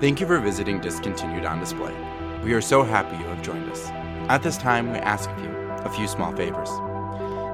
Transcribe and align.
Thank 0.00 0.18
you 0.18 0.26
for 0.26 0.38
visiting 0.38 0.80
Discontinued 0.80 1.44
on 1.44 1.60
Display. 1.60 1.94
We 2.42 2.54
are 2.54 2.62
so 2.62 2.82
happy 2.82 3.18
you 3.18 3.24
have 3.24 3.42
joined 3.42 3.70
us. 3.70 3.86
At 4.30 4.42
this 4.42 4.56
time, 4.56 4.90
we 4.90 4.98
ask 4.98 5.28
of 5.28 5.38
you 5.44 5.50
a 5.50 5.90
few 5.90 6.08
small 6.08 6.34
favors. 6.34 6.70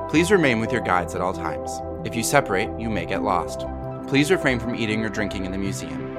Please 0.09 0.31
remain 0.31 0.61
with 0.61 0.71
your 0.71 0.81
guides 0.81 1.17
at 1.17 1.21
all 1.21 1.33
times. 1.33 1.69
If 2.07 2.15
you 2.15 2.23
separate, 2.23 2.71
you 2.79 2.89
may 2.89 3.05
get 3.05 3.25
lost. 3.25 3.67
Please 4.07 4.31
refrain 4.31 4.61
from 4.61 4.77
eating 4.77 5.05
or 5.05 5.09
drinking 5.09 5.45
in 5.45 5.51
the 5.51 5.59
museum. 5.59 6.17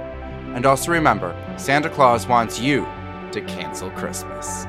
And 0.54 0.66
also 0.66 0.92
remember, 0.92 1.34
Santa 1.58 1.90
Claus 1.90 2.28
wants 2.28 2.60
you 2.60 2.86
to 3.32 3.42
cancel 3.48 3.90
Christmas. 3.92 4.66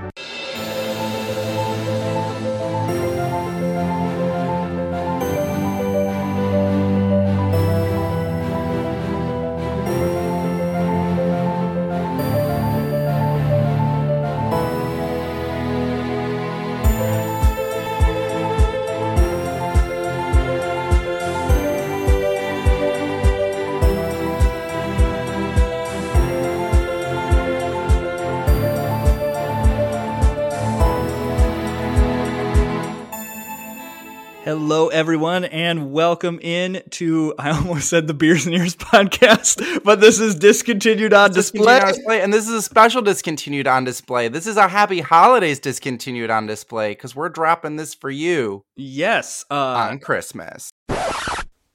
Welcome 35.98 36.38
in 36.42 36.80
to 36.90 37.34
I 37.40 37.50
almost 37.50 37.88
said 37.88 38.06
the 38.06 38.14
Beers 38.14 38.46
and 38.46 38.54
Ears 38.54 38.76
podcast, 38.76 39.82
but 39.82 40.00
this 40.00 40.20
is 40.20 40.36
discontinued 40.36 41.12
on 41.12 41.32
display. 41.32 41.80
And 42.22 42.32
this 42.32 42.46
is 42.46 42.54
a 42.54 42.62
special 42.62 43.02
discontinued 43.02 43.66
on 43.66 43.82
display. 43.82 44.28
This 44.28 44.46
is 44.46 44.56
a 44.56 44.68
happy 44.68 45.00
holidays 45.00 45.58
discontinued 45.58 46.30
on 46.30 46.46
display 46.46 46.92
because 46.92 47.16
we're 47.16 47.28
dropping 47.28 47.74
this 47.74 47.94
for 47.94 48.10
you 48.10 48.62
Yes, 48.76 49.44
uh, 49.50 49.56
on 49.56 49.98
Christmas. 49.98 50.70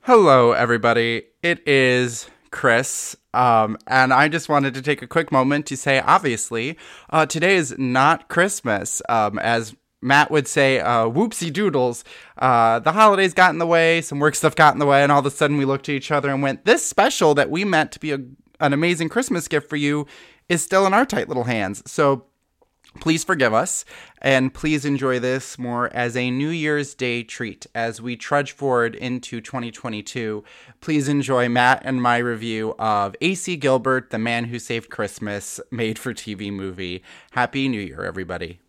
Hello, 0.03 0.53
everybody. 0.53 1.23
It 1.41 1.67
is 1.67 2.29
Chris. 2.49 3.17
Um, 3.33 3.77
and 3.87 4.13
I 4.13 4.29
just 4.29 4.47
wanted 4.47 4.73
to 4.75 4.81
take 4.81 5.01
a 5.01 5.07
quick 5.07 5.33
moment 5.33 5.65
to 5.65 5.75
say, 5.75 5.99
obviously, 5.99 6.77
uh, 7.09 7.25
today 7.25 7.57
is 7.57 7.75
not 7.77 8.29
Christmas. 8.29 9.01
Um, 9.09 9.37
as 9.39 9.75
Matt 10.03 10.29
would 10.31 10.47
say, 10.47 10.79
uh, 10.79 11.05
whoopsie 11.05 11.51
doodles. 11.51 12.03
Uh, 12.37 12.79
the 12.79 12.91
holidays 12.91 13.33
got 13.33 13.51
in 13.51 13.59
the 13.59 13.67
way, 13.67 14.01
some 14.01 14.19
work 14.19 14.35
stuff 14.35 14.55
got 14.55 14.73
in 14.73 14.79
the 14.79 14.85
way, 14.85 15.01
and 15.01 15.11
all 15.11 15.19
of 15.19 15.25
a 15.25 15.31
sudden 15.31 15.57
we 15.57 15.65
looked 15.65 15.89
at 15.89 15.95
each 15.95 16.11
other 16.11 16.29
and 16.29 16.43
went, 16.43 16.65
This 16.65 16.85
special 16.85 17.33
that 17.35 17.49
we 17.49 17.63
meant 17.63 17.91
to 17.93 17.99
be 17.99 18.11
a, 18.11 18.19
an 18.59 18.73
amazing 18.73 19.09
Christmas 19.09 19.47
gift 19.47 19.69
for 19.69 19.77
you 19.77 20.05
is 20.49 20.61
still 20.61 20.85
in 20.85 20.93
our 20.93 21.05
tight 21.05 21.27
little 21.27 21.45
hands. 21.45 21.81
So 21.89 22.25
please 22.99 23.23
forgive 23.23 23.53
us 23.53 23.85
and 24.21 24.53
please 24.53 24.85
enjoy 24.85 25.19
this 25.19 25.57
more 25.57 25.91
as 25.93 26.15
a 26.15 26.29
New 26.31 26.49
Year's 26.49 26.93
Day 26.93 27.23
treat 27.23 27.65
as 27.73 28.01
we 28.01 28.15
trudge 28.15 28.51
forward 28.51 28.95
into 28.95 29.41
2022. 29.41 30.43
Please 30.79 31.07
enjoy 31.07 31.49
Matt 31.49 31.81
and 31.83 32.01
my 32.01 32.17
review 32.17 32.75
of 32.77 33.15
AC 33.21 33.55
Gilbert, 33.57 34.11
The 34.11 34.19
Man 34.19 34.45
Who 34.45 34.59
Saved 34.59 34.89
Christmas, 34.89 35.59
made 35.71 35.97
for 35.97 36.13
TV 36.13 36.51
movie. 36.51 37.03
Happy 37.31 37.67
New 37.67 37.81
Year, 37.81 38.03
everybody. 38.03 38.59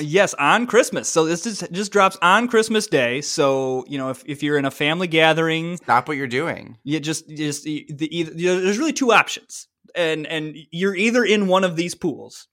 Yes, 0.00 0.34
on 0.34 0.66
Christmas. 0.66 1.08
So 1.08 1.24
this 1.24 1.46
is, 1.46 1.64
just 1.72 1.92
drops 1.92 2.16
on 2.22 2.48
Christmas 2.48 2.86
Day. 2.86 3.20
So 3.20 3.84
you 3.88 3.98
know, 3.98 4.10
if, 4.10 4.22
if 4.26 4.42
you're 4.42 4.58
in 4.58 4.64
a 4.64 4.70
family 4.70 5.06
gathering, 5.06 5.76
Stop 5.78 6.08
what 6.08 6.16
you're 6.16 6.26
doing. 6.26 6.78
you 6.84 7.00
just 7.00 7.28
just 7.28 7.64
the, 7.64 8.08
either, 8.10 8.32
there's 8.34 8.78
really 8.78 8.92
two 8.92 9.12
options, 9.12 9.68
and 9.94 10.26
and 10.26 10.56
you're 10.70 10.94
either 10.94 11.24
in 11.24 11.48
one 11.48 11.64
of 11.64 11.76
these 11.76 11.94
pools, 11.94 12.48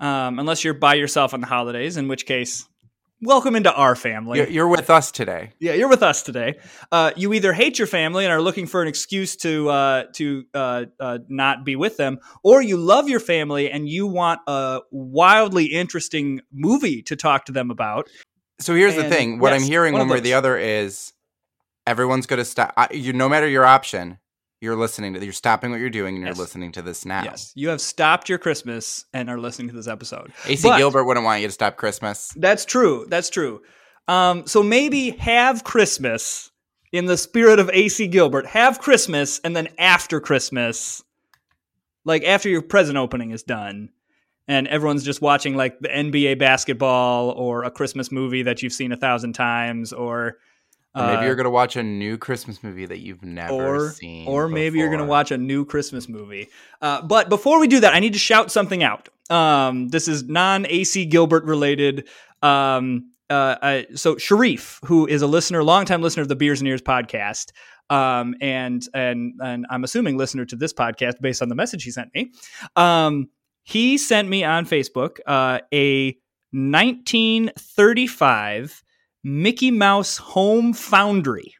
um, 0.00 0.38
unless 0.38 0.64
you're 0.64 0.74
by 0.74 0.94
yourself 0.94 1.34
on 1.34 1.40
the 1.40 1.46
holidays, 1.46 1.96
in 1.96 2.08
which 2.08 2.26
case, 2.26 2.66
welcome 3.20 3.56
into 3.56 3.72
our 3.72 3.96
family. 3.96 4.38
You're, 4.38 4.48
you're 4.48 4.68
with 4.68 4.90
us 4.90 5.10
today. 5.10 5.52
Yeah, 5.58 5.74
you're 5.74 5.88
with 5.88 6.02
us 6.02 6.22
today. 6.22 6.58
Uh, 6.92 7.12
you 7.16 7.32
either 7.32 7.52
hate 7.52 7.78
your 7.78 7.86
family 7.86 8.24
and 8.24 8.32
are 8.32 8.40
looking 8.40 8.66
for 8.66 8.82
an 8.82 8.88
excuse 8.88 9.36
to 9.36 9.68
uh, 9.68 10.04
to 10.14 10.44
uh, 10.54 10.84
uh, 11.00 11.18
not 11.28 11.64
be 11.64 11.76
with 11.76 11.96
them, 11.96 12.18
or 12.42 12.62
you 12.62 12.76
love 12.76 13.08
your 13.08 13.20
family 13.20 13.70
and 13.70 13.88
you 13.88 14.06
want 14.06 14.40
a 14.46 14.80
wildly 14.90 15.66
interesting 15.66 16.40
movie 16.52 17.02
to 17.02 17.16
talk 17.16 17.46
to 17.46 17.52
them 17.52 17.70
about. 17.70 18.08
So 18.60 18.74
here's 18.74 18.96
the 18.96 19.04
thing. 19.04 19.38
What 19.38 19.52
yes, 19.52 19.62
I'm 19.62 19.68
hearing 19.68 19.92
one 19.92 20.00
one 20.00 20.08
way 20.08 20.18
or 20.18 20.20
the 20.20 20.34
other 20.34 20.56
is 20.56 21.12
everyone's 21.86 22.26
going 22.26 22.38
to 22.38 22.44
stop. 22.44 22.74
You, 22.90 23.12
no 23.12 23.28
matter 23.28 23.46
your 23.46 23.64
option, 23.64 24.18
you're 24.60 24.76
listening 24.76 25.14
to. 25.14 25.22
You're 25.22 25.32
stopping 25.32 25.70
what 25.70 25.80
you're 25.80 25.90
doing 25.90 26.14
and 26.16 26.20
you're 26.22 26.30
Yes. 26.30 26.38
listening 26.38 26.72
to 26.72 26.82
this 26.82 27.04
now. 27.04 27.22
Yes, 27.24 27.52
you 27.54 27.68
have 27.68 27.80
stopped 27.80 28.28
your 28.28 28.38
Christmas 28.38 29.04
and 29.12 29.28
are 29.28 29.38
listening 29.38 29.68
to 29.68 29.74
this 29.74 29.88
episode. 29.88 30.32
AC 30.46 30.68
But- 30.68 30.78
Gilbert 30.78 31.04
wouldn't 31.04 31.24
want 31.24 31.42
you 31.42 31.48
to 31.48 31.52
stop 31.52 31.76
Christmas. 31.76 32.32
That's 32.36 32.64
true. 32.64 33.06
That's 33.08 33.28
true. 33.30 33.60
Um, 34.08 34.46
so 34.46 34.62
maybe 34.62 35.10
have 35.10 35.64
Christmas 35.64 36.50
in 36.92 37.06
the 37.06 37.16
spirit 37.16 37.58
of 37.58 37.68
AC 37.72 38.06
Gilbert. 38.06 38.46
Have 38.46 38.78
Christmas, 38.80 39.40
and 39.44 39.54
then 39.56 39.68
after 39.78 40.20
Christmas, 40.20 41.02
like 42.04 42.22
after 42.24 42.48
your 42.48 42.62
present 42.62 42.96
opening 42.96 43.30
is 43.32 43.42
done, 43.42 43.90
and 44.48 44.68
everyone's 44.68 45.02
just 45.04 45.20
watching 45.20 45.56
like 45.56 45.78
the 45.80 45.88
NBA 45.88 46.38
basketball 46.38 47.30
or 47.30 47.64
a 47.64 47.70
Christmas 47.70 48.12
movie 48.12 48.44
that 48.44 48.62
you've 48.62 48.72
seen 48.72 48.92
a 48.92 48.96
thousand 48.96 49.32
times, 49.32 49.92
or 49.92 50.38
Or 50.96 51.06
maybe 51.06 51.18
uh, 51.18 51.24
you're 51.24 51.34
going 51.34 51.44
to 51.44 51.50
watch 51.50 51.76
a 51.76 51.82
new 51.82 52.16
Christmas 52.16 52.62
movie 52.62 52.86
that 52.86 53.00
you've 53.00 53.22
never 53.22 53.52
or 53.52 53.90
seen. 53.90 54.26
or 54.26 54.48
maybe 54.48 54.78
you're 54.78 54.88
going 54.88 55.00
to 55.00 55.04
watch 55.04 55.30
a 55.30 55.36
new 55.36 55.66
Christmas 55.66 56.08
movie. 56.08 56.48
Uh, 56.80 57.02
but 57.02 57.28
before 57.28 57.60
we 57.60 57.68
do 57.68 57.80
that, 57.80 57.92
I 57.92 58.00
need 58.00 58.14
to 58.14 58.18
shout 58.18 58.50
something 58.50 58.82
out. 58.82 59.10
Um, 59.28 59.88
this 59.88 60.08
is 60.08 60.24
non 60.24 60.64
AC 60.66 61.04
Gilbert 61.04 61.44
related. 61.44 62.08
Um, 62.42 63.10
uh, 63.28 63.56
I, 63.60 63.86
so 63.94 64.16
Sharif, 64.16 64.80
who 64.84 65.06
is 65.06 65.20
a 65.20 65.26
listener, 65.26 65.62
longtime 65.62 66.00
listener 66.00 66.22
of 66.22 66.28
the 66.28 66.36
Beers 66.36 66.60
and 66.60 66.68
Ears 66.68 66.80
podcast, 66.80 67.52
um, 67.90 68.34
and 68.40 68.82
and 68.94 69.34
and 69.42 69.66
I'm 69.68 69.84
assuming 69.84 70.16
listener 70.16 70.46
to 70.46 70.56
this 70.56 70.72
podcast 70.72 71.20
based 71.20 71.42
on 71.42 71.50
the 71.50 71.54
message 71.54 71.84
he 71.84 71.90
sent 71.90 72.14
me. 72.14 72.32
Um, 72.74 73.28
he 73.64 73.98
sent 73.98 74.28
me 74.28 74.44
on 74.44 74.64
Facebook 74.64 75.18
uh, 75.26 75.58
a 75.74 76.16
1935 76.52 78.82
Mickey 79.26 79.72
Mouse 79.72 80.18
home 80.18 80.72
foundry. 80.72 81.56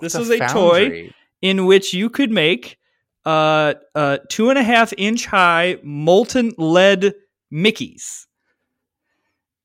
This 0.00 0.14
is 0.14 0.28
a 0.28 0.38
toy 0.38 1.10
in 1.40 1.64
which 1.64 1.94
you 1.94 2.10
could 2.10 2.30
make 2.30 2.76
uh, 3.24 3.72
uh, 3.94 4.18
two 4.28 4.50
and 4.50 4.58
a 4.58 4.62
half 4.62 4.92
inch 4.98 5.24
high 5.24 5.78
molten 5.82 6.52
lead 6.58 7.14
Mickeys. 7.50 8.26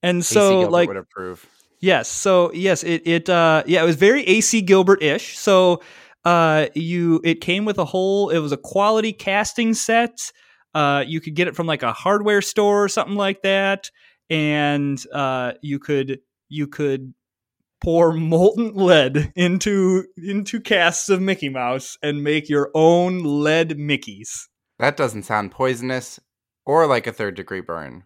And 0.02 0.24
so, 0.24 0.62
like, 0.62 0.88
would 0.88 0.96
approve. 0.96 1.46
yes, 1.82 2.08
so 2.08 2.54
yes, 2.54 2.86
it 2.86 3.06
it 3.06 3.30
uh, 3.30 3.64
yeah, 3.66 3.84
it 3.84 3.86
was 3.86 3.98
very 3.98 4.24
AC 4.24 4.62
Gilbert 4.62 5.04
ish. 5.04 5.38
So, 5.38 5.82
uh, 6.24 6.68
you 6.74 7.20
it 7.26 7.42
came 7.42 7.66
with 7.66 7.80
a 7.80 7.86
whole. 7.86 8.30
It 8.30 8.40
was 8.40 8.54
a 8.54 8.58
quality 8.58 9.12
casting 9.12 9.74
set. 9.74 10.32
Uh, 10.74 11.04
you 11.06 11.20
could 11.20 11.34
get 11.34 11.50
it 11.50 11.56
from 11.56 11.68
like 11.68 11.84
a 11.84 11.92
hardware 11.92 12.42
store 12.42 12.86
or 12.86 12.88
something 12.88 13.16
like 13.16 13.42
that, 13.42 13.92
and 14.30 15.04
uh, 15.12 15.54
you 15.62 15.80
could 15.80 16.20
you 16.50 16.68
could 16.68 17.14
pour 17.82 18.12
molten 18.14 18.74
lead 18.74 19.32
into 19.36 20.06
into 20.18 20.60
casts 20.60 21.10
of 21.10 21.22
Mickey 21.22 21.50
Mouse 21.50 21.98
and 22.02 22.24
make 22.24 22.50
your 22.50 22.72
own 22.74 23.44
lead 23.44 23.78
Mickeys. 23.78 24.48
That 24.80 24.98
doesn't 24.98 25.24
sound 25.24 25.52
poisonous 25.52 26.20
or 26.66 26.88
like 26.88 27.08
a 27.08 27.14
third 27.14 27.36
degree 27.36 27.62
burn. 27.62 28.04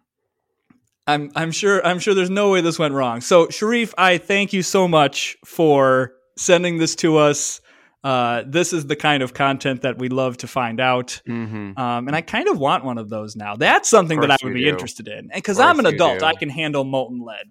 I'm 1.06 1.30
I'm 1.34 1.50
sure 1.50 1.84
I'm 1.86 1.98
sure 1.98 2.14
there's 2.14 2.30
no 2.30 2.50
way 2.50 2.60
this 2.60 2.78
went 2.78 2.94
wrong. 2.94 3.20
So 3.20 3.48
Sharif, 3.48 3.92
I 3.98 4.18
thank 4.18 4.52
you 4.52 4.62
so 4.62 4.86
much 4.86 5.36
for 5.44 6.12
sending 6.36 6.78
this 6.78 6.94
to 6.96 7.16
us. 7.18 7.60
Uh, 8.04 8.42
this 8.46 8.72
is 8.72 8.86
the 8.86 8.96
kind 8.96 9.22
of 9.22 9.32
content 9.32 9.82
that 9.82 9.96
we 9.96 10.08
love 10.08 10.36
to 10.38 10.48
find 10.48 10.80
out. 10.80 11.20
Mm-hmm. 11.28 11.78
Um, 11.78 12.08
and 12.08 12.16
I 12.16 12.20
kind 12.20 12.48
of 12.48 12.58
want 12.58 12.84
one 12.84 12.98
of 12.98 13.08
those 13.08 13.36
now. 13.36 13.54
That's 13.54 13.88
something 13.88 14.20
that 14.20 14.30
I 14.30 14.36
would 14.42 14.54
be 14.54 14.64
do. 14.64 14.68
interested 14.68 15.06
in. 15.06 15.30
Because 15.32 15.60
I'm 15.60 15.78
an 15.78 15.86
adult, 15.86 16.18
do. 16.18 16.24
I 16.24 16.34
can 16.34 16.48
handle 16.48 16.82
molten 16.82 17.20
lead. 17.24 17.46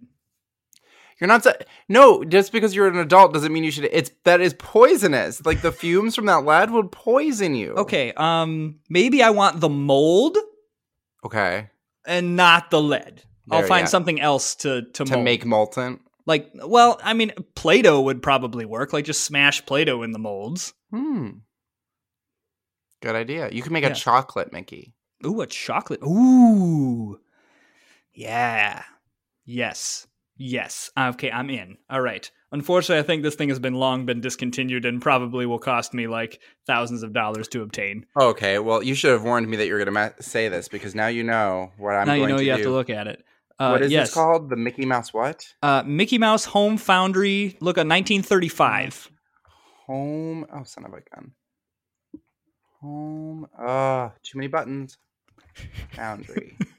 You're 1.21 1.27
not 1.27 1.43
sa- 1.43 1.53
no. 1.87 2.23
Just 2.25 2.51
because 2.51 2.75
you're 2.75 2.87
an 2.87 2.97
adult 2.97 3.31
doesn't 3.33 3.53
mean 3.53 3.63
you 3.63 3.69
should. 3.71 3.85
It's 3.91 4.09
that 4.25 4.41
is 4.41 4.53
poisonous. 4.55 5.45
Like 5.45 5.61
the 5.61 5.71
fumes 5.71 6.15
from 6.15 6.25
that 6.25 6.43
lead 6.45 6.71
would 6.71 6.91
poison 6.91 7.53
you. 7.55 7.73
Okay, 7.75 8.11
um, 8.17 8.79
maybe 8.89 9.21
I 9.21 9.29
want 9.29 9.59
the 9.61 9.69
mold 9.69 10.37
Okay. 11.23 11.69
and 12.07 12.35
not 12.35 12.71
the 12.71 12.81
lead. 12.81 13.21
I'll 13.51 13.61
find 13.67 13.83
yeah. 13.83 13.89
something 13.89 14.19
else 14.19 14.55
to 14.55 14.81
to, 14.81 15.05
To 15.05 15.13
mold. 15.13 15.23
make 15.25 15.45
molten. 15.45 15.99
like 16.25 16.49
well, 16.55 16.99
I 17.03 17.13
mean, 17.13 17.31
Play-Doh 17.55 18.01
would 18.01 18.23
probably 18.23 18.65
work. 18.65 18.91
Like 18.91 19.05
just 19.05 19.23
smash 19.23 19.63
Play-Doh 19.65 20.01
in 20.01 20.11
the 20.13 20.19
molds. 20.19 20.73
Hmm. 20.91 21.29
Good 23.03 23.15
idea. 23.15 23.49
You 23.51 23.61
can 23.61 23.73
make 23.73 23.83
Yeah. 23.83 23.91
a 23.91 23.95
chocolate 23.95 24.51
Mickey. 24.53 24.95
Ooh, 25.25 25.41
a 25.41 25.47
chocolate. 25.47 26.01
Ooh. 26.03 27.19
Yeah. 28.13 28.83
Yes. 29.45 30.07
Yes. 30.43 30.89
Okay, 30.97 31.29
I'm 31.29 31.51
in. 31.51 31.77
All 31.87 32.01
right. 32.01 32.29
Unfortunately, 32.51 32.99
I 32.99 33.03
think 33.03 33.21
this 33.21 33.35
thing 33.35 33.49
has 33.49 33.59
been 33.59 33.75
long 33.75 34.07
been 34.07 34.21
discontinued 34.21 34.85
and 34.85 34.99
probably 34.99 35.45
will 35.45 35.59
cost 35.59 35.93
me 35.93 36.07
like 36.07 36.41
thousands 36.65 37.03
of 37.03 37.13
dollars 37.13 37.47
to 37.49 37.61
obtain. 37.61 38.07
Okay, 38.19 38.57
well, 38.57 38.81
you 38.81 38.95
should 38.95 39.11
have 39.11 39.23
warned 39.23 39.47
me 39.47 39.57
that 39.57 39.67
you 39.67 39.73
were 39.73 39.77
going 39.77 39.85
to 39.85 39.91
ma- 39.91 40.09
say 40.19 40.49
this 40.49 40.67
because 40.67 40.95
now 40.95 41.05
you 41.05 41.23
know 41.23 41.71
what 41.77 41.91
I'm 41.91 42.07
now 42.07 42.15
going 42.15 42.21
you 42.21 42.27
know 42.27 42.39
you 42.39 42.45
do. 42.45 42.51
have 42.53 42.61
to 42.63 42.71
look 42.71 42.89
at 42.89 43.05
it. 43.05 43.23
Uh, 43.59 43.69
what 43.69 43.83
is 43.83 43.91
yes. 43.91 44.07
this 44.07 44.15
called? 44.15 44.49
The 44.49 44.55
Mickey 44.55 44.87
Mouse 44.87 45.13
what? 45.13 45.45
Uh, 45.61 45.83
Mickey 45.85 46.17
Mouse 46.17 46.45
Home 46.45 46.77
Foundry. 46.77 47.55
Look 47.59 47.77
at 47.77 47.85
1935. 47.85 49.11
Home. 49.85 50.47
Oh, 50.51 50.63
son 50.63 50.85
of 50.85 50.93
a 50.93 51.01
gun. 51.15 51.33
Home. 52.81 53.47
Uh, 53.55 54.09
too 54.23 54.39
many 54.39 54.47
buttons. 54.47 54.97
Foundry. 55.91 56.57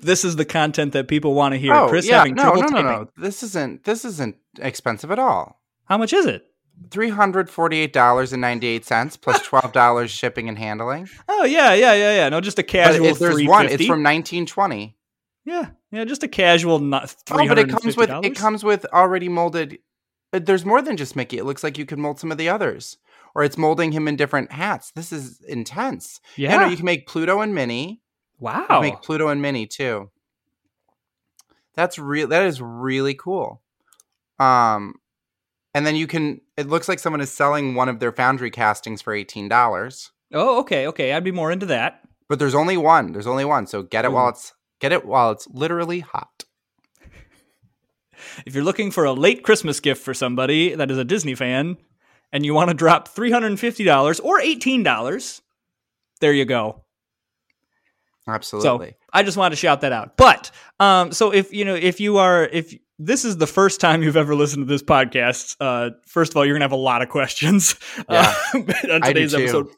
This 0.00 0.24
is 0.24 0.36
the 0.36 0.44
content 0.44 0.92
that 0.92 1.08
people 1.08 1.34
want 1.34 1.52
to 1.52 1.58
hear. 1.58 1.74
oh, 1.74 1.88
Chris 1.88 2.06
yeah. 2.06 2.18
having 2.18 2.34
no, 2.34 2.42
trouble 2.42 2.62
no, 2.62 2.68
no, 2.68 2.82
no. 2.82 3.08
This 3.16 3.42
isn't. 3.42 3.84
This 3.84 4.04
isn't 4.04 4.36
expensive 4.58 5.10
at 5.10 5.18
all. 5.18 5.60
How 5.86 5.98
much 5.98 6.12
is 6.12 6.26
it? 6.26 6.46
Three 6.90 7.10
hundred 7.10 7.48
forty-eight 7.50 7.92
dollars 7.92 8.32
and 8.32 8.40
ninety-eight 8.40 8.84
cents 8.84 9.16
plus 9.16 9.40
twelve 9.46 9.72
dollars 9.72 10.10
shipping 10.10 10.48
and 10.48 10.58
handling. 10.58 11.08
Oh 11.28 11.44
yeah, 11.44 11.72
yeah, 11.74 11.92
yeah, 11.94 12.16
yeah. 12.16 12.28
No, 12.28 12.40
just 12.40 12.58
a 12.58 12.62
casual. 12.64 13.06
if 13.06 13.18
there's 13.18 13.44
one. 13.44 13.66
It's 13.66 13.86
from 13.86 14.02
nineteen 14.02 14.44
twenty. 14.46 14.96
Yeah, 15.44 15.70
yeah, 15.92 16.04
just 16.04 16.22
a 16.22 16.28
casual. 16.28 16.78
Not 16.78 17.14
Oh, 17.30 17.46
but 17.46 17.58
it 17.58 17.68
comes 17.68 17.96
with 17.96 18.10
it 18.10 18.34
comes 18.34 18.64
with 18.64 18.86
already 18.92 19.28
molded. 19.28 19.78
uh, 20.32 20.38
There's 20.40 20.64
more 20.64 20.80
than 20.82 20.96
just 20.96 21.14
Mickey. 21.14 21.38
It 21.38 21.44
looks 21.44 21.62
like 21.62 21.76
you 21.78 21.84
could 21.86 21.98
mold 21.98 22.18
some 22.18 22.32
of 22.32 22.38
the 22.38 22.48
others, 22.48 22.96
or 23.34 23.44
it's 23.44 23.58
molding 23.58 23.92
him 23.92 24.08
in 24.08 24.16
different 24.16 24.50
hats. 24.50 24.90
This 24.96 25.12
is 25.12 25.42
intense. 25.42 26.18
Yeah. 26.36 26.54
You 26.54 26.58
know, 26.60 26.66
you 26.66 26.76
can 26.76 26.86
make 26.86 27.06
Pluto 27.06 27.40
and 27.40 27.54
Minnie. 27.54 28.00
Wow. 28.38 28.66
can 28.68 28.80
make 28.82 29.02
Pluto 29.02 29.28
and 29.28 29.40
Minnie 29.42 29.66
too. 29.66 30.10
That's 31.74 31.98
real. 31.98 32.28
That 32.28 32.44
is 32.44 32.60
really 32.60 33.14
cool. 33.14 33.62
Um, 34.38 34.94
and 35.74 35.86
then 35.86 35.96
you 35.96 36.06
can. 36.06 36.40
It 36.56 36.68
looks 36.68 36.88
like 36.88 36.98
someone 36.98 37.20
is 37.20 37.32
selling 37.32 37.74
one 37.74 37.88
of 37.88 37.98
their 38.00 38.12
Foundry 38.12 38.50
castings 38.50 39.02
for 39.02 39.12
eighteen 39.12 39.48
dollars. 39.48 40.12
oh, 40.32 40.60
okay, 40.60 40.86
okay. 40.88 41.12
I'd 41.12 41.24
be 41.24 41.32
more 41.32 41.50
into 41.50 41.66
that. 41.66 42.00
But 42.28 42.38
there's 42.38 42.54
only 42.54 42.76
one. 42.76 43.12
There's 43.12 43.26
only 43.26 43.44
one. 43.44 43.66
So 43.66 43.82
get 43.82 44.04
it 44.04 44.12
while 44.12 44.28
it's 44.28 44.52
get 44.80 44.92
it 44.92 45.04
while 45.04 45.30
it's 45.32 45.48
literally 45.48 46.00
hot. 46.00 46.44
If 48.46 48.54
you're 48.54 48.64
looking 48.64 48.90
for 48.90 49.04
a 49.04 49.12
late 49.12 49.42
Christmas 49.42 49.80
gift 49.80 50.02
for 50.02 50.14
somebody 50.14 50.74
that 50.74 50.90
is 50.90 50.96
a 50.98 51.04
Disney 51.04 51.34
fan, 51.34 51.76
and 52.32 52.44
you 52.44 52.54
want 52.54 52.70
to 52.70 52.74
drop 52.74 53.08
three 53.08 53.30
hundred 53.30 53.48
and 53.48 53.60
fifty 53.60 53.84
dollars 53.84 54.20
or 54.20 54.40
eighteen 54.40 54.82
dollars, 54.82 55.42
there 56.20 56.32
you 56.32 56.44
go. 56.44 56.83
Absolutely. 58.26 58.90
So 58.90 58.96
I 59.12 59.22
just 59.22 59.36
wanted 59.36 59.50
to 59.50 59.56
shout 59.56 59.82
that 59.82 59.92
out. 59.92 60.16
But 60.16 60.50
um, 60.80 61.12
so 61.12 61.30
if 61.32 61.52
you 61.52 61.64
know 61.64 61.74
if 61.74 62.00
you 62.00 62.18
are 62.18 62.44
if 62.44 62.74
this 62.98 63.24
is 63.24 63.36
the 63.36 63.46
first 63.46 63.80
time 63.80 64.02
you've 64.02 64.16
ever 64.16 64.34
listened 64.34 64.66
to 64.66 64.72
this 64.72 64.82
podcast, 64.82 65.56
uh, 65.60 65.90
first 66.06 66.32
of 66.32 66.36
all, 66.36 66.46
you're 66.46 66.54
gonna 66.54 66.64
have 66.64 66.72
a 66.72 66.76
lot 66.76 67.02
of 67.02 67.08
questions 67.08 67.74
Yeah. 68.08 68.34
uh, 68.54 68.58
on 68.92 69.02
today's 69.02 69.34
episode. 69.34 69.68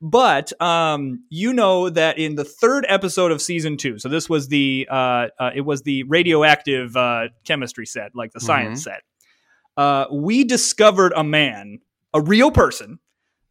But 0.00 0.58
um, 0.62 1.24
you 1.28 1.52
know 1.52 1.90
that 1.90 2.18
in 2.18 2.36
the 2.36 2.44
third 2.44 2.86
episode 2.88 3.30
of 3.32 3.42
season 3.42 3.76
two, 3.76 3.98
so 3.98 4.08
this 4.08 4.28
was 4.30 4.48
the 4.48 4.88
uh, 4.90 5.26
uh, 5.38 5.50
it 5.54 5.60
was 5.60 5.82
the 5.82 6.04
radioactive 6.04 6.96
uh, 6.96 7.28
chemistry 7.44 7.84
set, 7.86 8.12
like 8.14 8.32
the 8.32 8.40
science 8.40 8.80
Mm-hmm. 8.80 8.94
set. 8.94 9.02
Uh, 9.76 10.06
we 10.12 10.44
discovered 10.44 11.12
a 11.16 11.22
man, 11.24 11.80
a 12.14 12.20
real 12.20 12.50
person. 12.50 12.98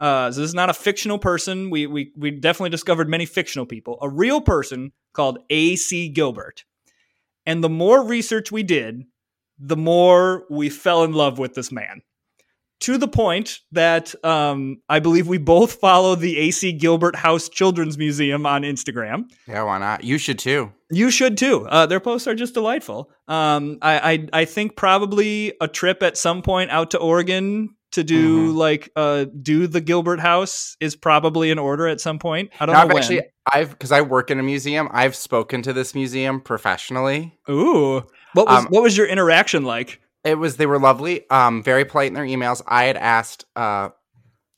Uh, 0.04 0.30
so 0.30 0.42
this 0.42 0.50
is 0.50 0.54
not 0.54 0.70
a 0.70 0.74
fictional 0.74 1.18
person. 1.18 1.70
We 1.70 1.88
we 1.88 2.12
we 2.18 2.30
definitely 2.30 2.72
discovered 2.72 3.08
many 3.08 3.26
fictional 3.26 3.66
people. 3.66 3.98
A 4.02 4.10
real 4.10 4.42
person 4.42 4.92
called 5.14 5.40
A.C. 5.50 6.10
Gilbert. 6.10 6.66
And 7.46 7.64
the 7.64 7.70
more 7.70 8.04
research 8.06 8.52
we 8.52 8.64
did, 8.64 9.06
the 9.58 9.78
more 9.78 10.44
we 10.50 10.70
fell 10.70 11.06
in 11.06 11.14
love 11.14 11.40
with 11.40 11.54
this 11.54 11.72
man. 11.72 12.02
To 12.82 12.98
the 12.98 13.08
point 13.08 13.60
that 13.72 14.14
um, 14.26 14.82
I 14.90 15.00
believe 15.00 15.26
we 15.30 15.38
both 15.38 15.76
follow 15.76 16.16
the 16.16 16.38
A.C. 16.38 16.74
Gilbert 16.74 17.16
House 17.16 17.48
Children's 17.48 17.98
Museum 17.98 18.46
on 18.46 18.64
Instagram. 18.64 19.30
yeah, 19.48 19.64
why 19.64 19.78
not? 19.78 20.04
You 20.04 20.18
should 20.18 20.38
too. 20.38 20.74
You 20.92 21.12
should 21.12 21.38
too. 21.38 21.66
Uh, 21.70 21.86
their 21.86 22.02
posts 22.02 22.28
are 22.28 22.36
just 22.36 22.56
delightful. 22.56 23.10
Um, 23.30 23.78
I, 23.82 24.12
I 24.12 24.42
I 24.42 24.46
think 24.46 24.76
probably 24.76 25.54
a 25.62 25.70
trip 25.70 26.04
at 26.04 26.18
some 26.18 26.42
point 26.42 26.72
out 26.72 26.92
to 26.92 26.98
Oregon 26.98 27.70
to 27.94 28.04
do 28.04 28.52
Mhm. 28.54 28.56
like 28.56 28.92
uh 28.96 29.26
do 29.42 29.66
the 29.68 29.82
Gilbert 29.82 30.20
House 30.20 30.76
is 30.80 30.96
probably 30.96 31.50
in 31.50 31.58
order 31.60 31.88
at 31.88 32.00
some 32.02 32.20
point. 32.20 32.52
I 32.60 32.66
don't 32.66 32.74
Now, 32.74 32.80
know 32.80 32.84
I've 32.90 32.94
when. 32.94 32.98
actually, 33.04 33.22
I've 33.52 33.70
because 33.72 33.92
I 33.92 34.02
work 34.02 34.30
in 34.30 34.40
a 34.40 34.44
museum. 34.44 34.88
I've 34.92 35.16
spoken 35.16 35.62
to 35.64 35.74
this 35.74 35.96
museum 35.96 36.42
professionally. 36.42 37.38
Ooh, 37.50 38.04
what 38.34 38.48
was 38.48 38.66
Um, 38.66 38.68
what 38.70 38.84
was 38.84 38.96
your 38.98 39.08
interaction 39.08 39.64
like? 39.64 40.00
It 40.24 40.38
was 40.38 40.58
they 40.58 40.66
were 40.66 40.80
lovely, 40.80 41.30
um, 41.30 41.64
very 41.64 41.84
polite 41.86 42.08
in 42.08 42.14
their 42.14 42.24
emails. 42.26 42.62
I 42.68 42.86
had 42.86 42.98
asked 42.98 43.46
uh, 43.56 43.90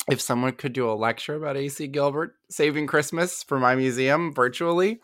if 0.09 0.21
someone 0.21 0.51
could 0.53 0.73
do 0.73 0.89
a 0.89 0.93
lecture 0.93 1.33
about 1.33 1.57
AC 1.57 1.87
Gilbert 1.87 2.35
saving 2.51 2.85
Christmas 2.87 3.41
for 3.43 3.59
my 3.59 3.75
museum 3.75 4.33
virtually. 4.33 4.99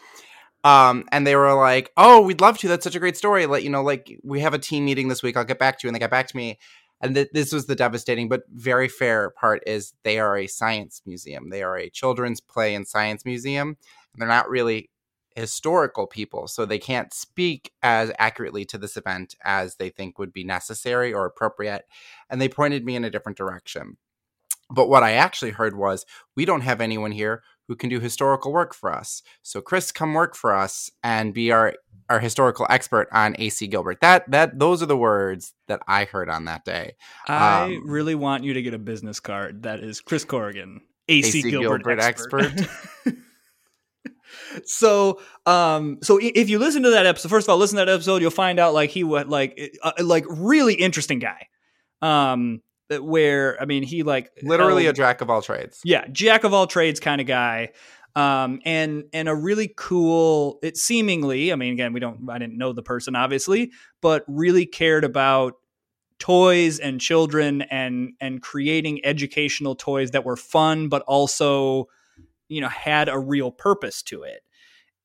Um, 0.63 1.05
and 1.11 1.25
they 1.25 1.35
were 1.35 1.55
like, 1.55 1.89
"Oh, 1.97 2.21
we'd 2.21 2.39
love 2.39 2.59
to. 2.59 2.67
That's 2.67 2.83
such 2.83 2.93
a 2.95 2.99
great 2.99 3.17
story. 3.17 3.47
Let 3.47 3.63
you 3.63 3.71
know, 3.71 3.81
like 3.81 4.11
we 4.23 4.41
have 4.41 4.53
a 4.53 4.59
team 4.59 4.85
meeting 4.85 5.07
this 5.07 5.23
week. 5.23 5.35
I'll 5.35 5.43
get 5.43 5.57
back 5.57 5.79
to 5.79 5.87
you." 5.87 5.89
And 5.89 5.95
they 5.95 5.99
got 5.99 6.11
back 6.11 6.27
to 6.27 6.37
me. 6.37 6.59
And 7.01 7.15
th- 7.15 7.29
this 7.33 7.51
was 7.51 7.65
the 7.65 7.75
devastating 7.75 8.29
but 8.29 8.43
very 8.53 8.87
fair 8.87 9.31
part 9.31 9.63
is 9.65 9.93
they 10.03 10.19
are 10.19 10.37
a 10.37 10.47
science 10.47 11.01
museum. 11.05 11.49
They 11.49 11.63
are 11.63 11.77
a 11.77 11.89
children's 11.89 12.39
play 12.39 12.75
and 12.75 12.87
science 12.87 13.25
museum. 13.25 13.69
And 14.13 14.21
they're 14.21 14.27
not 14.27 14.49
really 14.49 14.89
historical 15.35 16.07
people, 16.07 16.47
so 16.47 16.65
they 16.65 16.77
can't 16.77 17.13
speak 17.13 17.71
as 17.81 18.11
accurately 18.19 18.65
to 18.65 18.77
this 18.77 18.97
event 18.97 19.35
as 19.43 19.75
they 19.75 19.89
think 19.89 20.19
would 20.19 20.33
be 20.33 20.43
necessary 20.43 21.13
or 21.13 21.25
appropriate. 21.25 21.85
And 22.29 22.41
they 22.41 22.49
pointed 22.49 22.85
me 22.85 22.95
in 22.95 23.05
a 23.05 23.09
different 23.09 23.37
direction. 23.37 23.97
But 24.69 24.89
what 24.89 25.03
I 25.03 25.13
actually 25.13 25.51
heard 25.51 25.75
was, 25.75 26.05
we 26.35 26.45
don't 26.45 26.61
have 26.61 26.81
anyone 26.81 27.11
here 27.11 27.43
who 27.67 27.75
can 27.75 27.89
do 27.89 27.99
historical 27.99 28.51
work 28.51 28.73
for 28.73 28.93
us. 28.93 29.21
So 29.41 29.61
Chris, 29.61 29.91
come 29.91 30.13
work 30.13 30.35
for 30.35 30.53
us 30.53 30.91
and 31.03 31.33
be 31.33 31.51
our 31.51 31.75
our 32.11 32.19
historical 32.19 32.67
expert 32.69 33.07
on 33.13 33.35
AC 33.39 33.67
Gilbert. 33.67 34.01
That 34.01 34.29
that 34.31 34.59
those 34.59 34.83
are 34.83 34.85
the 34.85 34.97
words 34.97 35.53
that 35.67 35.81
I 35.87 36.03
heard 36.03 36.29
on 36.29 36.45
that 36.45 36.65
day. 36.65 36.95
I 37.27 37.63
um, 37.63 37.89
really 37.89 38.15
want 38.15 38.43
you 38.43 38.53
to 38.53 38.61
get 38.61 38.73
a 38.73 38.79
business 38.79 39.21
card 39.21 39.63
that 39.63 39.79
is 39.79 40.01
Chris 40.01 40.25
Corrigan, 40.25 40.81
AC, 41.07 41.39
AC 41.39 41.49
Gilbert, 41.49 41.85
Gilbert 41.85 42.01
expert. 42.01 42.51
so, 44.65 45.21
um, 45.45 45.99
so 46.03 46.19
if 46.21 46.49
you 46.49 46.59
listen 46.59 46.83
to 46.83 46.89
that 46.91 47.05
episode, 47.05 47.29
first 47.29 47.45
of 47.45 47.51
all, 47.51 47.57
listen 47.57 47.77
to 47.77 47.85
that 47.85 47.91
episode, 47.91 48.21
you'll 48.21 48.31
find 48.31 48.59
out 48.59 48.73
like 48.73 48.89
he 48.89 49.05
was 49.05 49.25
like, 49.27 49.77
uh, 49.81 49.93
like 49.99 50.25
really 50.27 50.73
interesting 50.73 51.19
guy. 51.19 51.47
Um, 52.01 52.61
where 52.99 53.61
I 53.61 53.65
mean, 53.65 53.83
he 53.83 54.03
like 54.03 54.31
Literally 54.43 54.87
a 54.87 54.93
jack 54.93 55.21
of 55.21 55.29
all 55.29 55.41
trades. 55.41 55.79
yeah, 55.85 56.05
jack 56.11 56.43
of 56.43 56.53
all 56.53 56.67
trades 56.67 56.99
kind 56.99 57.21
of 57.21 57.27
guy. 57.27 57.69
Um, 58.15 58.59
and 58.65 59.05
and 59.13 59.29
a 59.29 59.35
really 59.35 59.73
cool. 59.77 60.59
It 60.61 60.77
seemingly, 60.77 61.53
I 61.53 61.55
mean, 61.55 61.73
again, 61.73 61.93
we 61.93 61.99
don't, 61.99 62.29
I 62.29 62.37
didn't 62.39 62.57
know 62.57 62.73
the 62.73 62.83
person 62.83 63.15
obviously, 63.15 63.71
but 64.01 64.25
really 64.27 64.65
cared 64.65 65.03
about 65.05 65.53
toys 66.19 66.77
and 66.77 66.99
children 66.99 67.61
and 67.63 68.13
and 68.19 68.41
creating 68.41 69.03
educational 69.05 69.75
toys 69.75 70.11
that 70.11 70.25
were 70.25 70.35
fun, 70.35 70.89
but 70.89 71.01
also, 71.03 71.87
you 72.49 72.61
know, 72.61 72.69
had 72.69 73.07
a 73.07 73.17
real 73.17 73.49
purpose 73.49 74.03
to 74.03 74.23
it. 74.23 74.41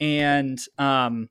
And 0.00 0.58
um, 0.76 1.30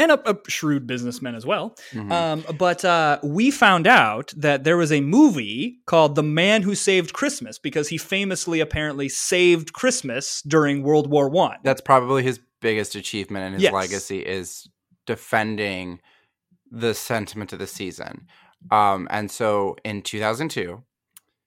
and 0.00 0.10
a, 0.12 0.30
a 0.30 0.36
shrewd 0.48 0.86
businessman 0.86 1.34
as 1.34 1.44
well. 1.44 1.76
Mhm. 1.92 2.10
Um, 2.10 2.44
but 2.56 2.84
uh, 2.84 3.18
we 3.22 3.50
found 3.50 3.86
out 3.86 4.32
that 4.36 4.64
there 4.64 4.76
was 4.76 4.90
a 4.90 5.00
movie 5.00 5.78
called 5.86 6.14
The 6.14 6.22
Man 6.22 6.62
Who 6.62 6.74
Saved 6.74 7.12
Christmas 7.12 7.58
because 7.58 7.88
he 7.88 7.98
famously 7.98 8.60
apparently 8.60 9.08
saved 9.08 9.72
Christmas 9.72 10.42
during 10.42 10.82
World 10.82 11.08
War 11.10 11.28
One. 11.28 11.58
That's 11.62 11.80
probably 11.80 12.22
his 12.22 12.40
biggest 12.60 12.94
achievement 12.94 13.44
and 13.44 13.54
his 13.54 13.62
Yes. 13.64 13.72
legacy 13.72 14.20
is 14.20 14.68
defending 15.06 16.00
the 16.70 16.94
sentiment 16.94 17.52
of 17.52 17.58
the 17.58 17.66
season. 17.66 18.26
Um, 18.70 19.08
and 19.10 19.30
so 19.30 19.76
in 19.84 20.02
2002, 20.02 20.82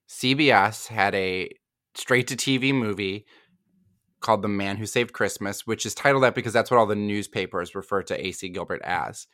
CBS 0.09 0.87
had 0.87 1.15
a 1.15 1.49
straight 1.95 2.27
to 2.27 2.35
TV 2.35 2.73
movie 2.73 3.25
called 4.23 4.41
The 4.41 4.47
Man 4.47 4.77
Who 4.77 4.87
Saved 4.87 5.13
Christmas, 5.13 5.67
which 5.67 5.85
is 5.85 5.93
titled 5.93 6.23
that 6.23 6.33
because 6.33 6.53
that's 6.53 6.71
what 6.71 6.79
all 6.79 6.87
the 6.87 6.95
newspapers 6.95 7.75
refer 7.75 8.01
to 8.03 8.25
AC 8.25 8.49
Gilbert 8.49 8.81
as. 8.83 9.27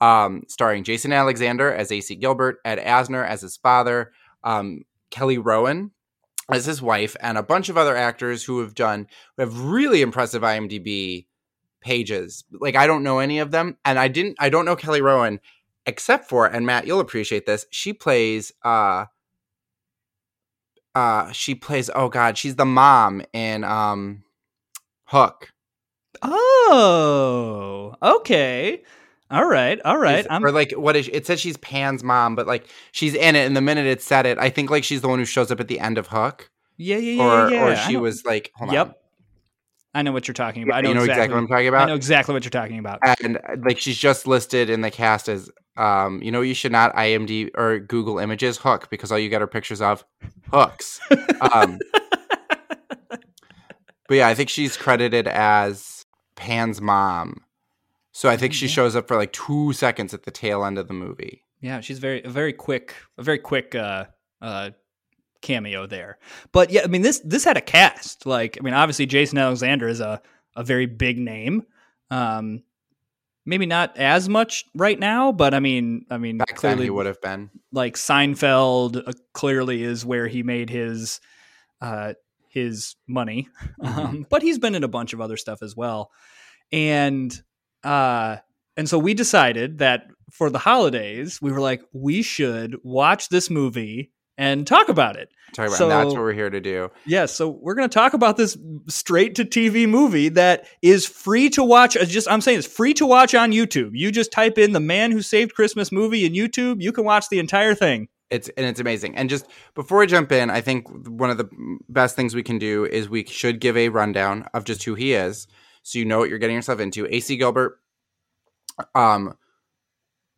Um, 0.00 0.42
starring 0.48 0.84
Jason 0.84 1.12
Alexander 1.12 1.72
as 1.72 1.90
AC 1.90 2.16
Gilbert, 2.16 2.58
Ed 2.64 2.78
Asner 2.78 3.26
as 3.26 3.40
his 3.40 3.56
father, 3.56 4.12
um, 4.44 4.82
Kelly 5.10 5.38
Rowan 5.38 5.92
as 6.50 6.66
his 6.66 6.82
wife, 6.82 7.16
and 7.20 7.38
a 7.38 7.42
bunch 7.42 7.68
of 7.70 7.78
other 7.78 7.96
actors 7.96 8.44
who 8.44 8.60
have 8.60 8.74
done 8.74 9.06
who 9.36 9.42
have 9.44 9.60
really 9.60 10.02
impressive 10.02 10.42
IMDb 10.42 11.26
pages. 11.80 12.44
Like 12.50 12.76
I 12.76 12.86
don't 12.86 13.04
know 13.04 13.20
any 13.20 13.38
of 13.38 13.52
them, 13.52 13.78
and 13.84 13.98
I 13.98 14.08
didn't. 14.08 14.36
I 14.40 14.50
don't 14.50 14.64
know 14.64 14.76
Kelly 14.76 15.00
Rowan 15.00 15.40
except 15.86 16.28
for, 16.28 16.46
and 16.46 16.66
Matt, 16.66 16.86
you'll 16.86 17.00
appreciate 17.00 17.46
this. 17.46 17.64
She 17.70 17.92
plays. 17.92 18.52
uh 18.64 19.06
uh 20.94 21.32
she 21.32 21.54
plays 21.54 21.88
oh 21.94 22.08
god 22.10 22.36
she's 22.36 22.56
the 22.56 22.66
mom 22.66 23.22
in 23.32 23.64
um 23.64 24.22
hook 25.12 25.50
Oh, 26.22 27.94
okay. 28.02 28.82
All 29.30 29.46
right, 29.46 29.80
all 29.84 29.96
right. 29.98 30.26
or 30.30 30.52
like 30.52 30.72
what 30.72 30.94
is 30.94 31.08
it 31.08 31.26
says 31.26 31.40
she's 31.40 31.56
Pan's 31.56 32.04
mom, 32.04 32.34
but 32.34 32.46
like 32.46 32.66
she's 32.92 33.14
in 33.14 33.34
it, 33.34 33.46
and 33.46 33.56
the 33.56 33.62
minute 33.62 33.86
it 33.86 34.02
said 34.02 34.26
it, 34.26 34.38
I 34.38 34.50
think 34.50 34.68
like 34.70 34.84
she's 34.84 35.00
the 35.00 35.08
one 35.08 35.18
who 35.18 35.24
shows 35.24 35.50
up 35.50 35.58
at 35.58 35.68
the 35.68 35.80
end 35.80 35.96
of 35.96 36.08
Hook. 36.08 36.50
Yeah, 36.76 36.98
yeah, 36.98 37.12
yeah. 37.14 37.22
Or 37.46 37.50
yeah, 37.50 37.64
or 37.64 37.76
she 37.76 37.96
was 37.96 38.24
like, 38.26 38.52
hold 38.54 38.72
Yep. 38.72 38.88
on. 38.88 38.94
I 39.94 40.02
know 40.02 40.12
what 40.12 40.28
you're 40.28 40.34
talking 40.34 40.62
about. 40.62 40.76
I 40.76 40.80
know, 40.82 40.88
you 40.90 40.94
know 40.94 41.00
exactly, 41.02 41.22
exactly 41.24 41.34
what 41.34 41.40
I'm 41.42 41.48
talking 41.48 41.68
about. 41.68 41.82
I 41.82 41.86
know 41.86 41.94
exactly 41.94 42.32
what 42.34 42.44
you're 42.44 42.50
talking 42.50 42.78
about. 42.78 42.98
and 43.22 43.36
uh, 43.38 43.40
like 43.64 43.78
she's 43.78 43.96
just 43.98 44.26
listed 44.26 44.68
in 44.70 44.80
the 44.82 44.90
cast 44.90 45.28
as 45.28 45.50
um 45.78 46.22
you 46.22 46.30
know 46.30 46.42
you 46.42 46.52
should 46.54 46.72
not 46.72 46.94
IMD 46.94 47.50
or 47.54 47.78
Google 47.78 48.18
Images 48.18 48.58
Hook 48.58 48.88
because 48.90 49.10
all 49.10 49.18
you 49.18 49.30
get 49.30 49.40
are 49.42 49.46
pictures 49.46 49.80
of 49.80 50.04
hooks. 50.52 51.00
um, 51.54 51.78
but 54.08 54.16
yeah, 54.16 54.28
I 54.28 54.34
think 54.34 54.48
she's 54.48 54.76
credited 54.76 55.26
as 55.28 56.04
Pan's 56.36 56.80
mom. 56.80 57.44
So 58.12 58.28
I 58.28 58.36
think 58.36 58.52
she 58.52 58.66
Yeah. 58.66 58.72
shows 58.72 58.94
up 58.96 59.08
for 59.08 59.16
like 59.16 59.32
two 59.32 59.72
seconds 59.72 60.12
at 60.12 60.24
the 60.24 60.30
tail 60.30 60.64
end 60.64 60.78
of 60.78 60.88
the 60.88 60.94
movie. 60.94 61.44
Yeah, 61.60 61.80
she's 61.80 61.98
very 61.98 62.22
a 62.22 62.28
very 62.28 62.52
quick 62.52 62.94
a 63.16 63.22
very 63.22 63.38
quick 63.38 63.74
uh 63.74 64.06
uh 64.40 64.70
cameo 65.40 65.86
there. 65.86 66.18
But 66.52 66.70
yeah, 66.70 66.82
I 66.84 66.88
mean 66.88 67.02
this 67.02 67.20
this 67.20 67.44
had 67.44 67.56
a 67.56 67.60
cast. 67.60 68.26
Like 68.26 68.58
I 68.60 68.62
mean 68.64 68.74
obviously 68.74 69.06
Jason 69.06 69.38
Alexander 69.38 69.88
is 69.88 70.00
a 70.00 70.20
a 70.56 70.62
very 70.64 70.86
big 70.86 71.18
name. 71.18 71.64
Um 72.10 72.62
maybe 73.46 73.66
not 73.66 73.96
as 73.96 74.28
much 74.28 74.64
right 74.74 74.98
now, 74.98 75.32
but 75.32 75.54
I 75.54 75.60
mean 75.60 76.04
I 76.10 76.18
mean 76.18 76.38
Back 76.38 76.54
clearly 76.56 76.90
would 76.90 77.06
have 77.06 77.20
been. 77.20 77.50
like 77.72 77.94
Seinfeld 77.96 79.08
uh, 79.08 79.12
clearly 79.32 79.82
is 79.82 80.04
where 80.04 80.26
he 80.28 80.42
made 80.42 80.68
his 80.68 81.20
uh 81.80 82.12
his 82.52 82.96
money. 83.08 83.48
Mm-hmm. 83.82 83.98
Um, 83.98 84.26
but 84.30 84.42
he's 84.42 84.60
been 84.60 84.76
in 84.76 84.84
a 84.84 84.88
bunch 84.88 85.12
of 85.12 85.20
other 85.20 85.36
stuff 85.36 85.60
as 85.60 85.74
well. 85.74 86.10
And 86.70 87.42
uh 87.82 88.36
and 88.76 88.88
so 88.88 88.98
we 88.98 89.12
decided 89.12 89.78
that 89.78 90.06
for 90.30 90.50
the 90.50 90.58
holidays, 90.58 91.42
we 91.42 91.50
were 91.50 91.60
like 91.60 91.82
we 91.92 92.22
should 92.22 92.76
watch 92.84 93.28
this 93.28 93.50
movie 93.50 94.12
and 94.38 94.66
talk 94.66 94.88
about 94.88 95.16
it. 95.16 95.30
Talking 95.52 95.74
about, 95.74 95.82
and 95.82 95.90
that's 95.90 96.14
what 96.14 96.22
we're 96.22 96.32
here 96.32 96.48
to 96.48 96.60
do. 96.60 96.90
Yeah, 97.04 97.26
so 97.26 97.48
we're 97.48 97.74
going 97.74 97.88
to 97.88 97.94
talk 97.94 98.14
about 98.14 98.36
this 98.36 98.56
straight 98.88 99.34
to 99.34 99.44
TV 99.44 99.88
movie 99.88 100.30
that 100.30 100.66
is 100.80 101.06
free 101.06 101.50
to 101.50 101.62
watch. 101.62 101.94
Just 102.08 102.30
I'm 102.30 102.40
saying 102.40 102.58
it's 102.58 102.66
free 102.66 102.94
to 102.94 103.06
watch 103.06 103.34
on 103.34 103.52
YouTube. 103.52 103.90
You 103.92 104.10
just 104.10 104.32
type 104.32 104.56
in 104.56 104.72
the 104.72 104.80
Man 104.80 105.12
Who 105.12 105.20
Saved 105.20 105.54
Christmas 105.54 105.92
movie 105.92 106.24
in 106.24 106.32
YouTube, 106.32 106.80
you 106.80 106.92
can 106.92 107.04
watch 107.04 107.28
the 107.28 107.38
entire 107.38 107.74
thing. 107.74 108.08
It's 108.32 108.48
and 108.56 108.66
it's 108.66 108.80
amazing. 108.80 109.16
And 109.16 109.28
just 109.28 109.46
before 109.74 109.98
we 109.98 110.06
jump 110.06 110.32
in, 110.32 110.50
I 110.50 110.60
think 110.60 110.88
one 111.06 111.30
of 111.30 111.38
the 111.38 111.48
best 111.88 112.16
things 112.16 112.34
we 112.34 112.42
can 112.42 112.58
do 112.58 112.84
is 112.84 113.08
we 113.08 113.24
should 113.26 113.60
give 113.60 113.76
a 113.76 113.90
rundown 113.90 114.46
of 114.54 114.64
just 114.64 114.82
who 114.84 114.94
he 114.94 115.12
is, 115.12 115.46
so 115.82 115.98
you 115.98 116.04
know 116.04 116.18
what 116.18 116.30
you're 116.30 116.38
getting 116.38 116.56
yourself 116.56 116.80
into. 116.80 117.06
AC 117.14 117.36
Gilbert, 117.36 117.78
um, 118.94 119.34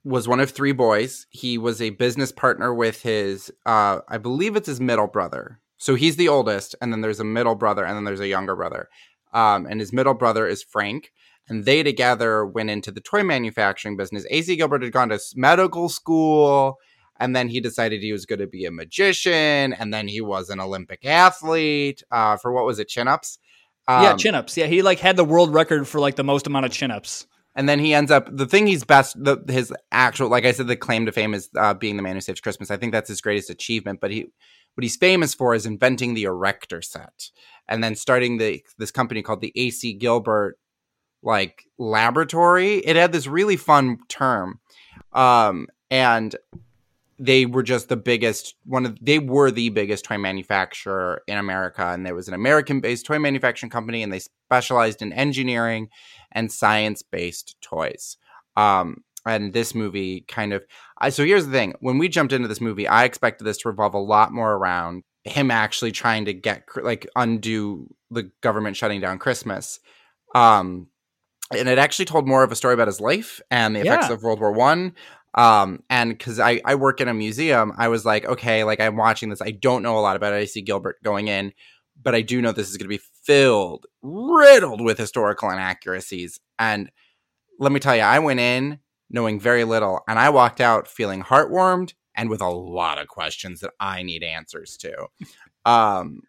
was 0.05 0.29
one 0.29 0.41
of 0.41 0.51
three 0.51 0.73
boys. 0.73 1.27
He 1.31 1.57
was 1.57 1.81
a 1.81 1.91
business 1.91 2.31
partner 2.31 2.75
with 2.75 3.03
his, 3.03 3.51
uh, 3.65 4.01
I 4.09 4.19
believe 4.19 4.55
it's 4.55 4.67
his 4.67 4.81
middle 4.81 5.07
brother. 5.07 5.61
So 5.79 5.95
he's 5.95 6.17
the 6.17 6.29
oldest, 6.29 6.75
and 6.81 6.93
then 6.93 7.01
there's 7.01 7.21
a 7.21 7.25
middle 7.25 7.55
brother, 7.55 7.85
and 7.85 7.97
then 7.97 8.05
there's 8.05 8.21
a 8.21 8.29
younger 8.29 8.55
brother. 8.55 8.89
Um, 9.33 9.67
and 9.67 9.81
his 9.81 9.93
middle 9.93 10.15
brother 10.15 10.47
is 10.47 10.63
Frank, 10.63 11.13
and 11.49 11.65
they 11.65 11.83
together 11.83 12.47
went 12.47 12.71
into 12.71 12.93
the 12.93 13.01
toy 13.01 13.23
manufacturing 13.23 13.97
business. 13.97 14.27
AC 14.31 14.57
Gilbert 14.57 14.83
had 14.83 14.93
gone 14.93 15.09
to 15.09 15.19
medical 15.35 15.89
school 15.89 16.77
and 17.21 17.35
then 17.35 17.49
he 17.49 17.61
decided 17.61 18.03
he 18.03 18.13
was 18.13 18.27
going 18.27 18.39
to 18.41 18.47
be 18.47 18.65
a 18.65 18.71
magician 18.71 19.73
and 19.73 19.93
then 19.95 20.09
he 20.09 20.21
was 20.21 20.51
an 20.51 20.61
olympic 20.61 21.05
athlete 21.05 22.03
uh, 22.11 22.37
for 22.37 22.53
what 22.53 22.65
was 22.65 22.79
it 22.79 22.89
chin 22.89 23.09
ups 23.09 23.39
yeah, 23.87 24.13
Um, 24.13 24.19
chin 24.19 24.35
ups. 24.35 24.57
Yeah, 24.57 24.65
he 24.67 24.81
like 24.81 24.99
had 24.99 25.17
the 25.17 25.25
world 25.25 25.53
record 25.53 25.87
for 25.87 26.01
like 26.01 26.17
the 26.17 26.25
most 26.25 26.47
amount 26.47 26.65
of 26.65 26.73
chin 26.73 26.91
ups. 26.91 27.27
and 27.55 27.69
then 27.69 27.79
he 27.79 27.93
ends 27.93 28.11
up 28.11 28.29
the 28.35 28.47
thing 28.47 28.67
he's 28.67 28.83
best 28.83 29.15
the, 29.23 29.37
his 29.49 29.73
actual 29.93 30.29
like 30.31 30.45
i 30.47 30.53
said 30.53 30.67
the 30.69 30.77
claim 30.77 31.05
to 31.07 31.13
fame 31.13 31.35
is 31.35 31.51
uh, 31.59 31.75
being 31.75 31.97
the 31.97 32.03
man 32.03 32.15
who 32.15 32.21
saves 32.23 32.41
christmas 32.41 32.71
i 32.71 32.77
think 32.79 32.93
that's 32.93 33.09
his 33.09 33.21
greatest 33.21 33.51
achievement 33.51 34.01
but 34.01 34.11
he 34.11 34.25
what 34.75 34.83
he's 34.83 34.97
famous 34.97 35.35
for 35.35 35.55
is 35.55 35.67
inventing 35.67 36.15
the 36.15 36.25
erector 36.25 36.81
set 36.83 37.31
and 37.69 37.85
then 37.85 37.95
starting 37.95 38.39
the 38.39 38.61
this 38.79 38.91
company 38.91 39.23
called 39.23 39.41
the 39.43 39.53
ac 39.55 39.93
gilbert 39.95 40.57
like 41.23 41.65
laboratory 41.79 42.79
it 42.79 42.97
had 42.97 43.13
this 43.13 43.27
really 43.27 43.57
fun 43.57 43.99
term 44.09 44.59
um 45.13 45.67
and 45.91 46.35
they 47.19 47.47
were 47.47 47.63
just 47.63 47.89
the 47.89 47.97
biggest 47.97 48.55
one 48.65 48.85
of 48.87 48.97
they 49.01 49.19
were 49.19 49.51
the 49.51 49.69
biggest 49.71 50.05
toy 50.05 50.19
manufacturer 50.19 51.23
in 51.27 51.39
America 51.39 51.87
and 51.87 52.05
there 52.05 52.15
was 52.15 52.29
an 52.29 52.35
American 52.35 52.81
based 52.81 53.07
toy 53.07 53.19
manufacturing 53.19 53.71
company 53.71 54.03
and 54.03 54.13
they 54.13 54.19
specialized 54.19 55.01
in 55.03 55.13
engineering 55.13 55.89
and 56.33 56.51
science 56.51 57.03
based 57.03 57.57
toys. 57.61 58.17
Um 58.57 59.05
and 59.27 59.53
this 59.53 59.75
movie 59.75 60.23
kind 60.29 60.53
of 60.53 60.65
I, 60.99 61.09
so 61.11 61.25
here's 61.25 61.47
the 61.47 61.53
thing 61.53 61.75
when 61.81 61.99
we 61.99 62.09
jumped 62.09 62.33
into 62.33 62.49
this 62.49 62.61
movie 62.61 62.89
I 62.89 63.05
expected 63.05 63.45
this 63.45 63.59
to 63.59 63.69
revolve 63.69 63.95
a 63.95 63.99
lot 63.99 64.33
more 64.33 64.53
around 64.53 65.03
him 65.25 65.51
actually 65.51 65.93
trying 65.93 66.25
to 66.27 66.35
get 66.35 66.65
like 66.83 67.07
undo 67.17 67.89
the 68.11 68.31
government 68.43 68.77
shutting 68.77 69.01
down 69.01 69.19
Christmas. 69.19 69.81
Um 70.35 70.89
and 71.57 71.69
it 71.69 71.79
actually 71.79 72.07
told 72.07 72.27
more 72.27 72.43
of 72.43 72.51
a 72.51 72.57
story 72.57 72.75
about 72.75 72.89
his 72.89 73.01
life 73.01 73.41
and 73.51 73.77
the 73.77 73.81
effects 73.81 74.09
Yeah. 74.09 74.15
of 74.15 74.23
World 74.23 74.41
War 74.41 74.53
One 74.53 74.95
um 75.35 75.83
and 75.91 76.11
because 76.17 76.39
I, 76.39 76.61
I 76.65 76.75
work 76.77 77.01
in 77.01 77.09
a 77.09 77.15
museum 77.15 77.73
i 77.77 77.89
was 77.89 78.05
like 78.05 78.25
okay 78.25 78.65
like 78.65 78.81
i'm 78.81 78.97
watching 78.97 79.31
this. 79.31 79.43
I 79.43 79.51
don't 79.51 79.83
know 79.83 79.99
a 79.99 80.01
lot 80.01 80.17
about 80.17 80.33
it. 80.33 80.37
AC 80.37 80.63
gilbert 80.63 81.03
going 81.03 81.29
in 81.29 81.53
but 82.03 82.15
i 82.15 82.21
do 82.23 82.41
know 82.41 82.53
this 82.53 82.71
is 82.71 82.77
going 82.77 82.85
to 82.85 82.97
be 82.97 83.03
filled 83.25 83.87
riddled 84.03 84.81
with 84.81 84.99
historical 84.99 85.51
inaccuracies. 85.51 86.41
And 86.59 86.91
let 87.59 87.73
me 87.73 87.81
tell 87.81 87.97
you 87.97 88.03
i 88.03 88.19
went 88.19 88.41
in 88.41 88.79
knowing 89.11 89.41
very 89.41 89.65
little 89.65 90.01
and 90.09 90.19
i 90.19 90.31
walked 90.31 90.61
out 90.61 90.89
feeling 90.89 91.23
heartwarmed 91.23 91.95
and 92.17 92.31
with 92.31 92.41
a 92.41 92.49
lot 92.49 92.99
of 92.99 93.09
questions 93.09 93.61
that 93.61 93.73
i 93.81 94.03
need 94.03 94.23
answers 94.23 94.77
to. 94.79 95.07
Um 95.65 96.21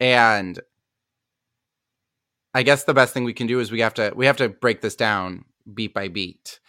and 0.00 0.60
i 2.54 2.62
guess 2.62 2.84
the 2.84 2.94
best 2.94 3.12
thing 3.14 3.24
we 3.24 3.32
can 3.32 3.46
do 3.46 3.60
is 3.60 3.70
we 3.70 3.80
have 3.80 3.94
to 3.94 4.12
we 4.16 4.26
have 4.26 4.36
to 4.36 4.48
break 4.48 4.80
this 4.80 4.96
down 4.96 5.44
beat 5.72 5.94
by 5.94 6.08
beat 6.08 6.60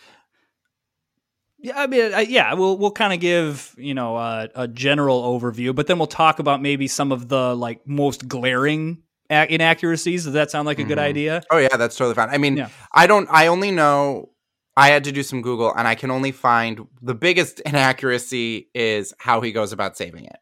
Yeah, 1.65 1.81
I 1.81 1.87
mean, 1.87 2.13
I, 2.13 2.21
yeah, 2.21 2.53
we'll 2.53 2.77
we'll 2.77 2.91
kind 2.91 3.11
of 3.13 3.19
give 3.19 3.73
you 3.77 3.93
know 3.93 4.15
uh, 4.15 4.47
a 4.55 4.67
general 4.67 5.23
overview, 5.23 5.73
but 5.73 5.87
then 5.87 5.97
we'll 5.97 6.05
talk 6.07 6.39
about 6.39 6.61
maybe 6.61 6.87
some 6.87 7.11
of 7.11 7.27
the 7.27 7.55
like 7.55 7.87
most 7.87 8.27
glaring 8.27 9.01
a- 9.31 9.51
inaccuracies. 9.51 10.25
Does 10.25 10.33
that 10.33 10.51
sound 10.51 10.67
like 10.67 10.77
a 10.79 10.83
good 10.83 10.97
Mhm. 10.99 11.01
idea? 11.11 11.41
Oh 11.49 11.57
yeah, 11.57 11.75
that's 11.75 11.95
totally 11.95 12.13
fine. 12.15 12.29
I 12.29 12.37
mean, 12.37 12.57
Yeah. 12.57 12.69
I 12.93 13.07
don't. 13.07 13.27
I 13.31 13.47
only 13.47 13.71
know. 13.71 14.29
I 14.77 14.89
had 14.89 15.05
to 15.05 15.11
do 15.11 15.23
some 15.23 15.41
Google, 15.41 15.73
and 15.75 15.87
I 15.87 15.95
can 15.95 16.11
only 16.11 16.31
find 16.31 16.85
the 17.01 17.15
biggest 17.15 17.59
inaccuracy 17.65 18.69
is 18.75 19.13
how 19.19 19.41
he 19.41 19.51
goes 19.51 19.71
about 19.71 19.97
saving 19.97 20.25
it. 20.25 20.37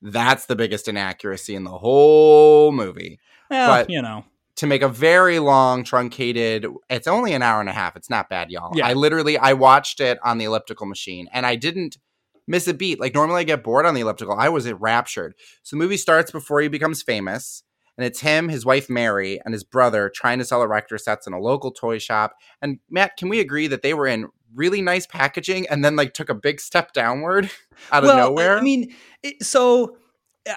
That's 0.00 0.46
the 0.46 0.56
biggest 0.56 0.88
inaccuracy 0.88 1.54
in 1.54 1.64
the 1.64 1.70
whole 1.78 2.72
movie. 2.72 3.18
Well, 3.50 3.68
But- 3.68 3.90
you 3.90 4.00
know, 4.00 4.24
To 4.62 4.68
make 4.68 4.82
a 4.82 4.88
very 4.88 5.40
long, 5.40 5.82
truncated. 5.82 6.68
It's 6.88 7.08
only 7.08 7.32
an 7.32 7.42
hour 7.42 7.58
and 7.58 7.68
a 7.68 7.72
half. 7.72 7.96
It's 7.96 8.08
not 8.08 8.28
bad, 8.28 8.48
y'all. 8.48 8.70
Yeah. 8.76 8.86
I 8.86 8.92
literally 8.92 9.36
I 9.36 9.54
watched 9.54 9.98
it 9.98 10.20
on 10.22 10.38
the 10.38 10.44
elliptical 10.44 10.86
machine, 10.86 11.28
and 11.32 11.44
I 11.44 11.56
didn't 11.56 11.98
miss 12.46 12.68
a 12.68 12.72
beat. 12.72 13.00
Like 13.00 13.12
normally, 13.12 13.40
I 13.40 13.42
get 13.42 13.64
bored 13.64 13.86
on 13.86 13.94
the 13.94 14.02
elliptical. 14.02 14.36
I 14.38 14.50
was 14.50 14.64
enraptured. 14.64 15.34
So 15.64 15.74
the 15.74 15.82
movie 15.82 15.96
starts 15.96 16.30
before 16.30 16.60
he 16.60 16.68
becomes 16.68 17.02
famous. 17.02 17.64
And 17.98 18.06
it's 18.06 18.20
him, 18.20 18.50
his 18.50 18.64
wife 18.64 18.88
Mary, 18.88 19.40
and 19.44 19.52
his 19.52 19.64
brother 19.64 20.08
trying 20.14 20.38
to 20.38 20.44
sell 20.44 20.62
erector 20.62 20.96
sets 20.96 21.26
in 21.26 21.32
a 21.32 21.40
local 21.40 21.72
toy 21.72 21.98
shop. 21.98 22.36
And 22.62 22.78
Matt, 22.88 23.16
can 23.16 23.28
we 23.28 23.40
agree 23.40 23.66
that 23.66 23.82
they 23.82 23.94
were 23.94 24.06
in 24.06 24.28
really 24.54 24.80
nice 24.80 25.08
packaging 25.08 25.66
and 25.70 25.84
then 25.84 25.96
like 25.96 26.14
took 26.14 26.28
a 26.28 26.34
big 26.34 26.60
step 26.60 26.92
downward 26.92 27.50
out 27.90 28.04
of 28.04 28.06
well, 28.06 28.28
nowhere? 28.28 28.58
I 28.58 28.60
mean, 28.60 28.94
it, 29.24 29.42
so 29.42 29.96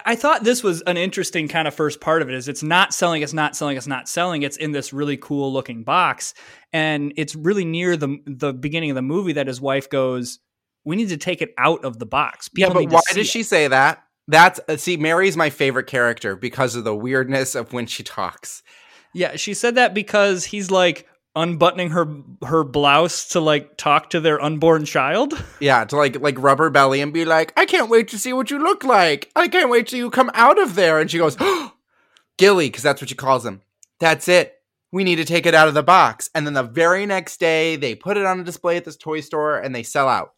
I 0.04 0.16
thought 0.16 0.42
this 0.42 0.64
was 0.64 0.82
an 0.82 0.96
interesting 0.96 1.46
kind 1.46 1.68
of 1.68 1.74
first 1.74 2.00
part 2.00 2.20
of 2.20 2.28
it. 2.28 2.34
Is 2.34 2.48
it's 2.48 2.62
not 2.62 2.92
selling, 2.92 3.22
it's 3.22 3.32
not 3.32 3.54
selling, 3.54 3.76
it's 3.76 3.86
not 3.86 4.08
selling. 4.08 4.42
It's 4.42 4.56
in 4.56 4.72
this 4.72 4.92
really 4.92 5.16
cool 5.16 5.52
looking 5.52 5.84
box, 5.84 6.34
and 6.72 7.12
it's 7.16 7.36
really 7.36 7.64
near 7.64 7.96
the 7.96 8.18
the 8.26 8.52
beginning 8.52 8.90
of 8.90 8.96
the 8.96 9.02
movie 9.02 9.34
that 9.34 9.46
his 9.46 9.60
wife 9.60 9.88
goes, 9.88 10.40
"We 10.84 10.96
need 10.96 11.10
to 11.10 11.16
take 11.16 11.40
it 11.40 11.54
out 11.56 11.84
of 11.84 11.98
the 11.98 12.06
box." 12.06 12.50
yeah, 12.56 12.68
but 12.68 12.90
why 12.90 13.00
does 13.08 13.16
it." 13.16 13.26
she 13.26 13.44
say 13.44 13.68
that? 13.68 14.02
That's 14.26 14.58
uh, 14.68 14.76
see, 14.76 14.96
Mary's 14.96 15.36
my 15.36 15.50
favorite 15.50 15.86
character 15.86 16.34
because 16.34 16.74
of 16.74 16.82
the 16.82 16.94
weirdness 16.94 17.54
of 17.54 17.72
when 17.72 17.86
she 17.86 18.02
talks. 18.02 18.64
Yeah, 19.14 19.36
she 19.36 19.54
said 19.54 19.76
that 19.76 19.94
because 19.94 20.44
he's 20.44 20.70
like 20.70 21.06
unbuttoning 21.36 21.90
her 21.90 22.08
her 22.44 22.64
blouse 22.64 23.28
to 23.28 23.40
like 23.40 23.76
talk 23.76 24.10
to 24.10 24.20
their 24.20 24.42
unborn 24.42 24.84
child. 24.86 25.34
Yeah, 25.60 25.84
to 25.84 25.96
like 25.96 26.18
like 26.18 26.36
rub 26.38 26.58
her 26.58 26.70
belly 26.70 27.00
and 27.00 27.12
be 27.12 27.24
like, 27.24 27.52
I 27.56 27.66
can't 27.66 27.90
wait 27.90 28.08
to 28.08 28.18
see 28.18 28.32
what 28.32 28.50
you 28.50 28.58
look 28.58 28.82
like. 28.82 29.30
I 29.36 29.46
can't 29.46 29.70
wait 29.70 29.86
till 29.86 29.98
you 29.98 30.10
come 30.10 30.30
out 30.34 30.60
of 30.60 30.74
there. 30.74 30.98
And 30.98 31.10
she 31.10 31.18
goes, 31.18 31.36
Gilly, 32.38 32.68
because 32.68 32.82
that's 32.82 33.00
what 33.00 33.10
she 33.10 33.14
calls 33.14 33.46
him. 33.46 33.62
That's 34.00 34.26
it. 34.26 34.54
We 34.90 35.04
need 35.04 35.16
to 35.16 35.24
take 35.24 35.46
it 35.46 35.54
out 35.54 35.68
of 35.68 35.74
the 35.74 35.82
box. 35.82 36.30
And 36.34 36.46
then 36.46 36.54
the 36.54 36.62
very 36.62 37.06
next 37.06 37.38
day, 37.38 37.76
they 37.76 37.94
put 37.94 38.16
it 38.16 38.24
on 38.24 38.40
a 38.40 38.44
display 38.44 38.76
at 38.76 38.84
this 38.84 38.96
toy 38.96 39.20
store 39.20 39.58
and 39.58 39.74
they 39.74 39.82
sell 39.82 40.08
out. 40.08 40.32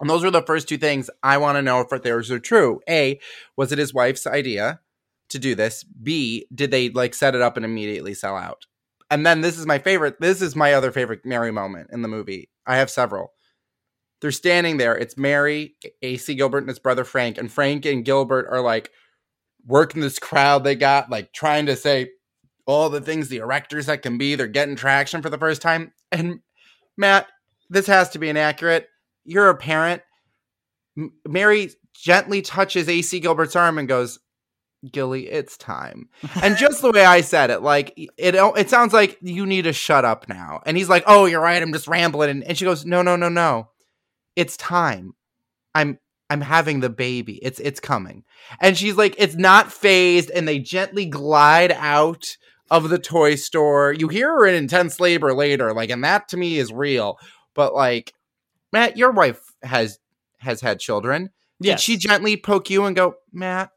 And 0.00 0.10
those 0.10 0.24
are 0.24 0.30
the 0.30 0.42
first 0.42 0.68
two 0.68 0.76
things 0.76 1.08
I 1.22 1.38
want 1.38 1.56
to 1.56 1.62
know 1.62 1.80
if 1.80 2.02
theirs 2.02 2.30
are 2.30 2.40
true. 2.40 2.80
A, 2.88 3.20
was 3.56 3.72
it 3.72 3.78
his 3.78 3.94
wife's 3.94 4.26
idea 4.26 4.80
to 5.28 5.38
do 5.38 5.54
this? 5.54 5.84
B, 5.84 6.46
did 6.54 6.70
they 6.70 6.90
like 6.90 7.14
set 7.14 7.34
it 7.34 7.40
up 7.40 7.56
and 7.56 7.64
immediately 7.64 8.12
sell 8.12 8.36
out? 8.36 8.66
And 9.14 9.24
then 9.24 9.42
this 9.42 9.56
is 9.56 9.64
my 9.64 9.78
favorite. 9.78 10.20
This 10.20 10.42
is 10.42 10.56
my 10.56 10.72
other 10.72 10.90
favorite 10.90 11.24
Mary 11.24 11.52
moment 11.52 11.90
in 11.92 12.02
the 12.02 12.08
movie. 12.08 12.50
I 12.66 12.78
have 12.78 12.90
several. 12.90 13.32
They're 14.20 14.32
standing 14.32 14.76
there. 14.76 14.96
It's 14.96 15.16
Mary, 15.16 15.76
AC 16.02 16.34
Gilbert, 16.34 16.58
and 16.58 16.68
his 16.68 16.80
brother 16.80 17.04
Frank. 17.04 17.38
And 17.38 17.48
Frank 17.48 17.86
and 17.86 18.04
Gilbert 18.04 18.48
are 18.50 18.60
like 18.60 18.90
working 19.64 20.00
this 20.00 20.18
crowd 20.18 20.64
they 20.64 20.74
got, 20.74 21.10
like 21.10 21.32
trying 21.32 21.66
to 21.66 21.76
say 21.76 22.10
all 22.66 22.90
the 22.90 23.00
things 23.00 23.28
the 23.28 23.36
erector 23.36 23.80
set 23.82 24.02
can 24.02 24.18
be. 24.18 24.34
They're 24.34 24.48
getting 24.48 24.74
traction 24.74 25.22
for 25.22 25.30
the 25.30 25.38
first 25.38 25.62
time. 25.62 25.92
And 26.10 26.40
Matt, 26.96 27.28
this 27.70 27.86
has 27.86 28.08
to 28.10 28.18
be 28.18 28.28
inaccurate. 28.28 28.88
You're 29.24 29.48
a 29.48 29.56
parent. 29.56 30.02
M- 30.98 31.12
Mary 31.24 31.70
gently 31.94 32.42
touches 32.42 32.88
AC 32.88 33.20
Gilbert's 33.20 33.54
arm 33.54 33.78
and 33.78 33.86
goes, 33.86 34.18
Gilly, 34.90 35.28
it's 35.28 35.56
time. 35.56 36.08
And 36.42 36.56
just 36.56 36.82
the 36.82 36.90
way 36.90 37.04
I 37.04 37.20
said 37.20 37.50
it, 37.50 37.62
like 37.62 37.92
it 37.96 38.34
it 38.34 38.70
sounds 38.70 38.92
like 38.92 39.18
you 39.20 39.46
need 39.46 39.62
to 39.62 39.72
shut 39.72 40.04
up 40.04 40.28
now. 40.28 40.60
And 40.66 40.76
he's 40.76 40.88
like, 40.88 41.04
"Oh, 41.06 41.26
you're 41.26 41.40
right. 41.40 41.62
I'm 41.62 41.72
just 41.72 41.88
rambling." 41.88 42.30
And, 42.30 42.44
and 42.44 42.58
she 42.58 42.64
goes, 42.64 42.84
"No, 42.84 43.02
no, 43.02 43.16
no, 43.16 43.28
no. 43.28 43.70
It's 44.36 44.56
time. 44.56 45.14
I'm 45.74 45.98
I'm 46.30 46.40
having 46.40 46.80
the 46.80 46.90
baby. 46.90 47.38
It's 47.42 47.60
it's 47.60 47.80
coming." 47.80 48.24
And 48.60 48.76
she's 48.76 48.96
like, 48.96 49.14
"It's 49.18 49.36
not 49.36 49.72
phased." 49.72 50.30
And 50.30 50.46
they 50.46 50.58
gently 50.58 51.06
glide 51.06 51.72
out 51.72 52.36
of 52.70 52.88
the 52.88 52.98
toy 52.98 53.34
store. 53.36 53.92
You 53.92 54.08
hear 54.08 54.28
her 54.28 54.46
in 54.46 54.54
intense 54.54 54.98
labor 55.00 55.34
later, 55.34 55.72
like, 55.72 55.90
and 55.90 56.04
that 56.04 56.28
to 56.28 56.36
me 56.36 56.58
is 56.58 56.72
real. 56.72 57.18
But 57.54 57.74
like, 57.74 58.12
Matt, 58.72 58.96
your 58.96 59.12
wife 59.12 59.40
has 59.62 59.98
has 60.38 60.60
had 60.60 60.80
children. 60.80 61.30
Did 61.60 61.80
she 61.80 61.96
gently 61.96 62.36
poke 62.36 62.68
you 62.68 62.84
and 62.84 62.94
go, 62.94 63.14
Matt? 63.32 63.70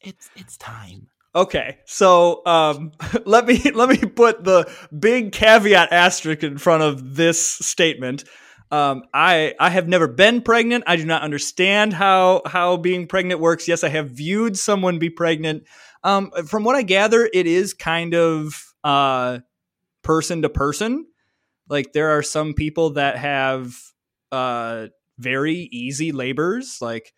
It's 0.00 0.30
it's 0.36 0.56
time. 0.56 1.08
Okay, 1.34 1.78
so 1.84 2.44
um, 2.46 2.92
let 3.24 3.46
me 3.46 3.70
let 3.74 3.88
me 3.88 3.98
put 3.98 4.44
the 4.44 4.70
big 4.96 5.32
caveat 5.32 5.92
asterisk 5.92 6.42
in 6.42 6.58
front 6.58 6.82
of 6.82 7.16
this 7.16 7.44
statement. 7.46 8.24
Um, 8.72 9.02
I 9.12 9.54
I 9.58 9.70
have 9.70 9.88
never 9.88 10.06
been 10.06 10.42
pregnant. 10.42 10.84
I 10.86 10.96
do 10.96 11.04
not 11.04 11.22
understand 11.22 11.92
how 11.92 12.42
how 12.46 12.76
being 12.76 13.06
pregnant 13.06 13.40
works. 13.40 13.68
Yes, 13.68 13.84
I 13.84 13.88
have 13.88 14.10
viewed 14.10 14.56
someone 14.56 14.98
be 14.98 15.10
pregnant. 15.10 15.64
Um, 16.02 16.30
from 16.46 16.64
what 16.64 16.76
I 16.76 16.82
gather, 16.82 17.28
it 17.32 17.46
is 17.46 17.74
kind 17.74 18.14
of 18.14 18.64
uh, 18.82 19.40
person 20.02 20.42
to 20.42 20.48
person. 20.48 21.06
Like 21.68 21.92
there 21.92 22.10
are 22.16 22.22
some 22.22 22.54
people 22.54 22.90
that 22.90 23.16
have 23.16 23.74
uh, 24.32 24.86
very 25.18 25.68
easy 25.72 26.10
labors, 26.12 26.78
like 26.80 27.12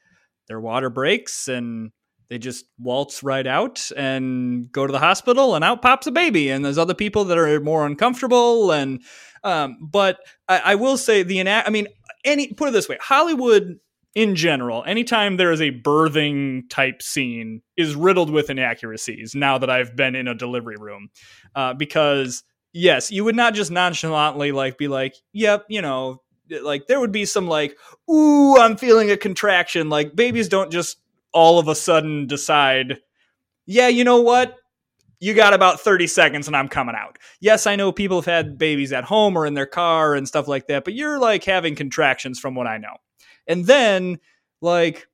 their 0.48 0.60
water 0.60 0.90
breaks 0.90 1.48
and 1.48 1.92
they 2.32 2.38
just 2.38 2.64
waltz 2.78 3.22
right 3.22 3.46
out 3.46 3.90
and 3.94 4.72
go 4.72 4.86
to 4.86 4.92
the 4.92 4.98
hospital 4.98 5.54
and 5.54 5.62
out 5.62 5.82
pops 5.82 6.06
a 6.06 6.10
baby. 6.10 6.48
And 6.48 6.64
there's 6.64 6.78
other 6.78 6.94
people 6.94 7.24
that 7.26 7.36
are 7.36 7.60
more 7.60 7.84
uncomfortable 7.84 8.72
and 8.72 9.02
um, 9.44 9.76
but 9.82 10.18
I, 10.48 10.58
I 10.58 10.74
will 10.76 10.96
say 10.96 11.22
the 11.22 11.40
ina- 11.40 11.64
i 11.66 11.70
mean 11.70 11.88
any 12.24 12.54
put 12.54 12.68
it 12.68 12.72
this 12.72 12.88
way 12.88 12.96
hollywood 13.00 13.78
in 14.14 14.36
general 14.36 14.84
anytime 14.86 15.36
there 15.36 15.52
is 15.52 15.60
a 15.60 15.72
birthing 15.72 16.70
type 16.70 17.02
scene 17.02 17.60
is 17.76 17.94
riddled 17.94 18.30
with 18.30 18.50
inaccuracies 18.50 19.34
now 19.34 19.58
that 19.58 19.68
i've 19.68 19.96
been 19.96 20.14
in 20.14 20.28
a 20.28 20.34
delivery 20.34 20.76
room. 20.78 21.08
Uh, 21.54 21.74
because 21.74 22.44
yes 22.72 23.10
you 23.10 23.24
would 23.24 23.36
not 23.36 23.52
just 23.52 23.70
nonchalantly 23.70 24.52
like 24.52 24.78
be 24.78 24.88
like 24.88 25.16
yep 25.32 25.66
you 25.68 25.82
know 25.82 26.22
like 26.62 26.86
there 26.86 27.00
would 27.00 27.12
be 27.12 27.24
some 27.24 27.46
like 27.46 27.76
ooh 28.10 28.56
i'm 28.58 28.76
feeling 28.76 29.10
a 29.10 29.16
contraction 29.16 29.90
like 29.90 30.14
babies 30.14 30.48
don't 30.48 30.70
just 30.70 31.01
all 31.32 31.58
of 31.58 31.68
a 31.68 31.74
sudden 31.74 32.26
decide, 32.26 32.98
yeah, 33.66 33.88
you 33.88 34.04
know 34.04 34.20
what? 34.20 34.56
You 35.20 35.34
got 35.34 35.54
about 35.54 35.80
30 35.80 36.08
seconds 36.08 36.48
and 36.48 36.56
I'm 36.56 36.68
coming 36.68 36.96
out. 36.96 37.18
Yes, 37.40 37.66
I 37.66 37.76
know 37.76 37.92
people 37.92 38.18
have 38.18 38.26
had 38.26 38.58
babies 38.58 38.92
at 38.92 39.04
home 39.04 39.36
or 39.36 39.46
in 39.46 39.54
their 39.54 39.66
car 39.66 40.14
and 40.14 40.26
stuff 40.26 40.48
like 40.48 40.66
that, 40.66 40.84
but 40.84 40.94
you're 40.94 41.18
like 41.18 41.44
having 41.44 41.76
contractions 41.76 42.40
from 42.40 42.54
what 42.54 42.66
I 42.66 42.78
know. 42.78 42.96
And 43.46 43.64
then, 43.66 44.18
like, 44.60 45.06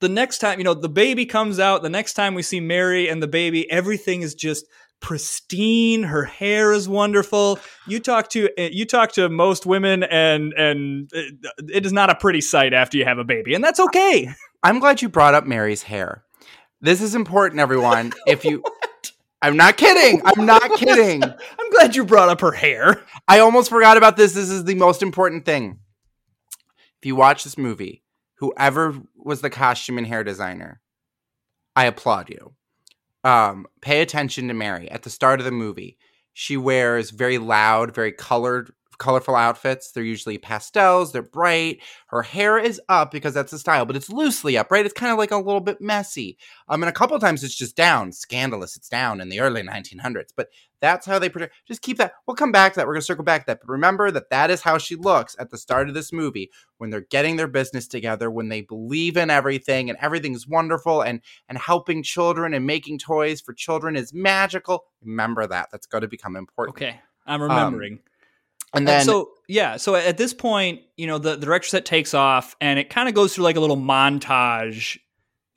the 0.00 0.08
next 0.08 0.38
time, 0.38 0.58
you 0.58 0.64
know, 0.64 0.74
the 0.74 0.88
baby 0.88 1.24
comes 1.24 1.58
out, 1.58 1.82
the 1.82 1.88
next 1.88 2.14
time 2.14 2.34
we 2.34 2.42
see 2.42 2.60
Mary 2.60 3.08
and 3.08 3.22
the 3.22 3.28
baby, 3.28 3.70
everything 3.70 4.22
is 4.22 4.34
just 4.34 4.66
pristine 5.02 6.04
her 6.04 6.24
hair 6.24 6.72
is 6.72 6.88
wonderful 6.88 7.58
you 7.88 7.98
talk 7.98 8.28
to 8.28 8.48
eh, 8.56 8.70
you 8.72 8.86
talk 8.86 9.10
to 9.10 9.28
most 9.28 9.66
women 9.66 10.04
and 10.04 10.52
and 10.52 11.10
it, 11.12 11.34
it 11.68 11.84
is 11.84 11.92
not 11.92 12.08
a 12.08 12.14
pretty 12.14 12.40
sight 12.40 12.72
after 12.72 12.96
you 12.96 13.04
have 13.04 13.18
a 13.18 13.24
baby 13.24 13.52
and 13.52 13.64
that's 13.64 13.80
okay 13.80 14.28
I'm 14.62 14.78
glad 14.78 15.02
you 15.02 15.08
brought 15.08 15.34
up 15.34 15.46
Mary's 15.46 15.82
hair. 15.82 16.24
This 16.80 17.00
is 17.00 17.14
important, 17.14 17.60
everyone. 17.60 18.12
if 18.26 18.44
you 18.44 18.62
I'm 19.42 19.56
not 19.56 19.76
kidding. 19.76 20.22
I'm 20.24 20.46
not 20.46 20.76
kidding. 20.76 21.22
I'm 21.24 21.70
glad 21.72 21.96
you 21.96 22.04
brought 22.04 22.28
up 22.28 22.40
her 22.42 22.52
hair. 22.52 23.02
I 23.26 23.40
almost 23.40 23.70
forgot 23.70 23.96
about 23.96 24.16
this. 24.16 24.34
This 24.34 24.50
is 24.50 24.64
the 24.64 24.76
most 24.76 25.02
important 25.02 25.44
thing. 25.44 25.80
If 27.00 27.06
you 27.06 27.16
watch 27.16 27.42
this 27.42 27.58
movie, 27.58 28.04
whoever 28.36 28.94
was 29.16 29.40
the 29.40 29.50
costume 29.50 29.98
and 29.98 30.06
hair 30.06 30.22
designer, 30.22 30.80
I 31.74 31.86
applaud 31.86 32.30
you. 32.30 32.54
Um, 33.24 33.66
pay 33.80 34.00
attention 34.00 34.46
to 34.46 34.54
Mary 34.54 34.88
at 34.88 35.02
the 35.02 35.10
start 35.10 35.40
of 35.40 35.44
the 35.44 35.50
movie. 35.50 35.98
She 36.32 36.56
wears 36.56 37.10
very 37.10 37.38
loud, 37.38 37.94
very 37.94 38.12
colored, 38.12 38.72
colorful 39.02 39.34
outfits. 39.34 39.90
They're 39.90 40.04
usually 40.04 40.38
pastels. 40.38 41.10
They're 41.10 41.22
bright. 41.22 41.80
Her 42.06 42.22
hair 42.22 42.56
is 42.56 42.80
up 42.88 43.10
because 43.10 43.34
that's 43.34 43.50
the 43.50 43.58
style, 43.58 43.84
but 43.84 43.96
it's 43.96 44.08
loosely 44.08 44.56
up, 44.56 44.70
right? 44.70 44.86
It's 44.86 44.94
kind 44.94 45.10
of 45.10 45.18
like 45.18 45.32
a 45.32 45.36
little 45.36 45.60
bit 45.60 45.80
messy. 45.80 46.38
Um, 46.68 46.82
and 46.82 46.88
a 46.88 46.92
couple 46.92 47.18
times 47.18 47.42
it's 47.42 47.56
just 47.56 47.76
down, 47.76 48.12
scandalous. 48.12 48.76
It's 48.76 48.88
down 48.88 49.20
in 49.20 49.28
the 49.28 49.40
early 49.40 49.62
1900s, 49.62 50.30
but 50.36 50.48
that's 50.80 51.04
how 51.04 51.18
they 51.18 51.28
project. 51.28 51.54
Just 51.66 51.82
keep 51.82 51.98
that. 51.98 52.12
We'll 52.26 52.36
come 52.36 52.52
back 52.52 52.72
to 52.72 52.80
that. 52.80 52.86
We're 52.86 52.94
gonna 52.94 53.02
circle 53.02 53.24
back 53.24 53.42
to 53.42 53.46
that. 53.46 53.60
But 53.60 53.68
remember 53.68 54.10
that 54.12 54.30
that 54.30 54.50
is 54.50 54.62
how 54.62 54.78
she 54.78 54.96
looks 54.96 55.34
at 55.38 55.50
the 55.50 55.58
start 55.58 55.88
of 55.88 55.94
this 55.94 56.12
movie 56.12 56.50
when 56.78 56.90
they're 56.90 57.00
getting 57.00 57.36
their 57.36 57.48
business 57.48 57.86
together, 57.88 58.30
when 58.30 58.48
they 58.48 58.62
believe 58.62 59.16
in 59.16 59.30
everything 59.30 59.88
and 59.88 59.98
everything's 60.00 60.46
wonderful, 60.46 61.00
and 61.00 61.20
and 61.48 61.58
helping 61.58 62.02
children 62.02 62.54
and 62.54 62.66
making 62.66 62.98
toys 62.98 63.40
for 63.40 63.52
children 63.52 63.96
is 63.96 64.12
magical. 64.12 64.84
Remember 65.02 65.46
that. 65.46 65.70
That's 65.70 65.86
going 65.86 66.02
to 66.02 66.08
become 66.08 66.36
important. 66.36 66.76
Okay, 66.76 67.00
I'm 67.26 67.42
remembering. 67.42 68.00
And 68.74 68.88
then 68.88 68.96
and 68.96 69.04
so 69.04 69.30
yeah, 69.48 69.76
so 69.76 69.94
at 69.94 70.16
this 70.16 70.32
point, 70.32 70.80
you 70.96 71.06
know, 71.06 71.18
the, 71.18 71.36
the 71.36 71.46
erector 71.46 71.68
set 71.68 71.84
takes 71.84 72.14
off, 72.14 72.56
and 72.60 72.78
it 72.78 72.88
kind 72.88 73.08
of 73.08 73.14
goes 73.14 73.34
through 73.34 73.44
like 73.44 73.56
a 73.56 73.60
little 73.60 73.76
montage 73.76 74.98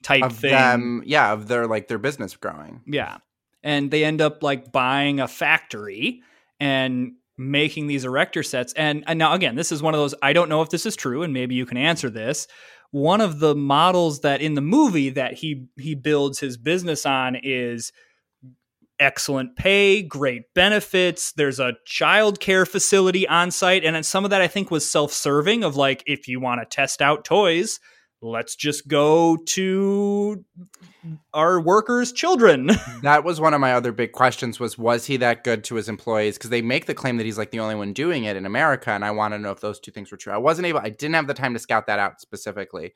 type 0.04 0.24
of 0.24 0.36
thing. 0.36 0.52
them, 0.52 1.04
yeah, 1.06 1.34
of 1.34 1.48
their 1.48 1.68
like 1.68 1.88
their 1.88 1.98
business 1.98 2.36
growing. 2.36 2.82
Yeah. 2.86 3.18
And 3.64 3.90
they 3.90 4.06
end 4.06 4.22
up 4.22 4.44
like 4.44 4.72
buying 4.72 5.20
a 5.20 5.28
factory 5.28 6.22
and 6.60 7.14
making 7.38 7.88
these 7.88 8.06
erector 8.06 8.44
sets. 8.44 8.74
And, 8.74 9.04
and 9.08 9.20
now, 9.20 9.34
again, 9.34 9.56
this 9.56 9.72
is 9.72 9.82
one 9.82 9.94
of 9.94 10.00
those, 10.00 10.14
I 10.22 10.34
don't 10.34 10.50
know 10.50 10.62
if 10.62 10.70
this 10.70 10.86
is 10.86 10.96
true, 10.96 11.24
and 11.24 11.34
maybe 11.34 11.56
you 11.56 11.66
can 11.66 11.78
answer 11.78 12.10
this. 12.10 12.48
One 12.92 13.22
of 13.22 13.40
the 13.40 13.56
models 13.56 14.22
that 14.22 14.42
in 14.42 14.54
the 14.54 14.62
movie 14.62 15.10
that 15.10 15.34
he 15.34 15.68
he 15.78 15.96
builds 15.96 16.40
his 16.40 16.56
business 16.56 17.06
on 17.06 17.36
is 17.36 17.92
excellent 19.00 19.56
pay, 19.56 20.02
great 20.02 20.54
benefits. 20.54 21.32
There's 21.34 21.60
a 21.60 21.74
child 21.86 22.40
care 22.40 22.66
facility 22.66 23.28
on 23.28 23.52
site. 23.52 23.84
And 23.84 24.06
some 24.06 24.24
of 24.24 24.32
that 24.32 24.42
I 24.42 24.48
think 24.48 24.72
was 24.72 24.90
self-serving 24.90 25.64
of 25.64 25.76
like, 25.76 26.04
if 26.06 26.28
you 26.28 26.40
want 26.40 26.62
to 26.62 26.66
test 26.66 27.02
out 27.02 27.26
toys, 27.26 27.80
let's 28.22 28.56
just 28.56 28.88
go 28.88 29.38
to 29.38 30.44
our 31.34 31.60
workers' 31.62 32.12
children. 32.12 32.72
That 33.04 33.24
was 33.24 33.40
one 33.40 33.54
of 33.54 33.62
my 33.62 33.74
other 33.74 33.92
big 33.92 34.14
questions 34.14 34.60
was 34.60 34.78
was 34.80 35.06
he 35.06 35.18
that 35.18 35.44
good 35.44 35.64
to 35.66 35.76
his 35.76 35.88
employees 35.88 36.38
because 36.38 36.50
they 36.50 36.64
make 36.64 36.88
the 36.88 36.96
claim 36.96 37.18
that 37.18 37.26
he's 37.26 37.38
like 37.38 37.52
the 37.52 37.60
only 37.60 37.76
one 37.76 37.94
doing 37.94 38.24
it 38.24 38.36
in 38.36 38.48
America 38.48 38.90
and 38.90 39.06
I 39.06 39.12
want 39.12 39.36
to 39.36 39.38
know 39.38 39.52
if 39.52 39.60
those 39.60 39.80
two 39.80 39.92
things 39.92 40.10
were 40.10 40.18
true. 40.18 40.34
I 40.34 40.38
wasn't 40.38 40.66
able 40.66 40.80
I 40.80 40.90
didn't 40.90 41.14
have 41.14 41.28
the 41.28 41.36
time 41.36 41.54
to 41.54 41.60
scout 41.60 41.86
that 41.86 42.00
out 42.00 42.20
specifically. 42.20 42.94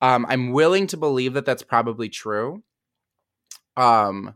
Um 0.00 0.24
I'm 0.26 0.52
willing 0.52 0.86
to 0.86 0.96
believe 0.96 1.34
that 1.34 1.44
that's 1.44 1.62
probably 1.62 2.08
true. 2.08 2.62
Um 3.76 4.34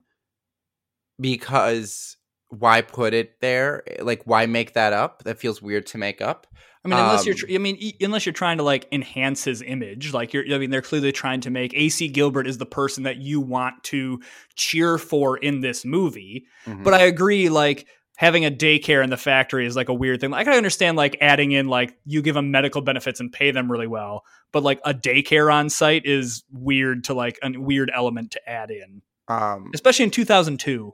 because 1.21 2.17
why 2.49 2.81
put 2.83 3.13
it 3.15 3.41
there? 3.41 3.83
Like 4.01 4.23
why 4.25 4.47
make 4.47 4.75
that 4.75 4.93
up? 4.93 5.25
That 5.25 5.39
feels 5.39 5.61
weird 5.61 5.87
to 5.87 5.99
make 5.99 6.21
up. 6.21 6.47
I 6.85 6.89
mean, 6.89 6.99
unless 7.01 7.27
you're, 7.27 7.35
Um, 7.35 7.39
tr- 7.39 7.47
I 7.53 7.59
mean, 7.59 7.77
e- 7.81 7.97
unless 8.01 8.25
you're 8.25 8.33
trying 8.33 8.59
to 8.59 8.63
like 8.63 8.87
enhance 8.93 9.43
his 9.43 9.61
image, 9.61 10.13
like 10.13 10.33
you're, 10.33 10.45
I 10.55 10.59
mean, 10.59 10.71
they're 10.71 10.83
clearly 10.83 11.11
trying 11.11 11.41
to 11.41 11.51
make 11.51 11.75
AC 11.75 12.07
Gilbert 12.09 12.47
is 12.47 12.59
the 12.59 12.67
person 12.67 13.03
that 13.03 13.17
you 13.17 13.41
want 13.41 13.83
to 13.85 14.21
cheer 14.55 14.97
for 14.97 15.37
in 15.37 15.63
this 15.63 15.85
movie. 15.85 16.47
Mhm. 16.65 16.85
But 16.85 16.95
I 16.95 17.01
agree, 17.03 17.49
like 17.49 17.89
having 18.19 18.45
a 18.47 18.51
daycare 18.53 19.03
in 19.03 19.11
the 19.11 19.17
factory 19.17 19.67
is 19.67 19.75
like 19.75 19.89
a 19.89 19.95
weird 19.95 20.21
thing. 20.21 20.31
Like 20.31 20.47
I 20.47 20.57
understand, 20.57 20.97
like 20.97 21.17
adding 21.21 21.51
in 21.51 21.67
like 21.67 21.97
you 22.05 22.23
give 22.23 22.37
them 22.37 22.53
medical 22.53 22.81
benefits 22.83 23.19
and 23.19 23.33
pay 23.33 23.51
them 23.51 23.71
really 23.71 23.89
well, 23.89 24.23
but 24.53 24.63
like 24.63 24.81
a 24.85 24.95
daycare 24.95 25.53
on 25.53 25.69
site 25.69 26.07
is 26.07 26.45
weird 26.53 27.03
to 27.05 27.15
like 27.15 27.37
a 27.43 27.51
weird 27.59 27.91
element 27.93 28.31
to 28.31 28.49
add 28.49 28.71
in, 28.71 29.03
um 29.27 29.73
especially 29.75 30.05
in 30.05 30.13
2002. 30.13 30.93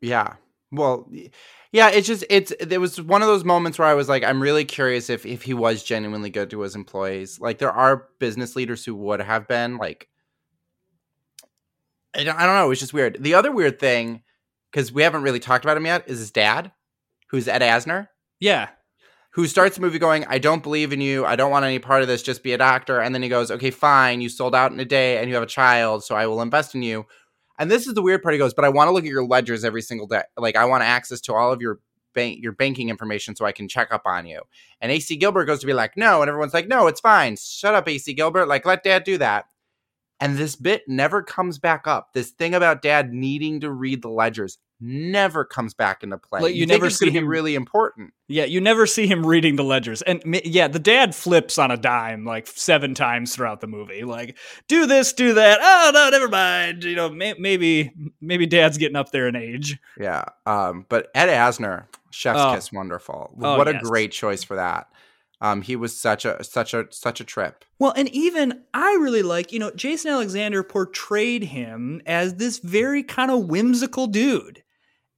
Yeah. 0.00 0.34
Well, 0.70 1.10
yeah, 1.72 1.88
it's 1.90 2.06
just 2.06 2.24
it's 2.30 2.50
it 2.52 2.78
was 2.78 3.00
one 3.00 3.22
of 3.22 3.28
those 3.28 3.44
moments 3.44 3.78
where 3.78 3.88
I 3.88 3.94
was 3.94 4.08
like 4.08 4.22
I'm 4.22 4.40
really 4.42 4.64
curious 4.64 5.08
if 5.10 5.24
if 5.26 5.42
he 5.42 5.54
was 5.54 5.82
genuinely 5.82 6.30
good 6.30 6.50
to 6.50 6.60
his 6.60 6.74
employees. 6.74 7.40
Like 7.40 7.58
there 7.58 7.72
are 7.72 8.08
business 8.18 8.54
leaders 8.56 8.84
who 8.84 8.94
would 8.96 9.20
have 9.20 9.48
been 9.48 9.76
like 9.78 10.08
I 12.14 12.24
don't, 12.24 12.36
I 12.38 12.46
don't 12.46 12.54
know, 12.54 12.64
it 12.66 12.68
was 12.68 12.80
just 12.80 12.94
weird. 12.94 13.18
The 13.20 13.34
other 13.34 13.52
weird 13.52 13.78
thing 13.78 14.22
because 14.70 14.92
we 14.92 15.02
haven't 15.02 15.22
really 15.22 15.40
talked 15.40 15.64
about 15.64 15.76
him 15.76 15.86
yet, 15.86 16.04
is 16.08 16.18
his 16.18 16.30
dad, 16.30 16.72
who's 17.30 17.48
Ed 17.48 17.62
Asner, 17.62 18.08
Yeah. 18.38 18.68
who 19.30 19.46
starts 19.46 19.76
the 19.76 19.80
movie 19.82 19.98
going, 19.98 20.26
I 20.28 20.38
don't 20.38 20.62
believe 20.62 20.92
in 20.92 21.00
you. 21.00 21.24
I 21.24 21.36
don't 21.36 21.50
want 21.50 21.64
any 21.64 21.78
part 21.78 22.02
of 22.02 22.08
this. 22.08 22.22
Just 22.22 22.42
be 22.42 22.52
a 22.52 22.58
doctor. 22.58 23.00
And 23.00 23.14
then 23.14 23.22
he 23.22 23.28
goes, 23.30 23.50
Okay, 23.50 23.70
fine. 23.70 24.20
You 24.20 24.28
sold 24.28 24.54
out 24.54 24.72
in 24.72 24.80
a 24.80 24.84
day 24.84 25.18
and 25.18 25.28
you 25.28 25.34
have 25.34 25.42
a 25.42 25.46
child. 25.46 26.04
So 26.04 26.14
I 26.14 26.26
will 26.26 26.42
invest 26.42 26.74
in 26.74 26.82
you. 26.82 27.06
And 27.58 27.70
this 27.70 27.86
is 27.86 27.94
the 27.94 28.02
weird 28.02 28.22
part. 28.22 28.34
He 28.34 28.38
goes, 28.38 28.54
But 28.54 28.64
I 28.64 28.68
want 28.68 28.88
to 28.88 28.92
look 28.92 29.04
at 29.04 29.10
your 29.10 29.24
ledgers 29.24 29.64
every 29.64 29.82
single 29.82 30.06
day. 30.06 30.22
Like, 30.36 30.56
I 30.56 30.64
want 30.64 30.82
access 30.84 31.20
to 31.22 31.34
all 31.34 31.52
of 31.52 31.60
your. 31.60 31.80
Bank, 32.14 32.42
your 32.42 32.52
banking 32.52 32.88
information 32.88 33.36
so 33.36 33.44
I 33.44 33.52
can 33.52 33.68
check 33.68 33.92
up 33.92 34.02
on 34.06 34.26
you. 34.26 34.40
And 34.80 34.90
AC 34.90 35.14
Gilbert 35.18 35.44
goes 35.44 35.60
to 35.60 35.66
be 35.66 35.74
like, 35.74 35.96
no. 35.96 36.20
And 36.20 36.28
everyone's 36.28 36.54
like, 36.54 36.66
no, 36.66 36.86
it's 36.88 37.00
fine. 37.00 37.36
Shut 37.36 37.74
up, 37.74 37.86
AC 37.86 38.12
Gilbert. 38.14 38.46
Like, 38.48 38.64
let 38.66 38.82
dad 38.82 39.04
do 39.04 39.18
that. 39.18 39.44
And 40.18 40.36
this 40.36 40.56
bit 40.56 40.82
never 40.88 41.22
comes 41.22 41.58
back 41.58 41.86
up. 41.86 42.14
This 42.14 42.30
thing 42.30 42.54
about 42.54 42.82
dad 42.82 43.12
needing 43.12 43.60
to 43.60 43.70
read 43.70 44.02
the 44.02 44.08
ledgers 44.08 44.58
never 44.80 45.44
comes 45.44 45.74
back 45.74 46.02
into 46.02 46.18
play. 46.18 46.40
Like, 46.40 46.54
you 46.54 46.66
think 46.66 46.80
never 46.80 46.90
see 46.90 47.10
him- 47.10 47.26
really 47.26 47.54
important. 47.54 48.12
Yeah, 48.28 48.44
you 48.44 48.60
never 48.60 48.86
see 48.86 49.06
him 49.06 49.24
reading 49.26 49.56
the 49.56 49.64
ledgers. 49.64 50.02
And 50.02 50.22
yeah, 50.44 50.68
the 50.68 50.78
dad 50.78 51.14
flips 51.14 51.58
on 51.58 51.70
a 51.70 51.76
dime 51.76 52.24
like 52.24 52.46
seven 52.46 52.94
times 52.94 53.34
throughout 53.34 53.60
the 53.60 53.66
movie. 53.66 54.04
Like, 54.04 54.36
do 54.68 54.86
this, 54.86 55.12
do 55.12 55.34
that. 55.34 55.58
Oh, 55.62 55.90
no, 55.94 56.10
never 56.10 56.28
mind. 56.28 56.84
You 56.84 56.94
know, 56.96 57.08
may- 57.08 57.34
maybe 57.38 57.90
maybe 58.20 58.46
dad's 58.46 58.78
getting 58.78 58.96
up 58.96 59.10
there 59.12 59.26
in 59.28 59.34
age. 59.36 59.78
Yeah. 59.98 60.24
Um, 60.46 60.86
but 60.88 61.08
Ed 61.14 61.28
Asner, 61.28 61.86
Chef's 62.10 62.38
Oh. 62.40 62.54
Kiss, 62.54 62.70
wonderful. 62.72 63.34
Oh, 63.40 63.56
what 63.58 63.68
a 63.68 63.78
great 63.82 64.12
choice 64.12 64.44
for 64.44 64.56
that. 64.56 64.88
Um, 65.40 65.62
he 65.62 65.76
was 65.76 65.96
such 65.96 66.24
a 66.24 66.42
such 66.42 66.74
a 66.74 66.86
such 66.90 67.20
a 67.20 67.24
trip. 67.24 67.64
Well, 67.78 67.92
and 67.96 68.08
even 68.08 68.62
I 68.74 68.98
really 69.00 69.22
like, 69.22 69.52
you 69.52 69.60
know, 69.60 69.70
Jason 69.70 70.10
Alexander 70.10 70.64
portrayed 70.64 71.44
him 71.44 72.02
as 72.06 72.34
this 72.34 72.58
very 72.58 73.04
kind 73.04 73.30
of 73.30 73.44
whimsical 73.46 74.08
dude. 74.08 74.64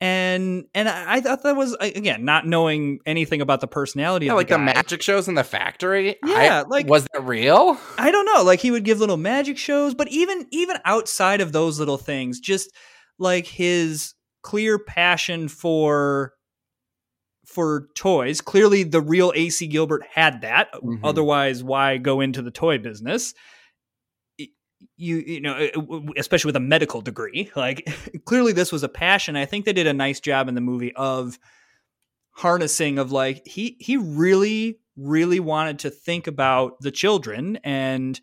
And 0.03 0.65
and 0.75 0.89
I, 0.89 1.17
I 1.17 1.21
thought 1.21 1.43
that 1.43 1.57
was 1.57 1.77
again 1.81 2.25
not 2.25 2.47
knowing 2.47 3.01
anything 3.05 3.43
about 3.43 3.61
the 3.61 3.67
personality 3.67 4.27
Yeah, 4.27 4.33
of 4.33 4.39
like 4.39 4.49
the 4.49 4.55
the 4.55 4.59
magic 4.61 5.03
shows 5.03 5.29
in 5.29 5.35
the 5.35 5.45
factory. 5.45 6.17
Yeah, 6.25 6.63
I- 6.65 6.69
like- 6.69 6.87
was 6.89 7.07
that 7.13 7.23
real? 7.25 7.77
I 7.99 8.11
don't 8.11 8.25
know. 8.25 8.43
Like 8.43 8.61
he 8.61 8.71
would 8.71 8.85
give 8.85 8.99
little 8.99 9.19
magic 9.19 9.59
shows, 9.59 9.95
but 9.95 10.09
even 10.09 10.47
even 10.53 10.79
outside 10.87 11.43
of 11.43 11.53
those 11.53 11.79
little 11.79 11.99
things, 11.99 12.41
just 12.41 12.71
like 13.19 13.47
his 13.47 14.15
clear 14.43 14.79
passion 14.79 15.49
for 15.49 16.33
for 17.47 17.89
toys. 17.97 18.41
Clearly, 18.41 18.85
the 18.85 19.01
real 19.03 19.33
AC 19.35 19.67
Gilbert 19.67 20.03
had 20.15 20.41
that. 20.43 20.73
Mhm. 20.75 21.01
Otherwise, 21.05 21.63
why 21.65 21.99
go 21.99 22.21
into 22.21 22.43
the 22.43 22.51
toy 22.51 22.79
business? 22.79 23.35
You 24.97 25.17
you 25.17 25.41
know, 25.41 25.55
uh, 25.57 26.13
especially 26.17 26.49
with 26.49 26.57
a 26.57 26.61
medical 26.61 27.01
degree, 27.01 27.51
like 27.57 27.89
clearly 28.25 28.53
this 28.53 28.73
was 28.73 28.83
a 28.83 28.89
passion. 28.89 29.37
I 29.37 29.45
think 29.45 29.65
they 29.65 29.73
did 29.73 29.87
a 29.87 29.93
nice 29.93 30.21
job 30.21 30.49
in 30.49 30.55
the 30.55 30.61
movie 30.61 30.95
of 30.95 31.39
harnessing 32.33 32.99
of 32.99 33.13
like 33.13 33.47
he 33.47 33.77
he 33.81 33.97
really 33.97 34.79
really 34.97 35.41
wanted 35.41 35.79
to 35.81 35.91
think 35.91 36.27
about 36.27 36.81
the 36.81 36.91
children 36.91 37.59
and 37.65 38.21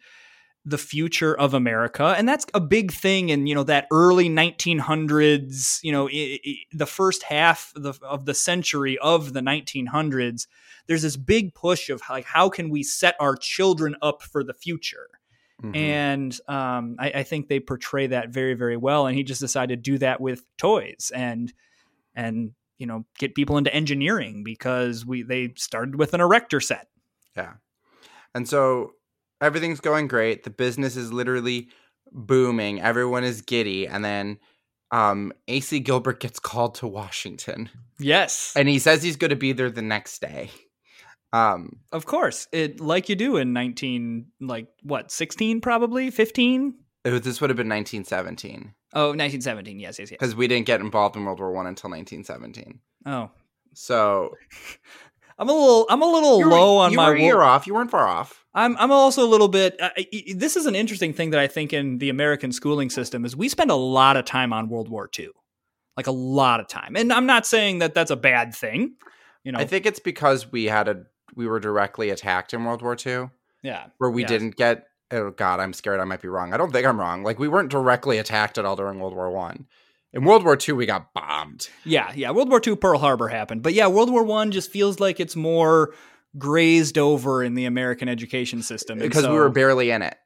the 0.68 0.78
future 0.78 1.34
of 1.34 1.54
America. 1.54 2.14
And 2.18 2.28
that's 2.28 2.46
a 2.54 2.60
big 2.60 2.92
thing 2.92 3.30
in 3.30 3.48
you 3.48 3.56
know 3.56 3.64
that 3.64 3.88
early 3.92 4.30
1900s 4.30 5.80
you 5.82 5.92
know 5.94 6.10
the 6.10 6.86
first 6.86 7.24
half 7.24 7.72
of 7.76 7.84
the, 7.84 7.94
of 8.02 8.26
the 8.26 8.34
century 8.34 8.98
of 8.98 9.34
the 9.34 9.40
1900s 9.40 10.48
there's 10.88 11.02
this 11.04 11.16
big 11.16 11.54
push 11.54 11.90
of 11.90 12.02
like 12.10 12.26
how 12.26 12.50
can 12.50 12.70
we 12.70 12.84
set 12.84 13.16
our 13.20 13.36
children 13.36 13.96
up 14.02 14.22
for 14.22 14.44
the 14.44 14.54
future 14.54 15.08
Mhm. 15.64 15.76
and 15.76 16.40
um, 16.48 16.96
I, 17.00 17.12
I 17.16 17.24
think 17.24 17.48
they 17.48 17.60
portray 17.60 18.08
that 18.08 18.30
very 18.30 18.54
very 18.54 18.78
well 18.78 19.08
and 19.08 19.18
he 19.18 19.24
just 19.24 19.42
decided 19.42 19.84
to 19.84 19.92
do 19.92 19.98
that 19.98 20.22
with 20.22 20.44
toys 20.58 21.12
and 21.16 21.52
and 22.14 22.52
you 22.78 22.86
know 22.86 23.06
get 23.18 23.34
people 23.34 23.58
into 23.58 23.74
engineering 23.74 24.44
because 24.44 25.04
we 25.04 25.24
they 25.24 25.54
started 25.56 25.96
with 25.96 26.14
an 26.14 26.22
erector 26.22 26.60
set 26.60 26.88
Yeah. 27.36 27.54
And 28.36 28.48
so 28.48 28.92
everything's 29.42 29.80
going 29.80 30.08
great. 30.08 30.44
The 30.44 30.52
business 30.52 30.96
is 30.96 31.12
literally 31.12 31.70
booming. 32.12 32.80
Everyone 32.82 33.24
is 33.24 33.42
giddy. 33.42 33.88
And 33.88 34.06
then 34.06 34.38
um, 34.92 35.34
AC 35.48 35.80
Gilbert 35.80 36.20
gets 36.20 36.40
called 36.40 36.76
to 36.76 36.88
Washington. 36.88 37.70
yes 38.00 38.54
And 38.56 38.68
he 38.70 38.78
says 38.80 39.02
he's 39.02 39.16
going 39.16 39.30
to 39.30 39.36
be 39.36 39.54
there 39.54 39.72
the 39.72 39.82
next 39.82 40.22
day. 40.22 40.52
Um, 41.34 41.80
of 41.92 42.06
course 42.06 42.48
it 42.54 42.80
like 42.80 43.10
you 43.10 43.16
do 43.16 43.36
in 43.38 43.52
19 43.54 44.28
like 44.40 44.68
what 44.84 45.12
16 45.12 45.60
probably 45.62 46.10
15 46.10 46.74
this 47.04 47.42
would 47.42 47.50
have 47.50 47.58
been 47.58 47.68
1917 47.70 48.74
oh 48.94 49.08
1917 49.10 49.80
yes 49.80 50.00
yes 50.00 50.10
yes 50.12 50.18
because 50.20 50.36
we 50.36 50.48
didn't 50.48 50.66
get 50.66 50.80
involved 50.80 51.16
in 51.18 51.26
World 51.26 51.40
War 51.40 51.52
One 51.52 51.68
until 51.68 51.90
1917. 51.90 52.80
oh 53.06 53.30
So 53.74 54.34
i'm 55.40 55.50
a 55.50 55.54
little 55.54 55.86
i'm 55.90 56.02
a 56.02 56.06
little 56.12 56.40
you 56.40 56.46
were- 56.46 56.52
low 56.52 56.78
on 56.78 56.92
you 56.92 56.98
my 56.98 57.10
were 57.10 57.16
wo- 57.16 57.22
year 57.22 57.42
off. 57.42 57.68
You 57.68 57.74
weren't 57.76 57.92
far 57.92 58.08
off. 58.08 58.46
I'm 58.54 58.76
I'm 58.78 58.92
also 58.92 59.24
a 59.24 59.30
little 59.30 59.50
bit. 59.50 59.80
Uh, 59.80 59.90
this 60.34 60.56
is 60.56 60.66
an 60.66 60.76
interesting 60.76 61.14
thing 61.14 61.30
that 61.32 61.40
I 61.40 61.46
think 61.48 61.74
in 61.74 62.00
the 62.00 62.10
American 62.10 62.52
schooling 62.52 62.90
system 62.90 63.24
is 63.26 63.36
we 63.36 63.50
spend 63.50 63.70
a 63.70 63.76
lot 63.76 64.18
of 64.18 64.26
time 64.26 64.52
on 64.52 64.68
World 64.68 64.90
War 64.90 65.08
II, 65.20 65.30
like 65.96 66.08
a 66.08 66.12
lot 66.12 66.60
of 66.60 66.68
time. 66.68 66.96
And 66.96 67.14
I'm 67.14 67.28
not 67.28 67.46
saying 67.46 67.80
that 67.80 67.94
that's 67.94 68.10
a 68.10 68.16
bad 68.16 68.56
thing. 68.56 68.96
You 69.44 69.52
know, 69.52 69.60
I 69.60 69.66
think 69.66 69.86
it's 69.86 70.00
because 70.00 70.52
we 70.52 70.66
had 70.66 70.88
a 70.88 71.04
we 71.38 71.48
were 71.48 71.60
directly 71.60 72.10
attacked 72.10 72.54
in 72.54 72.66
World 72.66 72.82
War 72.82 72.98
II. 73.06 73.30
yeah, 73.64 73.86
where 74.00 74.10
we 74.10 74.24
didn't 74.26 74.56
get 74.58 74.88
oh 75.12 75.32
god 75.32 75.62
i'm 75.62 75.72
scared 75.72 76.02
i 76.02 76.04
might 76.04 76.22
be 76.22 76.28
wrong 76.28 76.54
i 76.54 76.58
don't 76.58 76.74
think 76.74 76.86
i'm 76.86 77.00
wrong 77.00 77.24
like 77.24 77.40
we 77.40 77.48
weren't 77.48 77.72
directly 77.72 78.18
attacked 78.18 78.58
at 78.58 78.66
all 78.66 78.76
during 78.76 79.00
world 79.00 79.14
war 79.16 79.32
one 79.32 79.66
in 80.12 80.26
world 80.26 80.44
war 80.44 80.58
two 80.58 80.76
we 80.76 80.86
got 80.86 81.14
bombed 81.14 81.70
yeah, 81.86 82.12
yeah. 82.14 82.32
World 82.32 82.50
War 82.50 82.60
II, 82.66 82.76
Pearl 82.76 83.00
Harbor 83.00 83.30
happened, 83.30 83.64
but 83.64 83.74
yeah, 83.74 83.88
World 83.88 84.10
War 84.12 84.24
One 84.24 84.52
just 84.52 84.70
feels 84.70 85.00
like 85.00 85.22
it's 85.22 85.36
more 85.38 85.94
grazed 86.38 86.98
over 86.98 87.42
in 87.42 87.54
the 87.56 87.64
American 87.66 88.10
education 88.10 88.62
system 88.62 89.00
because 89.00 89.24
so- 89.24 89.32
we 89.32 89.40
were 89.40 89.50
barely 89.50 89.92
in 89.92 90.02
it 90.02 90.18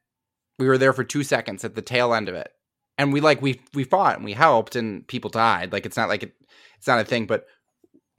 we 0.59 0.67
were 0.67 0.77
there 0.77 0.93
for 0.93 1.03
two 1.03 1.23
seconds 1.23 1.63
at 1.63 1.75
the 1.75 1.81
tail 1.81 2.13
end 2.13 2.27
of 2.29 2.35
it 2.35 2.51
and 2.97 3.13
we 3.13 3.21
like 3.21 3.41
we 3.41 3.61
we 3.73 3.83
fought 3.83 4.15
and 4.15 4.25
we 4.25 4.33
helped 4.33 4.75
and 4.75 5.07
people 5.07 5.29
died 5.29 5.71
like 5.71 5.85
it's 5.85 5.97
not 5.97 6.09
like 6.09 6.23
it, 6.23 6.33
it's 6.77 6.87
not 6.87 6.99
a 6.99 7.05
thing 7.05 7.25
but 7.25 7.45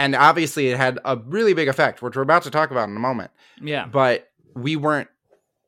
and 0.03 0.15
obviously 0.15 0.69
it 0.69 0.77
had 0.77 0.99
a 1.05 1.17
really 1.17 1.55
big 1.55 1.69
effect 1.69 2.03
which 2.03 2.17
we're 2.17 2.23
about 2.23 2.43
to 2.43 2.51
talk 2.51 2.71
about 2.71 2.89
in 2.89 2.97
a 2.97 3.01
moment 3.01 3.31
yeah, 3.61 3.87
but 3.87 4.29
we 4.55 4.77
weren't 4.77 5.09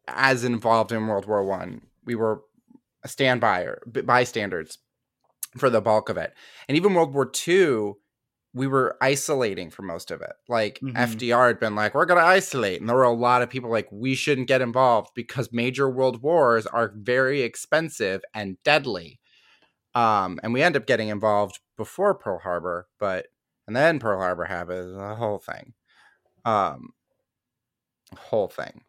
as 0.08 0.44
involved 0.44 0.92
in 0.92 1.06
World 1.06 1.26
War 1.26 1.44
One. 1.44 1.82
We 2.04 2.14
were 2.14 2.42
a 3.02 3.08
standby 3.08 3.62
or 3.62 3.82
bystanders 3.86 4.78
for 5.56 5.70
the 5.70 5.80
bulk 5.80 6.08
of 6.08 6.16
it, 6.16 6.34
and 6.68 6.76
even 6.76 6.94
World 6.94 7.14
War 7.14 7.26
Two, 7.26 7.98
we 8.52 8.66
were 8.66 8.96
isolating 9.00 9.70
for 9.70 9.82
most 9.82 10.10
of 10.10 10.20
it. 10.20 10.32
Like 10.48 10.80
Mhm. 10.82 10.94
FDR 10.96 11.46
had 11.48 11.60
been 11.60 11.74
like, 11.74 11.94
"We're 11.94 12.04
going 12.04 12.20
to 12.20 12.26
isolate," 12.26 12.80
and 12.80 12.88
there 12.88 12.96
were 12.96 13.04
a 13.04 13.12
lot 13.12 13.42
of 13.42 13.50
people 13.50 13.70
like, 13.70 13.88
"We 13.90 14.14
shouldn't 14.14 14.48
get 14.48 14.60
involved 14.60 15.10
because 15.14 15.52
major 15.52 15.88
world 15.88 16.22
wars 16.22 16.66
are 16.66 16.92
very 16.94 17.42
expensive 17.42 18.22
and 18.34 18.62
deadly." 18.64 19.20
Um, 19.94 20.40
and 20.42 20.52
we 20.52 20.62
end 20.62 20.76
up 20.76 20.86
getting 20.86 21.08
involved 21.08 21.60
before 21.76 22.14
Pearl 22.14 22.40
Harbor, 22.40 22.88
but 22.98 23.28
and 23.66 23.74
then 23.74 23.98
Pearl 23.98 24.18
Harbor 24.18 24.44
happened, 24.44 24.96
the 24.96 25.14
whole 25.14 25.38
thing. 25.38 25.72
Um, 26.44 26.90
whole 28.16 28.48
thing. 28.48 28.82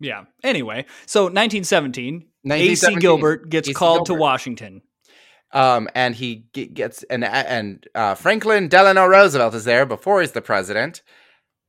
yeah. 0.00 0.24
Anyway, 0.42 0.84
so 1.06 1.24
1917, 1.24 2.26
AC 2.50 2.96
Gilbert 2.96 3.48
gets 3.48 3.72
called 3.72 4.06
to 4.06 4.14
Washington. 4.14 4.82
Um, 5.52 5.88
and 5.94 6.14
he 6.14 6.44
gets 6.52 7.02
and 7.04 7.24
and 7.24 7.86
uh, 7.94 8.14
Franklin 8.14 8.68
Delano 8.68 9.06
Roosevelt 9.06 9.54
is 9.54 9.64
there 9.64 9.86
before 9.86 10.20
he's 10.20 10.32
the 10.32 10.42
president, 10.42 11.02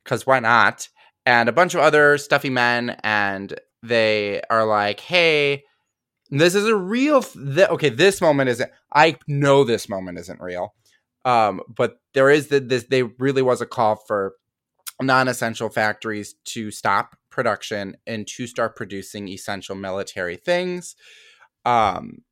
because 0.03 0.27
why 0.27 0.39
not? 0.41 0.89
And 1.25 1.47
a 1.47 1.53
bunch 1.53 1.75
of 1.75 1.79
other 1.79 2.17
stuffy 2.17 2.49
men, 2.49 2.97
and 3.03 3.57
they 3.81 4.41
are 4.49 4.65
like, 4.65 4.99
"Hey, 4.99 5.63
this 6.29 6.55
is 6.55 6.65
a 6.65 6.75
real." 6.75 7.21
Th- 7.21 7.69
okay, 7.69 7.87
this 7.87 8.19
moment 8.19 8.49
isn't. 8.49 8.69
I 8.93 9.15
know 9.27 9.63
this 9.63 9.87
moment 9.87 10.17
isn't 10.19 10.41
real, 10.41 10.73
um, 11.29 11.61
but 11.67 12.01
there 12.15 12.31
is 12.31 12.47
the, 12.47 12.59
this. 12.59 12.85
They 12.85 13.03
really 13.03 13.43
was 13.43 13.61
a 13.61 13.67
call 13.67 13.95
for 13.95 14.33
non-essential 14.99 15.69
factories 15.69 16.33
to 16.45 16.71
stop 16.71 17.15
production 17.29 17.95
and 18.07 18.27
to 18.29 18.47
start 18.47 18.75
producing 18.75 19.27
essential 19.27 19.75
military 19.75 20.37
things. 20.37 20.95
Um, 21.65 22.23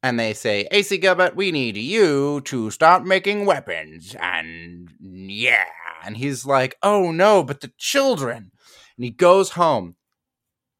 and 0.00 0.18
they 0.18 0.32
say, 0.32 0.68
AC 0.70 0.96
Gilbert, 0.98 1.34
we 1.34 1.50
need 1.50 1.76
you 1.76 2.40
to 2.42 2.70
start 2.70 3.04
making 3.04 3.46
weapons. 3.46 4.14
And 4.20 4.88
yeah. 5.00 5.64
And 6.04 6.16
he's 6.16 6.46
like, 6.46 6.76
oh 6.84 7.10
no, 7.10 7.42
but 7.42 7.62
the 7.62 7.72
children. 7.78 8.52
And 8.96 9.04
he 9.04 9.10
goes 9.10 9.50
home. 9.50 9.96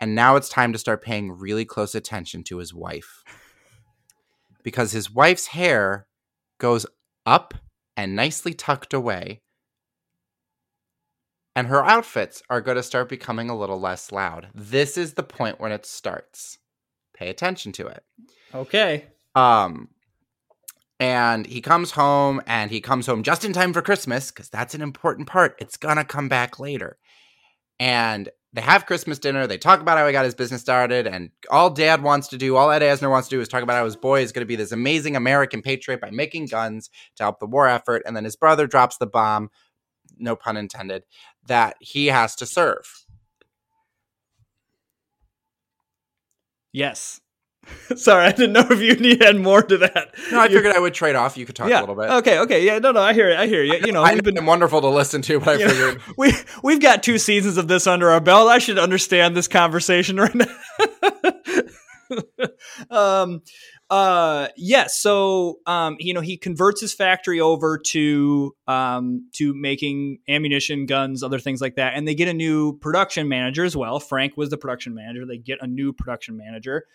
And 0.01 0.15
now 0.15 0.37
it's 0.37 0.49
time 0.49 0.73
to 0.73 0.79
start 0.79 1.03
paying 1.03 1.33
really 1.33 1.65
close 1.65 1.97
attention 1.97 2.45
to 2.45 2.59
his 2.59 2.73
wife. 2.73 3.25
Because 4.62 4.93
his 4.93 5.11
wife's 5.11 5.49
hair 5.49 6.07
goes 6.62 6.87
up 7.27 7.55
and 7.96 8.14
nicely 8.14 8.55
tucked 8.55 8.94
away. 8.94 9.42
And 11.57 11.66
her 11.66 11.85
outfits 11.85 12.40
are 12.48 12.62
going 12.62 12.77
to 12.77 12.85
start 12.85 13.09
becoming 13.09 13.51
a 13.51 13.59
little 13.59 13.81
less 13.81 14.12
loud. 14.12 14.48
This 14.55 14.96
is 14.96 15.14
the 15.14 15.25
point 15.25 15.61
when 15.61 15.72
it 15.72 15.85
starts. 15.85 16.59
Pay 17.14 17.29
attention 17.29 17.72
to 17.72 17.88
it. 17.88 18.05
Okay. 18.55 19.07
Um, 19.35 19.88
and 21.01 21.46
he 21.46 21.61
comes 21.61 21.90
home 21.90 22.40
and 22.46 22.70
he 22.70 22.81
comes 22.81 23.07
home 23.07 23.25
just 23.25 23.44
in 23.44 23.53
time 23.53 23.72
for 23.72 23.83
Christmas 23.83 24.31
because 24.31 24.48
that's 24.48 24.75
an 24.75 24.83
important 24.83 25.27
part. 25.27 25.57
It's 25.59 25.77
gonna 25.77 26.05
come 26.05 26.29
back 26.29 26.61
later. 26.61 26.96
And 27.81 28.31
they 28.55 28.61
have 28.61 28.87
Christmas 28.87 29.19
dinner. 29.19 29.47
They 29.47 29.57
talk 29.57 29.81
about 29.81 29.97
how 29.97 30.07
he 30.07 30.12
got 30.12 30.25
his 30.25 30.35
business 30.35 30.61
started, 30.61 31.07
and 31.07 31.31
all 31.51 31.71
Dad 31.71 32.03
wants 32.03 32.29
to 32.29 32.37
do, 32.37 32.57
all 32.57 32.71
Ed 32.71 32.83
Asner 32.83 33.11
wants 33.11 33.29
to 33.29 33.37
do, 33.37 33.41
is 33.41 33.49
talk 33.49 33.62
about 33.62 33.77
how 33.77 33.85
his 33.85 33.97
boy 33.97 34.21
is 34.21 34.33
going 34.33 34.43
to 34.43 34.47
be 34.47 34.57
this 34.57 34.73
amazing 34.73 35.17
American 35.17 35.62
patriot 35.62 36.01
by 36.01 36.11
making 36.11 36.47
guns 36.47 36.91
to 37.17 37.23
help 37.23 37.41
the 37.41 37.47
war 37.47 37.67
effort. 37.67 38.03
And 38.05 38.15
then 38.15 38.25
his 38.25 38.37
brother 38.37 38.67
drops 38.67 38.99
the 38.99 39.07
bomb, 39.07 39.51
no 40.19 40.37
pun 40.37 40.57
intended, 40.57 41.05
that 41.47 41.77
he 41.81 42.09
has 42.09 42.37
to 42.37 42.47
serve. 42.47 43.05
Yes. 46.73 47.21
Sorry, 47.96 48.27
I 48.27 48.33
didn't 48.33 48.53
know 48.53 48.66
if 48.70 48.81
you 48.81 48.94
needed 48.96 49.37
more 49.37 49.62
to 49.62 49.79
that. 49.79 50.14
No, 50.31 50.40
I 50.40 50.48
figured 50.48 50.75
I 50.75 50.81
would 50.81 50.94
trade 50.94 51.14
off. 51.14 51.37
You 51.37 51.46
could 51.46 51.55
talk 51.55 51.68
yeah. 51.68 51.79
a 51.79 51.81
little 51.81 51.94
bit. 51.94 52.11
Okay, 52.11 52.38
okay, 52.40 52.64
yeah, 52.64 52.79
no, 52.79 52.92
no, 52.92 53.01
I 53.01 53.12
hear 53.12 53.31
it. 53.31 53.38
I 53.38 53.46
hear 53.46 53.62
you. 53.62 53.75
You 53.85 53.92
know, 53.92 54.03
I 54.03 54.14
we've 54.14 54.22
been 54.22 54.44
wonderful 54.44 54.81
to 54.81 54.88
listen 54.88 55.22
to, 55.22 55.38
but 55.38 55.48
I 55.48 55.53
you 55.55 55.66
know, 55.66 55.70
figured 55.70 56.03
we 56.16 56.33
we've 56.62 56.81
got 56.81 57.03
two 57.03 57.18
seasons 57.18 57.57
of 57.57 57.68
this 57.68 57.87
under 57.87 58.11
our 58.11 58.20
belt. 58.20 58.48
I 58.48 58.59
should 58.59 58.79
understand 58.79 59.37
this 59.37 59.48
conversation 59.48 60.16
right 60.20 60.35
now. 60.35 60.46
um, 62.90 63.42
uh, 63.92 64.48
yes. 64.57 64.98
so, 64.98 65.59
um, 65.66 65.96
you 66.01 66.14
know, 66.14 66.22
he 66.22 66.38
converts 66.38 66.81
his 66.81 66.94
factory 66.94 67.40
over 67.40 67.79
to 67.79 68.55
um 68.66 69.29
to 69.35 69.53
making 69.55 70.18
ammunition, 70.29 70.87
guns, 70.87 71.22
other 71.22 71.38
things 71.38 71.61
like 71.61 71.77
that, 71.77 71.92
and 71.94 72.09
they 72.09 72.14
get 72.14 72.27
a 72.27 72.35
new 72.35 72.77
production 72.79 73.29
manager 73.29 73.64
as 73.64 73.77
well. 73.77 74.01
Frank 74.01 74.37
was 74.37 74.51
the 74.51 74.57
production 74.57 74.94
manager. 74.94 75.27
They 75.27 75.38
get 75.38 75.59
a 75.61 75.66
new 75.66 75.92
production 75.92 76.37
manager, 76.37 76.87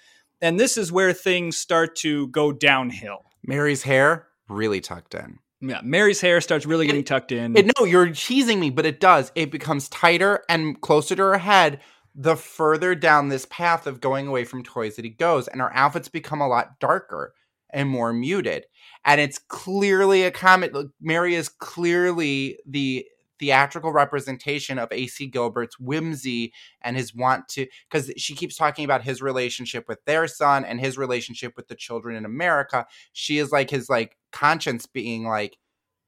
and 0.41 0.59
this 0.59 0.77
is 0.77 0.91
where 0.91 1.13
things 1.13 1.57
start 1.57 1.95
to 1.97 2.27
go 2.27 2.51
downhill. 2.51 3.25
Mary's 3.45 3.83
hair 3.83 4.27
really 4.49 4.81
tucked 4.81 5.13
in. 5.13 5.39
Yeah, 5.59 5.81
Mary's 5.83 6.21
hair 6.21 6.39
starts 6.41 6.65
really 6.65 6.85
getting 6.85 7.03
tucked 7.03 7.31
in. 7.31 7.57
It, 7.57 7.71
no, 7.79 7.85
you're 7.85 8.11
teasing 8.11 8.59
me, 8.59 8.69
but 8.69 8.85
it 8.85 8.99
does. 8.99 9.31
It 9.33 9.51
becomes 9.51 9.89
tighter 9.89 10.43
and 10.47 10.79
closer 10.81 11.15
to 11.15 11.23
her 11.23 11.37
head 11.39 11.79
the 12.13 12.35
further 12.35 12.95
down 12.95 13.29
this 13.29 13.45
path 13.45 13.85
of 13.85 14.01
going 14.01 14.27
away 14.27 14.43
from 14.43 14.63
toys 14.63 14.95
that 14.95 15.05
he 15.05 15.11
goes, 15.11 15.47
and 15.47 15.61
her 15.61 15.73
outfits 15.75 16.09
become 16.09 16.41
a 16.41 16.47
lot 16.47 16.79
darker 16.79 17.33
and 17.71 17.89
more 17.89 18.11
muted. 18.11 18.65
And 19.05 19.21
it's 19.21 19.37
clearly 19.37 20.23
a 20.23 20.31
comment. 20.31 20.75
Mary 20.99 21.35
is 21.35 21.47
clearly 21.47 22.57
the 22.67 23.05
theatrical 23.39 23.91
representation 23.91 24.79
of 24.79 24.91
AC 24.91 25.27
Gilbert's 25.27 25.79
whimsy 25.79 26.53
and 26.81 26.95
his 26.97 27.13
want 27.13 27.47
to 27.49 27.67
because 27.89 28.11
she 28.17 28.35
keeps 28.35 28.55
talking 28.55 28.85
about 28.85 29.03
his 29.03 29.21
relationship 29.21 29.87
with 29.87 30.03
their 30.05 30.27
son 30.27 30.65
and 30.65 30.79
his 30.79 30.97
relationship 30.97 31.53
with 31.55 31.67
the 31.67 31.75
children 31.75 32.15
in 32.15 32.25
America. 32.25 32.85
She 33.13 33.37
is 33.37 33.51
like 33.51 33.69
his 33.69 33.89
like 33.89 34.17
conscience 34.31 34.85
being 34.85 35.25
like 35.25 35.57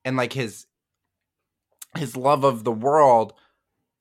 and 0.06 0.18
like 0.18 0.34
his 0.34 0.66
his 1.98 2.16
love 2.16 2.44
of 2.44 2.64
the 2.64 2.72
world. 2.72 3.34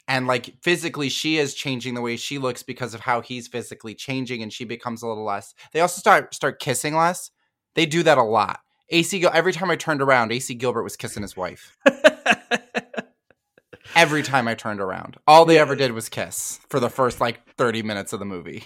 And 0.06 0.26
like 0.26 0.54
physically 0.62 1.10
she 1.10 1.36
is 1.36 1.54
changing 1.54 1.94
the 1.94 2.00
way 2.00 2.16
she 2.16 2.38
looks 2.38 2.62
because 2.62 2.94
of 2.94 3.00
how 3.00 3.20
he's 3.20 3.46
physically 3.46 3.94
changing 3.94 4.42
and 4.42 4.52
she 4.52 4.64
becomes 4.64 5.02
a 5.02 5.06
little 5.06 5.24
less. 5.24 5.54
They 5.72 5.80
also 5.80 5.98
start 5.98 6.34
start 6.34 6.60
kissing 6.60 6.94
less. 6.94 7.30
They 7.74 7.84
do 7.86 8.02
that 8.02 8.18
a 8.18 8.22
lot. 8.22 8.60
Ac 8.90 9.22
every 9.26 9.52
time 9.52 9.70
i 9.70 9.76
turned 9.76 10.00
around 10.00 10.32
ac 10.32 10.54
gilbert 10.54 10.82
was 10.82 10.96
kissing 10.96 11.22
his 11.22 11.36
wife 11.36 11.76
every 13.94 14.22
time 14.22 14.48
i 14.48 14.54
turned 14.54 14.80
around. 14.80 15.16
All 15.26 15.44
they 15.44 15.58
ever 15.58 15.76
did 15.76 15.92
was 15.92 16.08
kiss 16.08 16.60
for 16.68 16.80
the 16.80 16.90
first 16.90 17.20
like 17.20 17.54
30 17.56 17.82
minutes 17.82 18.12
of 18.12 18.18
the 18.18 18.26
movie. 18.26 18.64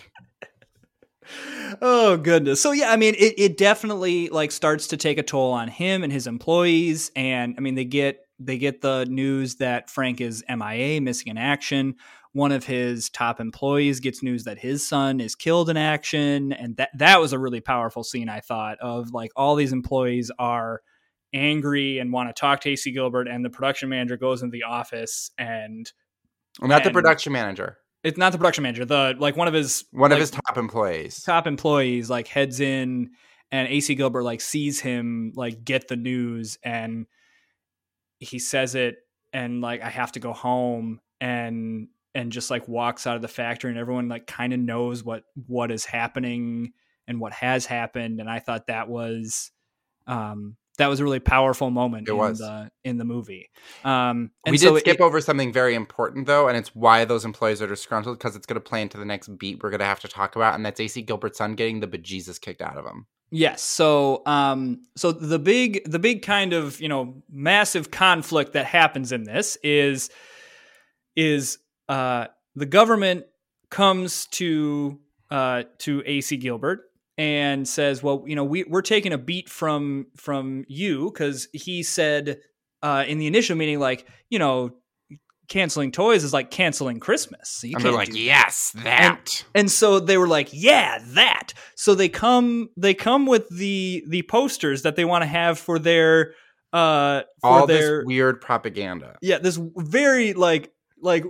Oh 1.80 2.16
goodness. 2.16 2.60
So 2.60 2.72
yeah 2.72 2.90
i 2.90 2.96
mean 2.96 3.14
it, 3.14 3.34
it 3.38 3.56
definitely 3.56 4.28
like 4.28 4.50
starts 4.50 4.88
to 4.88 4.96
take 4.96 5.18
a 5.18 5.22
toll 5.22 5.52
on 5.52 5.68
him 5.68 6.02
and 6.02 6.12
his 6.12 6.26
employees 6.26 7.10
and 7.16 7.54
i 7.56 7.60
mean 7.60 7.74
they 7.74 7.84
get 7.84 8.26
they 8.38 8.58
get 8.58 8.80
the 8.80 9.06
news 9.06 9.56
that 9.56 9.88
frank 9.88 10.20
is 10.20 10.44
mia 10.48 11.00
missing 11.00 11.28
in 11.28 11.38
action. 11.38 11.94
One 12.34 12.50
of 12.52 12.64
his 12.64 13.10
top 13.10 13.40
employees 13.40 14.00
gets 14.00 14.22
news 14.22 14.44
that 14.44 14.58
his 14.58 14.88
son 14.88 15.20
is 15.20 15.34
killed 15.34 15.68
in 15.68 15.76
action 15.76 16.52
and 16.52 16.76
that 16.78 16.88
that 16.96 17.20
was 17.20 17.34
a 17.34 17.38
really 17.38 17.60
powerful 17.60 18.04
scene 18.04 18.28
i 18.28 18.40
thought 18.40 18.78
of 18.80 19.12
like 19.12 19.30
all 19.36 19.54
these 19.54 19.72
employees 19.72 20.30
are 20.38 20.82
angry 21.34 21.98
and 21.98 22.12
want 22.12 22.28
to 22.28 22.38
talk 22.38 22.60
to 22.60 22.70
ac 22.70 22.90
gilbert 22.92 23.28
and 23.28 23.44
the 23.44 23.50
production 23.50 23.88
manager 23.88 24.16
goes 24.16 24.42
into 24.42 24.52
the 24.52 24.64
office 24.64 25.30
and 25.38 25.92
not 26.60 26.84
the 26.84 26.90
production 26.90 27.32
manager. 27.32 27.78
It's 28.04 28.18
not 28.18 28.32
the 28.32 28.38
production 28.38 28.62
manager 28.62 28.84
the 28.84 29.14
like 29.18 29.36
one 29.36 29.48
of 29.48 29.54
his 29.54 29.84
one 29.92 30.12
of 30.12 30.18
his 30.18 30.30
top 30.30 30.56
employees. 30.56 31.22
top 31.22 31.46
employees 31.46 32.10
like 32.10 32.28
heads 32.28 32.60
in 32.60 33.10
and 33.50 33.68
AC 33.68 33.94
Gilbert 33.94 34.22
like 34.22 34.40
sees 34.40 34.80
him 34.80 35.32
like 35.34 35.64
get 35.64 35.88
the 35.88 35.96
news 35.96 36.58
and 36.62 37.06
he 38.18 38.38
says 38.38 38.74
it 38.74 38.96
and 39.32 39.60
like 39.60 39.82
I 39.82 39.88
have 39.88 40.12
to 40.12 40.20
go 40.20 40.32
home 40.32 41.00
and 41.20 41.88
and 42.14 42.32
just 42.32 42.50
like 42.50 42.68
walks 42.68 43.06
out 43.06 43.16
of 43.16 43.22
the 43.22 43.28
factory 43.28 43.70
and 43.70 43.78
everyone 43.78 44.08
like 44.08 44.26
kind 44.26 44.52
of 44.52 44.58
knows 44.58 45.04
what 45.04 45.24
what 45.46 45.70
is 45.70 45.84
happening 45.84 46.72
and 47.06 47.20
what 47.20 47.32
has 47.32 47.66
happened 47.66 48.20
and 48.20 48.28
I 48.28 48.40
thought 48.40 48.66
that 48.66 48.88
was 48.88 49.50
um 50.06 50.56
that 50.82 50.88
was 50.88 51.00
a 51.00 51.04
really 51.04 51.20
powerful 51.20 51.70
moment 51.70 52.08
It 52.08 52.12
in 52.12 52.16
was. 52.18 52.38
the 52.38 52.70
in 52.84 52.98
the 52.98 53.04
movie. 53.04 53.48
Um 53.84 54.30
and 54.44 54.52
we 54.52 54.58
so 54.58 54.74
did 54.74 54.80
skip 54.80 54.96
it- 54.96 55.00
over 55.00 55.20
something 55.20 55.52
very 55.52 55.74
important 55.74 56.26
though, 56.26 56.48
and 56.48 56.56
it's 56.56 56.74
why 56.74 57.04
those 57.04 57.24
employees 57.24 57.62
are 57.62 57.66
disgruntled 57.66 58.18
because 58.18 58.36
it's 58.36 58.46
going 58.46 58.60
to 58.60 58.68
play 58.68 58.82
into 58.82 58.98
the 58.98 59.04
next 59.04 59.28
beat 59.38 59.62
we're 59.62 59.70
going 59.70 59.80
to 59.80 59.86
have 59.86 60.00
to 60.00 60.08
talk 60.08 60.36
about, 60.36 60.54
and 60.54 60.64
that's 60.66 60.78
AC 60.80 61.02
Gilbert's 61.02 61.38
son 61.38 61.54
getting 61.54 61.80
the 61.80 61.86
bejesus 61.88 62.40
kicked 62.40 62.60
out 62.62 62.76
of 62.76 62.84
him. 62.84 63.06
Yes. 63.34 63.62
So, 63.62 64.22
um, 64.26 64.82
so 64.94 65.10
the 65.10 65.38
big, 65.38 65.90
the 65.90 65.98
big 65.98 66.20
kind 66.20 66.52
of 66.52 66.78
you 66.82 66.88
know 66.88 67.22
massive 67.30 67.90
conflict 67.90 68.52
that 68.52 68.66
happens 68.66 69.10
in 69.10 69.24
this 69.24 69.56
is, 69.62 70.10
is 71.16 71.58
uh, 71.88 72.26
the 72.54 72.66
government 72.66 73.24
comes 73.70 74.26
to 74.26 75.00
uh, 75.30 75.62
to 75.78 76.02
AC 76.04 76.36
Gilbert 76.36 76.80
and 77.22 77.68
says, 77.68 78.02
"Well, 78.02 78.24
you 78.26 78.34
know, 78.34 78.42
we 78.44 78.64
we're 78.64 78.82
taking 78.82 79.12
a 79.12 79.18
beat 79.18 79.48
from 79.48 80.06
from 80.16 80.64
you 80.68 81.10
because 81.12 81.46
he 81.52 81.82
said 81.84 82.40
uh, 82.82 83.04
in 83.06 83.18
the 83.18 83.26
initial 83.28 83.56
meeting, 83.56 83.78
like, 83.78 84.06
you 84.28 84.38
know." 84.38 84.72
Canceling 85.48 85.92
toys 85.92 86.24
is 86.24 86.32
like 86.32 86.50
canceling 86.50 86.98
Christmas. 86.98 87.62
You 87.62 87.74
and 87.76 87.84
they're 87.84 87.92
like, 87.92 88.14
yes, 88.14 88.70
that. 88.84 89.44
and 89.54 89.70
so 89.70 90.00
they 90.00 90.16
were 90.16 90.28
like 90.28 90.48
yeah 90.52 90.98
that 91.08 91.52
so 91.74 91.94
they 91.94 92.08
come 92.08 92.70
they 92.78 92.94
come 92.94 93.26
with 93.26 93.50
the 93.50 94.02
the 94.08 94.22
posters 94.22 94.82
that 94.82 94.96
they 94.96 95.04
want 95.04 95.22
to 95.22 95.26
have 95.26 95.58
for 95.58 95.78
their 95.78 96.32
uh 96.72 97.22
for 97.42 97.50
All 97.50 97.66
their 97.66 97.98
this 97.98 98.06
weird 98.06 98.40
propaganda. 98.40 99.18
yeah 99.20 99.38
this 99.38 99.58
very 99.76 100.32
like 100.32 100.72
like 101.02 101.24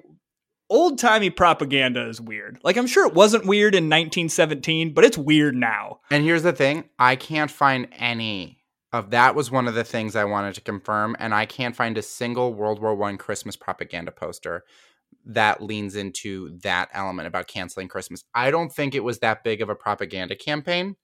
old 0.72 0.98
timey 0.98 1.30
propaganda 1.30 2.08
is 2.08 2.20
weird 2.20 2.58
like 2.62 2.76
i'm 2.76 2.86
sure 2.86 3.06
it 3.06 3.14
wasn't 3.14 3.44
weird 3.46 3.74
in 3.74 3.84
1917 3.84 4.92
but 4.94 5.04
it's 5.04 5.18
weird 5.18 5.54
now 5.54 6.00
And 6.10 6.24
here's 6.24 6.42
the 6.42 6.52
thing 6.52 6.84
I 6.98 7.16
can't 7.16 7.50
find 7.50 7.88
any 7.92 8.62
of 8.92 9.10
that 9.10 9.34
was 9.34 9.50
one 9.50 9.68
of 9.68 9.74
the 9.74 9.84
things 9.84 10.14
I 10.14 10.24
wanted 10.24 10.54
to 10.56 10.60
confirm, 10.60 11.16
and 11.18 11.34
I 11.34 11.46
can't 11.46 11.74
find 11.74 11.96
a 11.96 12.02
single 12.02 12.52
World 12.52 12.80
War 12.80 12.94
One 12.94 13.16
Christmas 13.16 13.56
propaganda 13.56 14.12
poster 14.12 14.64
that 15.24 15.62
leans 15.62 15.94
into 15.94 16.58
that 16.62 16.88
element 16.92 17.26
about 17.28 17.46
canceling 17.46 17.88
Christmas. 17.88 18.24
I 18.34 18.50
don't 18.50 18.72
think 18.72 18.94
it 18.94 19.04
was 19.04 19.20
that 19.20 19.44
big 19.44 19.62
of 19.62 19.68
a 19.68 19.74
propaganda 19.74 20.36
campaign. 20.36 20.96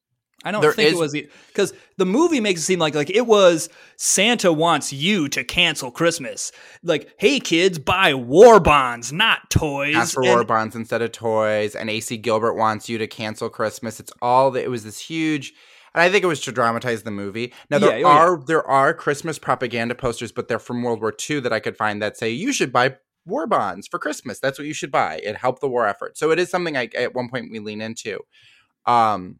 I 0.44 0.50
don't 0.52 0.60
There 0.62 0.72
think 0.72 0.88
is- 0.88 0.94
it 0.94 0.98
was 1.00 1.12
because 1.48 1.72
the 1.96 2.06
movie 2.06 2.40
makes 2.40 2.60
it 2.60 2.64
seem 2.64 2.78
like 2.78 2.94
like 2.94 3.10
it 3.10 3.26
was 3.26 3.68
santa 3.96 4.52
wants 4.52 4.92
you 4.92 5.28
to 5.30 5.42
cancel 5.44 5.90
christmas 5.90 6.52
like 6.82 7.12
hey 7.18 7.40
kids 7.40 7.78
buy 7.78 8.14
war 8.14 8.60
bonds 8.60 9.12
not 9.12 9.50
toys 9.50 9.96
Ask 9.96 10.14
for 10.14 10.22
And- 10.22 10.32
war 10.34 10.44
bonds 10.44 10.76
instead 10.76 11.02
of 11.02 11.12
toys, 11.12 11.74
and 11.74 11.90
AC 11.90 12.16
Gilbert 12.18 12.54
wants 12.54 12.88
you 12.88 12.98
to 12.98 13.06
cancel 13.06 13.48
Christmas. 13.48 13.98
It's 14.00 14.12
all 14.22 14.50
that 14.52 14.62
it 14.64 14.68
was 14.70 14.84
this 14.84 14.98
huge, 15.00 15.52
and 15.94 16.02
I 16.02 16.08
think 16.10 16.22
it 16.22 16.26
was 16.28 16.40
to 16.42 16.52
dramatize 16.52 17.02
the 17.02 17.10
movie. 17.10 17.52
Now 17.70 17.78
there 17.78 17.98
Yeah, 17.98 18.06
oh, 18.06 18.12
yeah. 18.12 18.18
are 18.18 18.44
there 18.46 18.66
are 18.66 18.94
Christmas 18.94 19.38
propaganda 19.38 19.94
posters, 19.94 20.30
but 20.32 20.46
they're 20.48 20.58
from 20.58 20.82
World 20.82 21.00
War 21.00 21.12
II 21.28 21.40
that 21.40 21.52
I 21.52 21.60
could 21.60 21.76
find 21.76 22.00
that 22.02 22.16
say 22.16 22.30
you 22.30 22.52
should 22.52 22.72
buy 22.72 22.96
war 23.26 23.46
bonds 23.46 23.88
for 23.88 23.98
Christmas. 23.98 24.38
That's 24.38 24.58
what 24.58 24.66
you 24.68 24.74
should 24.74 24.90
buy. 24.92 25.20
It 25.24 25.36
helped 25.36 25.60
the 25.60 25.68
war 25.68 25.86
effort. 25.86 26.16
So 26.18 26.30
it 26.30 26.38
is 26.38 26.48
something 26.50 26.76
I 26.76 26.88
at 26.94 27.14
one 27.14 27.28
point 27.28 27.50
we 27.50 27.58
lean 27.58 27.80
into. 27.80 28.20
Um, 28.86 29.38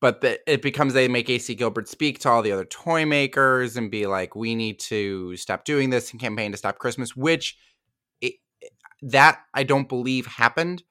but 0.00 0.20
the, 0.20 0.38
it 0.50 0.62
becomes 0.62 0.92
they 0.92 1.08
make 1.08 1.28
AC 1.30 1.54
Gilbert 1.54 1.88
speak 1.88 2.18
to 2.20 2.28
all 2.28 2.42
the 2.42 2.52
other 2.52 2.64
toy 2.64 3.06
makers 3.06 3.76
and 3.76 3.90
be 3.90 4.06
like, 4.06 4.36
we 4.36 4.54
need 4.54 4.78
to 4.80 5.36
stop 5.36 5.64
doing 5.64 5.90
this 5.90 6.10
and 6.10 6.20
campaign 6.20 6.52
to 6.52 6.58
stop 6.58 6.78
Christmas, 6.78 7.16
which 7.16 7.56
it, 8.20 8.34
that 9.02 9.40
I 9.54 9.62
don't 9.62 9.88
believe 9.88 10.26
happened, 10.26 10.82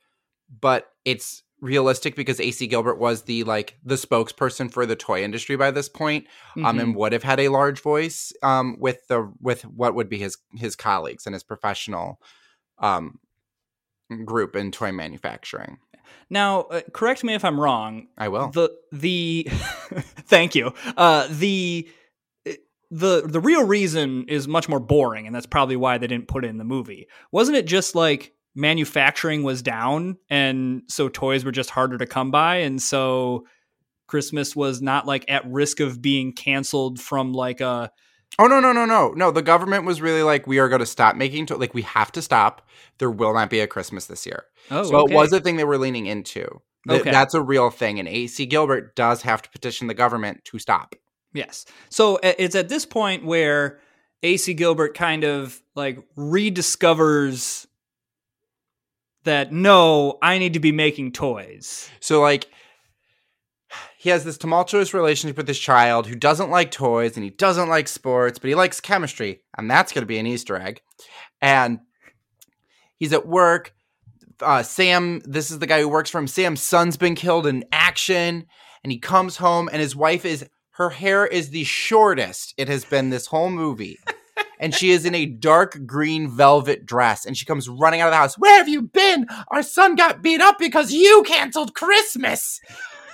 but 0.61 0.87
it's 1.05 1.43
realistic 1.61 2.15
because 2.15 2.39
AC 2.39 2.67
Gilbert 2.67 2.99
was 2.99 3.23
the 3.23 3.43
like 3.43 3.77
the 3.83 3.95
spokesperson 3.95 4.71
for 4.71 4.85
the 4.85 4.95
toy 4.95 5.23
industry 5.23 5.55
by 5.55 5.71
this 5.71 5.87
point, 5.89 6.27
um, 6.57 6.77
Mhm. 6.77 6.81
and 6.81 6.95
would 6.95 7.13
have 7.13 7.23
had 7.23 7.39
a 7.39 7.49
large 7.49 7.79
voice 7.81 8.33
um 8.43 8.77
with 8.79 9.07
the 9.07 9.31
with 9.39 9.63
what 9.63 9.95
would 9.95 10.09
be 10.09 10.19
his 10.19 10.37
his 10.55 10.75
colleagues 10.75 11.25
and 11.25 11.33
his 11.33 11.43
professional 11.43 12.19
um 12.79 13.19
group 14.25 14.55
in 14.55 14.71
toy 14.71 14.91
manufacturing. 14.91 15.77
Now, 16.29 16.61
uh, 16.61 16.81
correct 16.93 17.23
me 17.23 17.33
if 17.33 17.45
I'm 17.45 17.59
wrong. 17.59 18.07
I 18.17 18.27
will. 18.29 18.49
The 18.49 18.71
the 18.91 19.47
thank 20.27 20.55
you. 20.55 20.73
Uh, 20.97 21.27
the 21.29 21.87
the 22.91 23.23
the 23.25 23.39
real 23.39 23.65
reason 23.65 24.25
is 24.27 24.47
much 24.47 24.69
more 24.69 24.79
boring, 24.79 25.27
and 25.27 25.35
that's 25.35 25.45
probably 25.45 25.75
why 25.75 25.97
they 25.97 26.07
didn't 26.07 26.27
put 26.27 26.45
it 26.45 26.49
in 26.49 26.57
the 26.57 26.63
movie. 26.63 27.07
Wasn't 27.31 27.57
it 27.57 27.65
just 27.65 27.95
like 27.95 28.33
manufacturing 28.55 29.43
was 29.43 29.61
down, 29.61 30.17
and 30.29 30.83
so 30.87 31.09
toys 31.09 31.43
were 31.43 31.51
just 31.51 31.69
harder 31.69 31.97
to 31.97 32.05
come 32.05 32.31
by, 32.31 32.57
and 32.57 32.81
so 32.81 33.45
Christmas 34.07 34.55
was 34.55 34.81
not 34.81 35.05
like 35.05 35.25
at 35.29 35.49
risk 35.49 35.79
of 35.79 36.01
being 36.01 36.31
canceled 36.31 36.99
from 36.99 37.33
like 37.33 37.61
a 37.61 37.91
Oh 38.37 38.47
no 38.47 38.59
no 38.59 38.73
no 38.73 38.85
no 38.85 39.11
no! 39.11 39.31
The 39.31 39.41
government 39.41 39.85
was 39.85 40.01
really 40.01 40.23
like, 40.23 40.45
we 40.45 40.59
are 40.59 40.67
going 40.69 40.79
to 40.79 40.85
stop 40.85 41.15
making 41.15 41.45
to- 41.47 41.57
like 41.57 41.73
we 41.73 41.83
have 41.83 42.11
to 42.13 42.21
stop. 42.21 42.61
There 42.97 43.09
will 43.11 43.33
not 43.33 43.49
be 43.49 43.59
a 43.61 43.67
Christmas 43.67 44.05
this 44.07 44.25
year. 44.25 44.43
oh 44.71 44.83
so 44.83 44.97
okay. 45.03 45.13
it 45.13 45.15
was 45.15 45.31
a 45.33 45.39
thing 45.39 45.55
they 45.57 45.63
were 45.63 45.77
leaning 45.77 46.05
into. 46.05 46.41
Th- 46.87 47.01
Okay. 47.01 47.11
That's 47.11 47.33
a 47.33 47.41
real 47.41 47.69
thing, 47.71 47.97
and 47.97 48.07
AC 48.07 48.45
Gilbert 48.45 48.95
does 48.95 49.21
have 49.23 49.41
to 49.41 49.49
petition 49.49 49.87
the 49.87 49.93
government 49.93 50.45
to 50.45 50.59
stop. 50.59 50.95
Yes. 51.33 51.65
So 51.89 52.19
it's 52.21 52.55
at 52.55 52.69
this 52.69 52.85
point 52.85 53.25
where 53.25 53.79
AC 54.21 54.53
Gilbert 54.53 54.93
kind 54.95 55.23
of 55.23 55.61
like 55.75 55.99
rediscovers 56.15 57.65
that 59.23 59.51
no, 59.51 60.17
I 60.21 60.37
need 60.37 60.53
to 60.53 60.59
be 60.59 60.71
making 60.71 61.11
toys. 61.13 61.89
So 61.99 62.21
like 62.21 62.47
he 64.05 64.11
has 64.11 64.23
this 64.23 64.37
tumultuous 64.37 64.93
relationship 64.93 65.35
with 65.35 65.47
his 65.47 65.57
child 65.57 66.05
who 66.05 66.13
doesn't 66.13 66.51
like 66.51 66.69
toys 66.69 67.17
and 67.17 67.23
he 67.23 67.31
doesn't 67.31 67.69
like 67.69 67.87
sports, 67.87 68.37
but 68.37 68.49
he 68.49 68.53
likes 68.53 68.79
chemistry, 68.79 69.41
and 69.57 69.69
that's 69.69 69.91
going 69.91 70.03
to 70.03 70.05
be 70.05 70.19
an 70.19 70.27
Easter 70.27 70.55
egg. 70.55 70.79
And 71.41 71.79
he's 72.97 73.13
at 73.13 73.25
work. 73.25 73.73
Uh, 74.39 74.61
Sam, 74.61 75.23
this 75.25 75.49
is 75.49 75.57
the 75.57 75.65
guy 75.65 75.79
who 75.79 75.89
works 75.89 76.11
for 76.11 76.19
him. 76.19 76.27
Sam's 76.27 76.61
son's 76.61 76.97
been 76.97 77.15
killed 77.15 77.47
in 77.47 77.65
action, 77.71 78.45
and 78.83 78.91
he 78.91 78.99
comes 78.99 79.37
home, 79.37 79.71
and 79.73 79.81
his 79.81 79.95
wife 79.95 80.23
is 80.23 80.47
her 80.73 80.91
hair 80.91 81.25
is 81.25 81.49
the 81.49 81.63
shortest 81.63 82.53
it 82.57 82.67
has 82.67 82.85
been 82.85 83.09
this 83.09 83.25
whole 83.25 83.49
movie. 83.49 83.97
and 84.59 84.75
she 84.75 84.91
is 84.91 85.05
in 85.05 85.15
a 85.15 85.25
dark 85.25 85.83
green 85.87 86.29
velvet 86.29 86.85
dress 86.85 87.25
and 87.25 87.35
she 87.37 87.45
comes 87.45 87.69
running 87.69 88.01
out 88.01 88.09
of 88.09 88.11
the 88.11 88.17
house. 88.17 88.37
Where 88.37 88.57
have 88.57 88.69
you 88.69 88.81
been? 88.81 89.25
Our 89.47 89.63
son 89.63 89.95
got 89.95 90.21
beat 90.21 90.41
up 90.41 90.59
because 90.59 90.91
you 90.91 91.23
canceled 91.25 91.73
Christmas. 91.73 92.59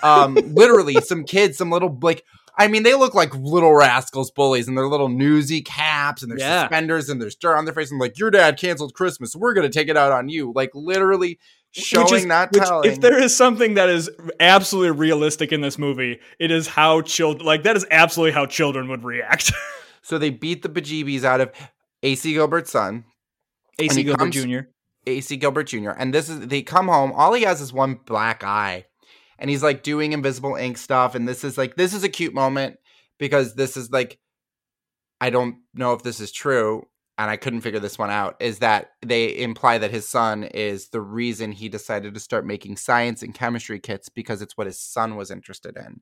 Um, 0.03 0.35
literally, 0.53 0.95
some 1.01 1.23
kids, 1.23 1.57
some 1.57 1.69
little 1.71 1.97
like, 2.01 2.23
I 2.57 2.67
mean, 2.67 2.83
they 2.83 2.93
look 2.95 3.13
like 3.15 3.33
little 3.35 3.73
rascals 3.73 4.29
bullies 4.31 4.67
and 4.67 4.77
their 4.77 4.87
little 4.87 5.09
newsy 5.09 5.61
caps 5.61 6.21
and 6.21 6.31
their 6.31 6.39
Yeah. 6.39 6.63
suspenders 6.63 7.09
and 7.09 7.21
there's 7.21 7.35
dirt 7.35 7.55
on 7.57 7.65
their 7.65 7.73
face. 7.73 7.91
And 7.91 7.99
like, 7.99 8.17
your 8.19 8.29
dad 8.31 8.57
canceled 8.57 8.93
Christmas, 8.93 9.31
so 9.33 9.39
we're 9.39 9.53
gonna 9.53 9.69
take 9.69 9.87
it 9.87 9.97
out 9.97 10.11
on 10.11 10.27
you. 10.29 10.51
Like 10.55 10.71
literally 10.73 11.39
showing, 11.71 12.05
Which 12.05 12.13
is- 12.13 12.25
not 12.25 12.51
which, 12.51 12.63
telling. 12.63 12.91
If 12.91 12.99
there 13.01 13.17
is 13.21 13.35
something 13.35 13.75
that 13.75 13.87
is 13.89 14.09
absolutely 14.39 14.97
realistic 14.99 15.51
in 15.53 15.61
this 15.61 15.77
movie, 15.77 16.19
it 16.39 16.51
is 16.51 16.67
how 16.67 17.01
children 17.01 17.45
like 17.45 17.63
that 17.63 17.77
is 17.77 17.85
absolutely 17.89 18.33
how 18.33 18.45
children 18.45 18.89
would 18.89 19.03
react. 19.03 19.51
so 20.01 20.17
they 20.17 20.29
beat 20.29 20.61
the 20.63 20.69
bejeebies 20.69 21.23
out 21.23 21.39
of 21.41 21.51
AC 22.03 22.33
Gilbert's 22.33 22.71
son, 22.71 23.05
AC 23.79 24.03
Gilbert 24.03 24.19
comes- 24.19 24.35
Jr. 24.35 24.59
AC 25.07 25.37
Gilbert 25.37 25.63
Jr. 25.63 25.91
And 25.91 26.13
this 26.13 26.27
is 26.29 26.47
they 26.47 26.61
come 26.61 26.87
home. 26.87 27.11
All 27.13 27.33
he 27.33 27.43
has 27.43 27.61
is 27.61 27.71
one 27.73 27.99
black 28.05 28.43
eye, 28.43 28.85
and 29.41 29.49
he's 29.49 29.63
like 29.63 29.84
doing 29.84 30.13
invisible 30.13 30.56
ink 30.56 30.77
stuff. 30.77 31.15
And 31.15 31.27
this 31.27 31.43
is 31.43 31.58
like 31.58 31.75
this 31.75 31.93
is 31.93 32.04
a 32.04 32.10
cute 32.10 32.34
moment 32.34 32.77
because 33.17 33.56
this 33.56 33.75
is 33.75 33.91
like 33.91 34.19
I 35.19 35.30
don't 35.32 35.58
know 35.73 35.93
if 35.93 36.04
this 36.04 36.19
is 36.19 36.32
true, 36.32 36.88
and 37.17 37.30
I 37.30 37.38
couldn't 37.38 37.62
figure 37.62 37.80
this 37.80 37.99
one 37.99 38.12
out. 38.12 38.38
Is 38.39 38.60
that 38.60 38.91
they 39.01 39.38
imply 39.38 39.80
that 39.80 39.91
his 39.91 40.08
son 40.08 40.43
is 40.43 40.89
the 40.89 41.01
reason 41.01 41.51
he 41.51 41.69
decided 41.69 42.13
to 42.13 42.19
start 42.19 42.45
making 42.45 42.77
science 42.77 43.21
and 43.23 43.34
chemistry 43.34 43.80
kits 43.80 44.10
because 44.10 44.41
it's 44.41 44.56
what 44.56 44.67
his 44.67 44.80
son 44.80 45.15
was 45.15 45.32
interested 45.32 45.75
in. 45.75 46.01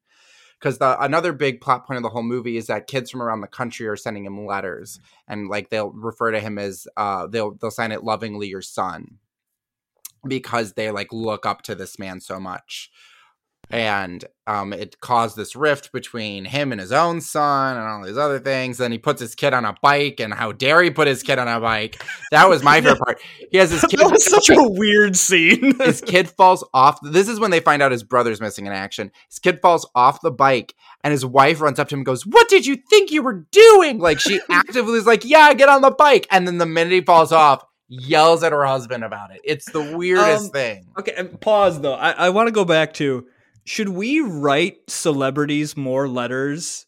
Because 0.60 0.78
the 0.78 1.02
another 1.02 1.32
big 1.32 1.62
plot 1.62 1.88
point 1.88 1.96
of 1.96 2.04
the 2.04 2.10
whole 2.10 2.24
movie 2.24 2.58
is 2.58 2.68
that 2.68 2.88
kids 2.88 3.10
from 3.10 3.22
around 3.22 3.40
the 3.40 3.48
country 3.48 3.88
are 3.88 3.96
sending 3.96 4.26
him 4.26 4.46
letters, 4.46 5.00
and 5.30 5.48
like 5.48 5.70
they'll 5.70 5.92
refer 5.92 6.32
to 6.32 6.42
him 6.42 6.60
as 6.60 6.86
uh, 6.98 7.26
they'll 7.28 7.52
they'll 7.56 7.72
sign 7.72 7.94
it 7.94 8.04
lovingly 8.04 8.50
your 8.50 8.62
son, 8.62 9.20
because 10.28 10.74
they 10.74 10.92
like 10.92 11.14
look 11.14 11.46
up 11.46 11.62
to 11.62 11.76
this 11.76 11.98
man 11.98 12.20
so 12.20 12.42
much, 12.42 12.92
and 13.70 14.26
um, 14.48 14.74
it 14.74 15.00
caused 15.00 15.36
this 15.38 15.56
rift 15.56 15.92
between 15.92 16.44
him 16.46 16.72
and 16.72 16.82
his 16.82 16.92
own 16.92 17.22
son 17.22 17.78
and 17.78 17.86
all 17.86 18.04
these 18.04 18.18
other 18.18 18.40
things. 18.40 18.80
Then 18.80 18.92
he 18.92 18.98
puts 18.98 19.22
his 19.22 19.36
kid 19.36 19.54
on 19.54 19.64
a 19.64 19.76
bike, 19.82 20.20
and 20.20 20.34
how 20.34 20.52
dare 20.52 20.82
he 20.82 20.90
put 20.90 21.08
his 21.08 21.22
kid 21.22 21.38
on 21.38 21.48
a 21.48 21.60
bike? 21.60 22.04
That 22.32 22.50
was 22.50 22.64
my 22.64 22.82
favorite 22.82 23.00
part. 23.00 23.22
He 23.52 23.58
has 23.60 23.70
his 23.70 23.82
kid. 23.90 24.00
That 24.00 24.12
was 24.12 24.26
such 24.30 24.50
a 24.50 24.62
weird 24.62 25.16
scene. 25.16 25.78
his 25.80 26.02
kid 26.02 26.30
falls 26.30 26.66
off. 26.74 27.00
This 27.04 27.28
is 27.28 27.40
when 27.40 27.52
they 27.52 27.60
find 27.60 27.82
out 27.84 27.92
his 27.92 28.04
brother's 28.04 28.42
missing 28.42 28.66
in 28.66 28.74
action. 28.74 29.12
His 29.30 29.40
kid 29.40 29.62
falls 29.62 29.88
off 29.94 30.22
the 30.22 30.32
bike, 30.32 30.74
and 31.04 31.12
his 31.12 31.26
wife 31.26 31.62
runs 31.62 31.78
up 31.78 31.90
to 31.90 31.96
him 31.96 32.00
and 32.00 32.06
goes, 32.08 32.26
"What 32.26 32.50
did 32.50 32.66
you 32.66 32.76
think 32.76 33.12
you 33.12 33.22
were 33.22 33.46
doing?" 33.52 34.00
Like 34.00 34.20
she 34.20 34.40
actively 34.50 34.98
is 34.98 35.06
like, 35.06 35.24
"Yeah, 35.26 35.54
get 35.54 35.70
on 35.70 35.82
the 35.82 35.92
bike," 35.92 36.26
and 36.32 36.48
then 36.48 36.58
the 36.58 36.66
minute 36.66 36.94
he 36.94 37.02
falls 37.02 37.32
off, 37.32 37.64
yells 37.88 38.42
at 38.44 38.52
her 38.52 38.66
husband 38.66 39.04
about 39.04 39.30
it. 39.32 39.42
It's 39.44 39.72
the 39.72 39.96
weirdest 39.96 40.46
Um, 40.46 40.50
thing. 40.52 40.88
Okay, 40.98 41.14
and 41.16 41.40
pause 41.40 41.80
though. 41.82 41.94
I, 41.94 42.12
I 42.12 42.30
want 42.32 42.48
to 42.48 42.52
go 42.52 42.66
back 42.66 42.94
to 42.96 43.28
should 43.66 43.90
we 43.90 44.20
write 44.20 44.78
celebrities 44.88 45.76
more 45.78 46.08
letters 46.08 46.86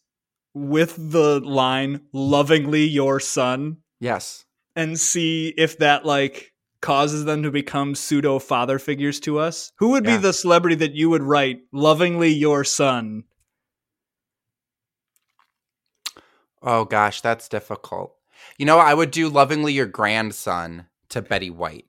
with 0.54 0.94
the 0.98 1.40
line 1.40 2.00
lovingly 2.12 2.84
your 2.84 3.20
son 3.20 3.78
Yes. 4.00 4.44
and 4.76 4.98
see 4.98 5.54
if 5.56 5.78
that 5.78 6.04
like 6.04 6.52
causes 6.80 7.24
them 7.24 7.42
to 7.44 7.50
become 7.50 7.94
pseudo 7.94 8.38
father 8.38 8.78
figures 8.78 9.20
to 9.20 9.38
us? 9.38 9.70
Who 9.78 9.90
would 9.90 10.04
Yeah. 10.04 10.16
be 10.16 10.22
the 10.22 10.32
celebrity 10.32 10.76
that 10.76 10.94
you 10.94 11.08
would 11.10 11.22
write 11.22 11.60
lovingly 11.72 12.30
your 12.30 12.64
son? 12.64 13.24
Oh 16.62 16.84
gosh, 16.84 17.20
that's 17.20 17.48
difficult. 17.48 18.14
You 18.58 18.66
know, 18.66 18.78
I 18.78 18.94
would 18.94 19.10
do 19.10 19.28
lovingly 19.28 19.72
your 19.72 19.86
grandson 19.86 20.86
to 21.08 21.22
Betty 21.22 21.50
White. 21.50 21.86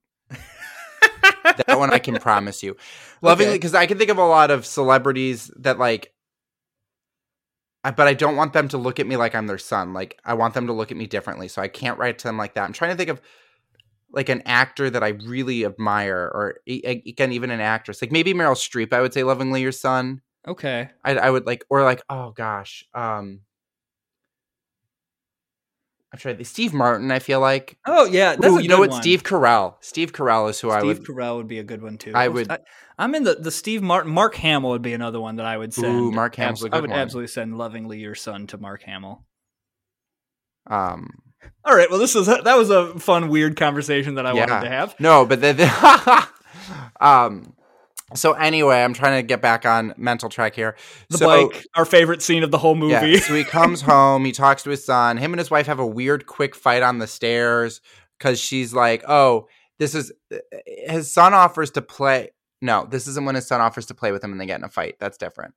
That 1.43 1.77
one 1.77 1.91
I 1.93 1.99
can 1.99 2.15
promise 2.17 2.63
you. 2.63 2.75
Lovingly, 3.21 3.51
Okay. 3.51 3.57
because 3.57 3.73
I 3.75 3.85
can 3.85 3.97
think 3.97 4.09
of 4.09 4.17
a 4.17 4.25
lot 4.25 4.51
of 4.51 4.65
celebrities 4.65 5.51
that 5.57 5.77
like, 5.79 6.13
I, 7.83 7.91
but 7.91 8.07
I 8.07 8.13
don't 8.13 8.35
want 8.35 8.53
them 8.53 8.69
to 8.69 8.77
look 8.77 8.99
at 8.99 9.07
me 9.07 9.17
like 9.17 9.35
I'm 9.35 9.47
their 9.47 9.57
son. 9.57 9.93
Like, 9.93 10.19
I 10.23 10.35
want 10.35 10.53
them 10.53 10.67
to 10.67 10.73
look 10.73 10.91
at 10.91 10.97
me 10.97 11.05
differently. 11.05 11.47
So 11.49 11.61
I 11.61 11.67
can't 11.67 11.99
write 11.99 12.19
to 12.19 12.27
them 12.27 12.37
like 12.37 12.53
that. 12.55 12.63
I'm 12.63 12.73
trying 12.73 12.91
to 12.91 12.97
think 12.97 13.09
of 13.09 13.21
like 14.11 14.29
an 14.29 14.43
actor 14.45 14.89
that 14.89 15.03
I 15.03 15.09
really 15.09 15.65
admire, 15.65 16.31
or 16.33 16.59
again, 16.67 17.31
even 17.33 17.49
an 17.51 17.59
actress. 17.59 18.01
Like 18.01 18.11
maybe 18.11 18.33
Meryl 18.33 18.55
Streep. 18.55 18.93
I 18.93 19.01
would 19.01 19.13
say 19.13 19.23
lovingly 19.23 19.61
your 19.61 19.71
son. 19.71 20.21
Okay. 20.47 20.89
I, 21.03 21.15
I 21.15 21.29
would 21.29 21.45
like, 21.45 21.65
or 21.69 21.83
like, 21.83 22.01
oh 22.09 22.31
gosh, 22.31 22.85
um, 22.93 23.41
I'm 26.13 26.19
trying. 26.19 26.43
Steve 26.43 26.73
Martin. 26.73 27.11
I 27.11 27.17
feel 27.19 27.39
like. 27.39 27.75
Oh 27.87 28.05
yeah, 28.05 28.35
that's 28.35 28.53
Ooh, 28.53 28.61
you 28.61 28.69
know 28.69 28.77
what? 28.79 28.91
one. 28.91 29.01
Steve 29.01 29.23
Carell. 29.23 29.75
Steve 29.81 30.13
Carell 30.13 30.47
is 30.49 30.59
who 30.59 30.69
I 30.69 30.83
would. 30.83 30.97
Steve. 30.97 31.07
Carell 31.07 31.37
would 31.37 31.47
be 31.47 31.57
a 31.59 31.63
good 31.63 31.81
one 31.81 31.97
too. 31.97 32.11
I 32.13 32.27
would- 32.27 32.51
I, 32.51 32.59
am 32.99 33.15
in 33.15 33.23
the 33.23 33.33
the 33.35 33.49
Steve 33.49 33.81
Martin. 33.81 34.11
Mark 34.13 34.35
Hamill 34.35 34.69
would 34.69 34.83
be 34.83 34.93
another 34.93 35.19
one 35.19 35.37
that 35.37 35.47
I 35.47 35.57
would 35.57 35.73
send. 35.73 35.87
Ooh, 35.99 36.11
Mark 36.11 36.35
Hamill's 36.35 36.63
a 36.63 36.69
I 36.71 36.79
would 36.79 36.91
one. 36.91 36.99
absolutely 36.99 37.27
send 37.29 37.57
lovingly 37.57 37.97
your 37.99 38.13
son 38.13 38.45
to 38.47 38.59
Mark 38.59 38.83
Hamill. 38.83 39.25
Um, 40.67 41.09
All 41.65 41.75
right. 41.75 41.89
Well, 41.89 41.99
this 41.99 42.13
was 42.15 42.27
that 42.27 42.45
was 42.57 42.69
a 42.69 42.97
fun, 42.99 43.29
weird 43.29 43.57
conversation 43.57 44.15
that 44.15 44.25
I 44.27 44.33
Yeah. 44.33 44.45
wanted 44.45 44.61
to 44.65 44.69
have. 44.69 44.95
no, 44.99 45.25
but 45.25 45.41
the, 45.41 45.53
the 45.53 46.27
um. 47.05 47.55
So 48.15 48.33
anyway, 48.33 48.83
I'm 48.83 48.93
trying 48.93 49.21
to 49.21 49.25
get 49.25 49.41
back 49.41 49.65
on 49.65 49.93
mental 49.97 50.29
track 50.29 50.55
here. 50.55 50.75
The 51.09 51.17
so, 51.17 51.25
bike, 51.25 51.65
our 51.75 51.85
favorite 51.85 52.21
scene 52.21 52.43
of 52.43 52.51
the 52.51 52.57
whole 52.57 52.75
movie. 52.75 52.93
Yeah, 53.11 53.19
so 53.19 53.35
he 53.35 53.43
comes 53.43 53.81
home, 53.83 54.25
he 54.25 54.31
talks 54.31 54.63
to 54.63 54.69
his 54.69 54.85
son. 54.85 55.17
Him 55.17 55.33
and 55.33 55.39
his 55.39 55.51
wife 55.51 55.67
have 55.67 55.79
a 55.79 55.85
weird 55.85 56.25
quick 56.25 56.55
fight 56.55 56.83
on 56.83 56.99
the 56.99 57.07
stairs 57.07 57.81
because 58.17 58.39
she's 58.39 58.73
like, 58.73 59.03
"Oh, 59.07 59.47
this 59.79 59.95
is." 59.95 60.11
Uh, 60.31 60.37
uh, 60.53 60.93
his 60.93 61.13
son 61.13 61.33
offers 61.33 61.71
to 61.71 61.81
play. 61.81 62.29
No, 62.61 62.87
this 62.89 63.07
isn't 63.07 63.25
when 63.25 63.35
his 63.35 63.47
son 63.47 63.61
offers 63.61 63.87
to 63.87 63.93
play 63.93 64.11
with 64.11 64.23
him 64.23 64.31
and 64.31 64.39
they 64.39 64.45
get 64.45 64.59
in 64.59 64.63
a 64.63 64.69
fight. 64.69 64.95
That's 64.99 65.17
different. 65.17 65.53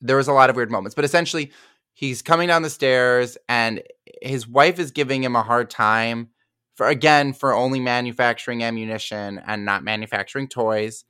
There 0.00 0.16
was 0.16 0.28
a 0.28 0.32
lot 0.32 0.48
of 0.48 0.56
weird 0.56 0.70
moments, 0.70 0.94
but 0.94 1.04
essentially, 1.04 1.52
he's 1.92 2.22
coming 2.22 2.48
down 2.48 2.62
the 2.62 2.70
stairs 2.70 3.36
and 3.48 3.82
his 4.22 4.48
wife 4.48 4.78
is 4.78 4.90
giving 4.90 5.22
him 5.22 5.36
a 5.36 5.42
hard 5.42 5.68
time 5.68 6.30
for 6.74 6.88
again 6.88 7.34
for 7.34 7.52
only 7.52 7.78
manufacturing 7.78 8.62
ammunition 8.62 9.38
and 9.46 9.66
not 9.66 9.84
manufacturing 9.84 10.48
toys. 10.48 11.04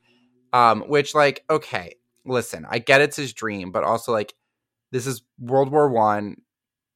Um, 0.53 0.83
which 0.83 1.15
like 1.15 1.45
okay, 1.49 1.95
listen, 2.25 2.67
I 2.69 2.79
get 2.81 3.01
it's 3.01 3.17
his 3.17 3.33
dream, 3.33 3.71
but 3.73 3.85
also 3.85 4.13
like 4.13 4.35
this 4.93 5.07
is 5.07 5.23
World 5.39 5.71
War 5.71 5.89
One. 5.89 6.37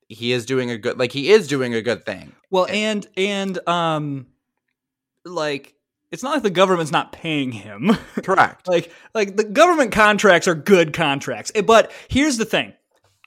He 0.09 0.33
is 0.33 0.45
doing 0.47 0.71
a 0.71 0.77
good 0.79 0.99
like 0.99 1.13
he 1.13 1.31
is 1.31 1.47
doing 1.49 1.75
a 1.75 1.83
good 1.83 2.05
thing. 2.05 2.33
well, 2.51 2.67
and 2.69 3.07
and 3.17 3.59
um, 3.69 4.27
like 5.25 5.75
it's 6.11 6.23
not 6.23 6.35
like 6.35 6.43
the 6.43 6.51
government's 6.51 6.93
not 6.93 7.13
paying 7.13 7.51
him. 7.53 7.91
Correct. 8.23 8.69
like 8.69 8.93
like 9.15 9.37
the 9.37 9.45
government 9.45 9.93
contracts 9.93 10.47
are 10.47 10.55
good 10.55 10.93
contracts. 10.93 11.51
Eh, 11.55 11.63
But 11.63 11.91
here's 12.09 12.37
the 12.37 12.45
thing. 12.45 12.73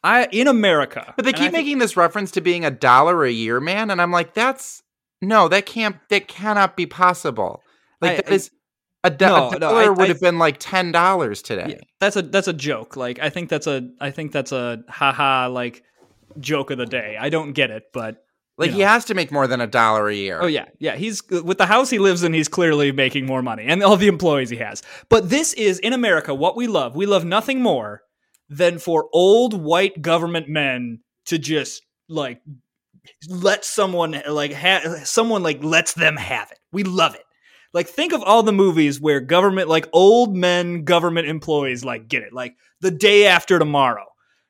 I 0.04 0.28
in 0.32 0.48
America, 0.48 1.14
But 1.16 1.26
they 1.26 1.30
I 1.30 1.34
keep 1.34 1.42
think- 1.52 1.54
making 1.54 1.78
this 1.80 1.98
reference 1.98 2.32
to 2.32 2.42
being 2.42 2.64
a 2.66 2.72
dollar 2.72 3.26
a 3.26 3.32
year, 3.32 3.60
man, 3.60 3.90
and 3.90 4.02
I'm 4.02 4.12
like, 4.12 4.34
that's 4.34 4.84
no, 5.22 5.48
that 5.48 5.66
can't 5.66 5.98
that 6.10 6.28
cannot 6.28 6.78
be 6.78 6.86
possible. 6.86 7.62
Like 8.00 8.12
I- 8.12 8.16
that 8.18 8.32
is 8.32 8.52
A, 9.08 9.10
do- 9.10 9.26
No, 9.26 9.50
a 9.50 9.52
no, 9.54 9.60
dollar 9.60 9.82
I- 9.84 9.90
would 9.90 10.06
I- 10.06 10.08
have 10.08 10.20
been 10.22 10.38
like 10.40 10.58
ten 10.60 10.92
dollars 10.92 11.42
today. 11.42 11.66
Yeah, 11.70 11.82
that's 12.00 12.16
a 12.16 12.22
that's 12.22 12.48
a 12.48 12.54
joke. 12.54 12.96
Like 12.96 13.20
I 13.20 13.30
think 13.30 13.50
that's 13.50 13.68
a 13.68 13.90
I 14.00 14.12
think 14.12 14.32
that's 14.32 14.52
a 14.52 14.84
haha 14.90 15.48
like 15.50 15.84
joke 16.40 16.72
of 16.72 16.78
the 16.78 16.86
day. 16.86 17.18
I 17.20 17.30
don't 17.30 17.54
get 17.54 17.72
it, 17.72 17.84
but 17.94 18.24
Like 18.60 18.70
You 18.72 18.78
he 18.78 18.82
has 18.82 19.06
to 19.06 19.14
make 19.14 19.32
more 19.32 19.48
than 19.48 19.62
a 19.62 19.68
dollar 19.68 20.08
a 20.10 20.16
year. 20.16 20.40
oh 20.42 20.48
yeah, 20.48 20.66
yeah. 20.80 20.96
He's 20.96 21.22
with 21.30 21.58
the 21.58 21.66
house 21.68 21.90
he 21.90 22.00
lives 22.00 22.24
in. 22.24 22.34
He's 22.34 22.48
clearly 22.48 22.92
making 22.92 23.26
more 23.26 23.42
money, 23.42 23.64
and 23.66 23.84
all 23.84 23.98
the 23.98 24.08
employees 24.08 24.50
he 24.50 24.58
has. 24.58 24.82
But 25.10 25.30
this 25.30 25.54
is 25.54 25.80
in 25.80 25.94
America 25.94 26.34
what 26.34 26.56
we 26.56 26.68
love. 26.68 26.96
We 26.96 27.06
love 27.06 27.24
nothing 27.26 27.62
more 27.62 28.02
than 28.50 28.80
for 28.80 29.10
old 29.14 29.54
white 29.54 30.02
government 30.02 30.48
men 30.50 31.00
to 31.26 31.38
just 31.38 31.84
like 32.10 32.42
let 33.30 33.64
someone 33.66 34.22
like 34.28 34.54
ha- 34.54 35.02
someone 35.04 35.44
like 35.44 35.64
lets 35.64 35.94
them 35.94 36.18
have 36.18 36.52
it. 36.52 36.60
We 36.72 36.84
love 36.84 37.16
it. 37.16 37.24
Like 37.78 37.88
think 37.88 38.12
of 38.12 38.24
all 38.24 38.42
the 38.42 38.52
movies 38.52 39.00
where 39.00 39.20
government 39.20 39.70
like 39.70 39.88
old 39.94 40.36
men 40.36 40.84
government 40.84 41.28
employees 41.28 41.86
like 41.86 42.08
get 42.08 42.24
it. 42.24 42.34
Like 42.34 42.56
the 42.82 42.90
day 42.90 43.28
after 43.28 43.60
tomorrow. 43.60 44.06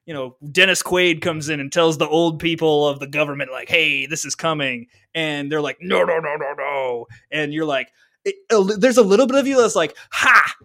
You 0.05 0.13
know, 0.13 0.37
Dennis 0.49 0.81
Quaid 0.81 1.21
comes 1.21 1.49
in 1.49 1.59
and 1.59 1.69
tells 1.69 1.97
the 1.97 2.07
old 2.07 2.39
people 2.39 2.87
of 2.87 3.01
the 3.01 3.07
government 3.07 3.51
like, 3.51 3.67
"Hey, 3.67 4.05
this 4.05 4.23
is 4.23 4.33
coming." 4.33 4.87
And 5.13 5.51
they're 5.51 5.59
like, 5.59 5.79
"No, 5.81 6.05
no, 6.05 6.19
no, 6.19 6.37
no, 6.37 6.53
no." 6.57 7.07
And 7.29 7.53
you're 7.53 7.65
like 7.65 7.91
it, 8.23 8.35
there's 8.79 8.97
a 8.97 9.03
little 9.03 9.27
bit 9.27 9.35
of 9.35 9.45
you 9.45 9.57
that's 9.57 9.75
like, 9.75 9.97
"Ha! 10.13 10.55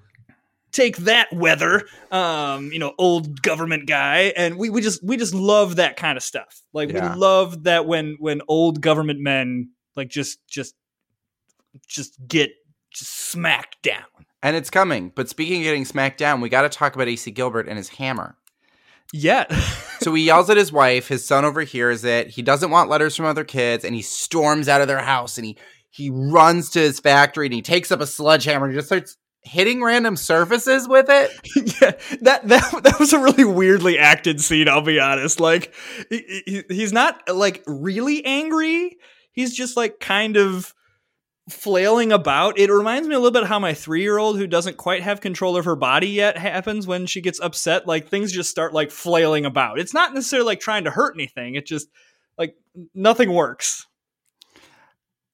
Take 0.71 0.99
that 0.99 1.33
weather." 1.33 1.89
Um, 2.13 2.71
you 2.71 2.79
know, 2.79 2.95
old 2.97 3.43
government 3.43 3.89
guy 3.89 4.33
and 4.37 4.57
we 4.57 4.71
we 4.71 4.81
just 4.81 5.03
we 5.03 5.17
just 5.17 5.35
love 5.35 5.75
that 5.77 5.97
kind 5.97 6.17
of 6.17 6.23
stuff. 6.23 6.63
Like 6.73 6.93
Yeah. 6.93 7.13
we 7.13 7.19
love 7.19 7.65
that 7.65 7.87
when 7.87 8.19
when 8.21 8.43
old 8.47 8.81
government 8.81 9.19
men 9.19 9.71
like 9.97 10.09
just 10.09 10.39
just 10.47 10.77
just 11.89 12.16
get 12.27 12.51
just 12.93 13.12
smacked 13.31 13.83
down. 13.83 14.05
And 14.43 14.57
it's 14.57 14.70
coming. 14.70 15.12
But 15.14 15.29
speaking 15.29 15.59
of 15.61 15.64
getting 15.64 15.85
smacked 15.85 16.18
down, 16.18 16.41
we 16.41 16.49
got 16.49 16.62
to 16.62 16.68
talk 16.68 16.95
about 16.95 17.09
AC 17.09 17.31
Gilbert 17.31 17.68
and 17.68 17.77
his 17.79 17.89
hammer. 17.91 18.37
Yeah. 19.12 19.45
So 20.03 20.12
he 20.14 20.25
yells 20.25 20.51
at 20.51 20.57
his 20.57 20.73
wife. 20.73 21.07
His 21.07 21.25
son 21.25 21.45
overhears 21.45 22.03
it. 22.03 22.27
He 22.27 22.43
doesn't 22.43 22.73
want 22.73 22.91
letters 22.91 23.14
from 23.14 23.25
other 23.27 23.45
kids, 23.45 23.85
and 23.85 23.95
he 23.95 24.03
storms 24.03 24.68
out 24.68 24.81
of 24.81 24.89
their 24.89 24.99
house 24.99 25.39
and 25.39 25.47
he 25.47 25.57
he 25.91 26.11
runs 26.11 26.70
to 26.70 26.81
his 26.81 26.99
factory 26.99 27.47
and 27.47 27.55
he 27.55 27.62
takes 27.62 27.93
up 27.93 28.01
a 28.01 28.07
sledgehammer 28.09 28.64
and 28.66 28.75
he 28.75 28.79
just 28.79 28.89
starts 28.89 29.16
hitting 29.43 29.81
random 29.81 30.16
surfaces 30.16 30.89
with 30.89 31.07
it. 31.09 31.31
yeah, 31.81 31.93
that 32.23 32.49
that 32.49 32.83
that 32.83 32.99
was 32.99 33.12
a 33.12 33.20
really 33.20 33.45
weirdly 33.45 33.97
acted 33.97 34.41
scene. 34.41 34.68
I'll 34.68 34.81
be 34.83 34.99
honest. 34.99 35.39
Like, 35.39 35.73
he, 36.11 36.43
he- 36.47 36.64
he's 36.75 36.93
not 36.93 37.20
like 37.33 37.62
really 37.68 38.25
angry. 38.25 38.97
He's 39.31 39.55
just 39.55 39.77
like 39.77 40.01
kind 40.01 40.37
of 40.37 40.75
flailing 41.49 42.12
about. 42.12 42.59
It 42.59 42.70
reminds 42.70 43.09
me 43.09 43.14
a 43.14 43.18
little 43.18 43.32
bit 43.32 43.49
how 43.49 43.59
my 43.59 43.74
three 43.74 44.03
year 44.03 44.18
old, 44.18 44.36
who 44.36 44.47
doesn't 44.47 44.76
quite 44.76 45.03
have 45.03 45.20
control 45.20 45.57
of 45.57 45.64
her 45.64 45.76
body 45.76 46.09
yet, 46.09 46.38
happens 46.38 46.86
when 46.86 47.07
she 47.07 47.20
gets 47.20 47.40
upset. 47.40 47.86
Like 47.86 48.09
things 48.09 48.32
just 48.32 48.51
start 48.51 48.72
like 48.72 48.90
flailing 48.90 49.45
about. 49.45 49.78
It's 49.78 49.95
not 49.95 50.14
necessarily 50.14 50.47
like 50.47 50.61
trying 50.61 50.84
to 50.84 50.90
hurt 50.90 51.14
anything. 51.16 51.55
It 51.57 51.66
just 51.66 51.88
like 52.38 52.55
nothing 52.95 53.32
works. 53.32 53.86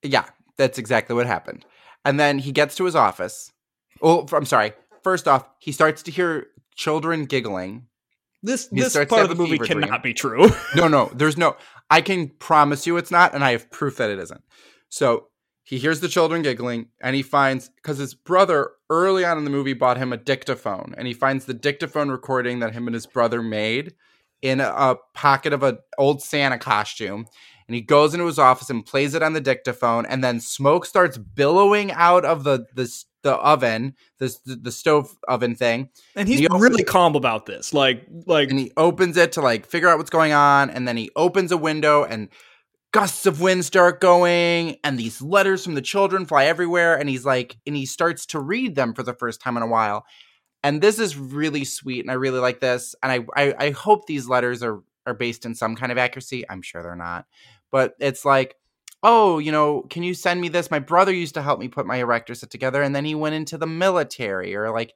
Yeah, 0.02 0.26
that's 0.56 0.78
exactly 0.78 1.14
what 1.14 1.26
happened. 1.26 1.64
And 2.04 2.18
then 2.18 2.38
he 2.38 2.52
gets 2.52 2.76
to 2.76 2.84
his 2.84 2.94
office. 2.96 3.52
Oh, 4.00 4.26
I'm 4.32 4.44
sorry. 4.46 4.72
First 5.02 5.28
off, 5.28 5.48
he 5.58 5.72
starts 5.72 6.02
to 6.04 6.10
hear 6.10 6.46
children 6.74 7.24
giggling. 7.24 7.86
This 8.42 8.68
He 8.70 8.80
this 8.80 8.94
part 8.94 9.22
of 9.22 9.28
the 9.28 9.34
movie 9.34 9.52
fever 9.52 9.64
dream. 9.64 9.82
cannot 9.82 10.02
be 10.02 10.14
true. 10.14 10.48
No, 10.76 10.86
no, 10.88 11.10
there's 11.14 11.36
no. 11.36 11.56
I 11.90 12.00
can 12.00 12.28
promise 12.28 12.86
you 12.86 12.96
it's 12.96 13.10
not, 13.10 13.34
and 13.34 13.42
I 13.42 13.52
have 13.52 13.70
proof 13.70 13.96
that 13.96 14.10
it 14.10 14.18
isn't. 14.18 14.42
So 14.88 15.26
he 15.68 15.76
hears 15.76 16.00
the 16.00 16.08
children 16.08 16.40
giggling, 16.40 16.86
and 17.02 17.14
he 17.14 17.22
finds 17.22 17.68
because 17.68 17.98
his 17.98 18.14
brother 18.14 18.70
early 18.88 19.22
on 19.22 19.36
in 19.36 19.44
the 19.44 19.50
movie 19.50 19.74
bought 19.74 19.98
him 19.98 20.14
a 20.14 20.16
dictaphone, 20.16 20.94
and 20.96 21.06
he 21.06 21.12
finds 21.12 21.44
the 21.44 21.52
dictaphone 21.52 22.08
recording 22.08 22.60
that 22.60 22.72
him 22.72 22.88
and 22.88 22.94
his 22.94 23.04
brother 23.04 23.42
made 23.42 23.92
in 24.40 24.60
a, 24.60 24.96
pocket 25.12 25.52
of 25.52 25.62
an 25.62 25.76
old 25.98 26.22
Santa 26.22 26.56
costume. 26.56 27.26
And 27.66 27.74
he 27.74 27.82
goes 27.82 28.14
into 28.14 28.24
his 28.24 28.38
office 28.38 28.70
and 28.70 28.86
plays 28.86 29.14
it 29.14 29.22
on 29.22 29.34
the 29.34 29.42
dictaphone, 29.42 30.06
and 30.06 30.24
then 30.24 30.40
smoke 30.40 30.86
starts 30.86 31.18
billowing 31.18 31.92
out 31.92 32.24
of 32.24 32.44
the 32.44 32.64
the, 32.74 32.90
the 33.22 33.34
oven, 33.34 33.94
this 34.18 34.38
the, 34.38 34.56
the 34.56 34.72
stove 34.72 35.18
oven 35.28 35.54
thing, 35.54 35.90
And 36.16 36.26
he's 36.28 36.38
He 36.38 36.48
really 36.50 36.82
calm 36.82 37.14
about 37.14 37.44
this. 37.44 37.74
Like 37.74 38.06
like 38.24 38.48
and 38.48 38.58
he 38.58 38.72
opens 38.78 39.18
it 39.18 39.32
to 39.32 39.42
like 39.42 39.66
figure 39.66 39.90
out 39.90 39.98
what's 39.98 40.08
going 40.08 40.32
on 40.32 40.70
and 40.70 40.88
then 40.88 40.96
he 40.96 41.10
opens 41.14 41.52
a 41.52 41.58
window 41.58 42.04
and 42.04 42.30
gusts 42.92 43.26
of 43.26 43.40
wind 43.40 43.64
start 43.64 44.00
going 44.00 44.76
and 44.82 44.98
these 44.98 45.20
letters 45.20 45.62
from 45.62 45.74
the 45.74 45.82
children 45.82 46.24
fly 46.24 46.46
everywhere 46.46 46.98
and 46.98 47.08
he's 47.08 47.24
like 47.24 47.56
and 47.66 47.76
he 47.76 47.84
starts 47.84 48.24
to 48.26 48.40
read 48.40 48.74
them 48.74 48.94
for 48.94 49.02
the 49.02 49.12
first 49.12 49.40
time 49.40 49.56
in 49.56 49.62
a 49.62 49.66
while. 49.66 50.06
And 50.62 50.80
this 50.80 50.98
is 50.98 51.16
really 51.16 51.64
sweet 51.64 52.00
and 52.00 52.10
i 52.10 52.14
really 52.14 52.40
like 52.40 52.60
this 52.60 52.94
and 53.02 53.12
i 53.12 53.20
i, 53.36 53.54
I 53.66 53.70
hope 53.70 54.06
these 54.06 54.28
letters 54.28 54.62
are 54.62 54.82
are 55.06 55.14
based 55.14 55.46
in 55.46 55.54
some 55.54 55.74
kind 55.76 55.92
of 55.92 55.98
accuracy. 55.98 56.44
I'm 56.50 56.62
sure 56.62 56.82
they're 56.82 56.96
not. 56.96 57.26
But 57.70 57.94
it's 57.98 58.24
like 58.24 58.56
oh 59.02 59.38
you 59.38 59.52
know 59.52 59.82
can 59.90 60.02
you 60.02 60.14
send 60.14 60.40
me 60.40 60.48
this? 60.48 60.70
My 60.70 60.78
brother 60.78 61.12
used 61.12 61.34
to 61.34 61.42
help 61.42 61.60
me 61.60 61.68
put 61.68 61.86
my 61.86 61.96
erector 61.96 62.34
set 62.34 62.50
together 62.50 62.82
and 62.82 62.96
then 62.96 63.04
he 63.04 63.14
went 63.14 63.34
into 63.34 63.58
the 63.58 63.66
military 63.66 64.56
or 64.56 64.70
like 64.70 64.94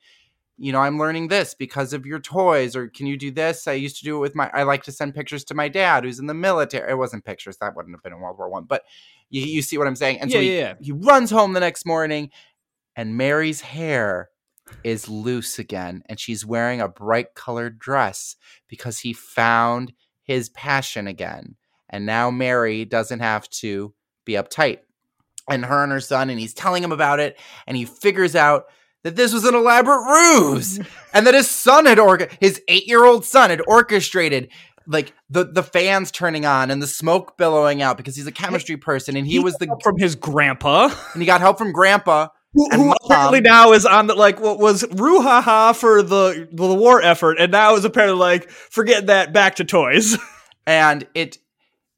you 0.59 0.73
know, 0.73 0.81
I'm 0.81 0.99
learning 0.99 1.29
this 1.29 1.55
because 1.55 1.93
of 1.93 2.07
your 2.07 2.21
toys, 2.21 2.77
or 2.77 2.89
can 2.89 3.07
you 3.07 3.17
do 3.17 3.31
this? 3.31 3.67
I 3.67 3.73
used 3.73 3.97
to 3.99 4.05
do 4.05 4.17
it 4.17 4.21
with 4.21 4.35
my. 4.35 4.51
I 4.53 4.65
like 4.65 4.83
to 4.85 4.93
send 4.93 5.15
pictures 5.15 5.45
to 5.45 5.55
my 5.55 5.69
dad 5.69 6.05
who's 6.05 6.19
in 6.19 6.27
the 6.27 6.35
military. 6.35 6.91
It 6.91 6.99
wasn't 6.99 7.25
pictures; 7.25 7.57
that 7.59 7.75
wouldn't 7.75 7.95
have 7.95 8.03
been 8.03 8.13
in 8.13 8.21
World 8.21 8.39
War 8.39 8.49
One. 8.49 8.65
But 8.65 8.83
you, 9.31 9.43
you 9.43 9.63
see 9.63 9.79
what 9.79 9.87
I'm 9.87 9.97
saying? 9.97 10.21
And 10.21 10.31
so 10.31 10.41
he, 10.41 10.55
yeah, 10.55 10.61
yeah. 10.61 10.75
he 10.81 10.93
runs 10.93 11.31
home 11.31 11.55
the 11.55 11.61
next 11.61 11.87
morning, 11.87 12.31
and 12.95 13.17
Mary's 13.17 13.63
hair 13.63 14.29
is 14.85 15.09
loose 15.09 15.59
again, 15.59 16.03
and 16.07 16.21
she's 16.21 16.47
wearing 16.47 16.81
a 16.81 16.89
bright 16.89 17.35
colored 17.35 17.79
dress 17.79 18.37
because 18.69 18.99
he 18.99 19.13
found 19.13 19.93
his 20.23 20.51
passion 20.51 21.07
again, 21.07 21.57
and 21.89 22.07
now 22.07 22.31
Mary 22.31 22.85
doesn't 22.85 23.21
have 23.21 23.49
to 23.51 23.95
be 24.25 24.35
uptight. 24.35 24.79
And 25.51 25.65
her 25.65 25.83
and 25.83 25.91
her 25.91 26.01
son, 26.01 26.31
and 26.31 26.39
he's 26.39 26.55
telling 26.55 26.85
him 26.85 26.93
about 26.93 27.19
it, 27.19 27.37
and 27.67 27.77
he 27.77 27.85
figures 27.85 28.37
out 28.37 28.67
that 29.03 29.17
this 29.17 29.33
was 29.33 29.45
an 29.45 29.55
elaborate 29.55 30.05
ruse 30.05 30.79
and 31.15 31.27
that 31.27 31.35
his 31.35 31.51
son 31.51 31.87
had 31.87 31.99
orga- 31.99 32.31
his 32.41 32.61
8-year-old 32.69 33.25
son 33.25 33.51
had 33.51 33.63
orchestrated 33.67 34.49
like 34.87 35.15
the 35.31 35.45
the 35.45 35.63
fans 35.63 36.11
turning 36.11 36.45
on 36.45 36.71
and 36.71 36.83
the 36.83 36.89
smoke 36.89 37.37
billowing 37.39 37.83
out 37.83 37.97
because 37.97 38.17
he's 38.17 38.27
a 38.27 38.33
chemistry 38.33 38.77
person 38.77 39.17
and 39.17 39.27
he, 39.27 39.39
was 39.39 39.55
the 39.55 39.77
from 39.83 39.97
his 39.97 40.17
grandpa. 40.17 40.93
and 41.13 41.23
he 41.23 41.27
got 41.27 41.41
help 41.41 41.57
from 41.57 41.73
grandpa 41.73 42.27
who, 42.55 42.69
who 42.71 42.93
apparently 43.05 43.41
now 43.41 43.73
is 43.73 43.87
on 43.87 44.07
the 44.07 44.15
like 44.15 44.39
what 44.39 44.59
was 44.59 44.83
ruhaha 44.83 45.75
for 45.75 46.03
the 46.03 46.49
the 46.53 46.75
war 46.75 47.01
effort, 47.01 47.39
and 47.39 47.51
now 47.51 47.75
is 47.77 47.85
apparently 47.85 48.19
like 48.19 48.51
forget 48.51 49.07
that, 49.07 49.33
back 49.33 49.57
to 49.57 49.65
toys. 49.65 50.19
and 50.67 51.07
it 51.15 51.39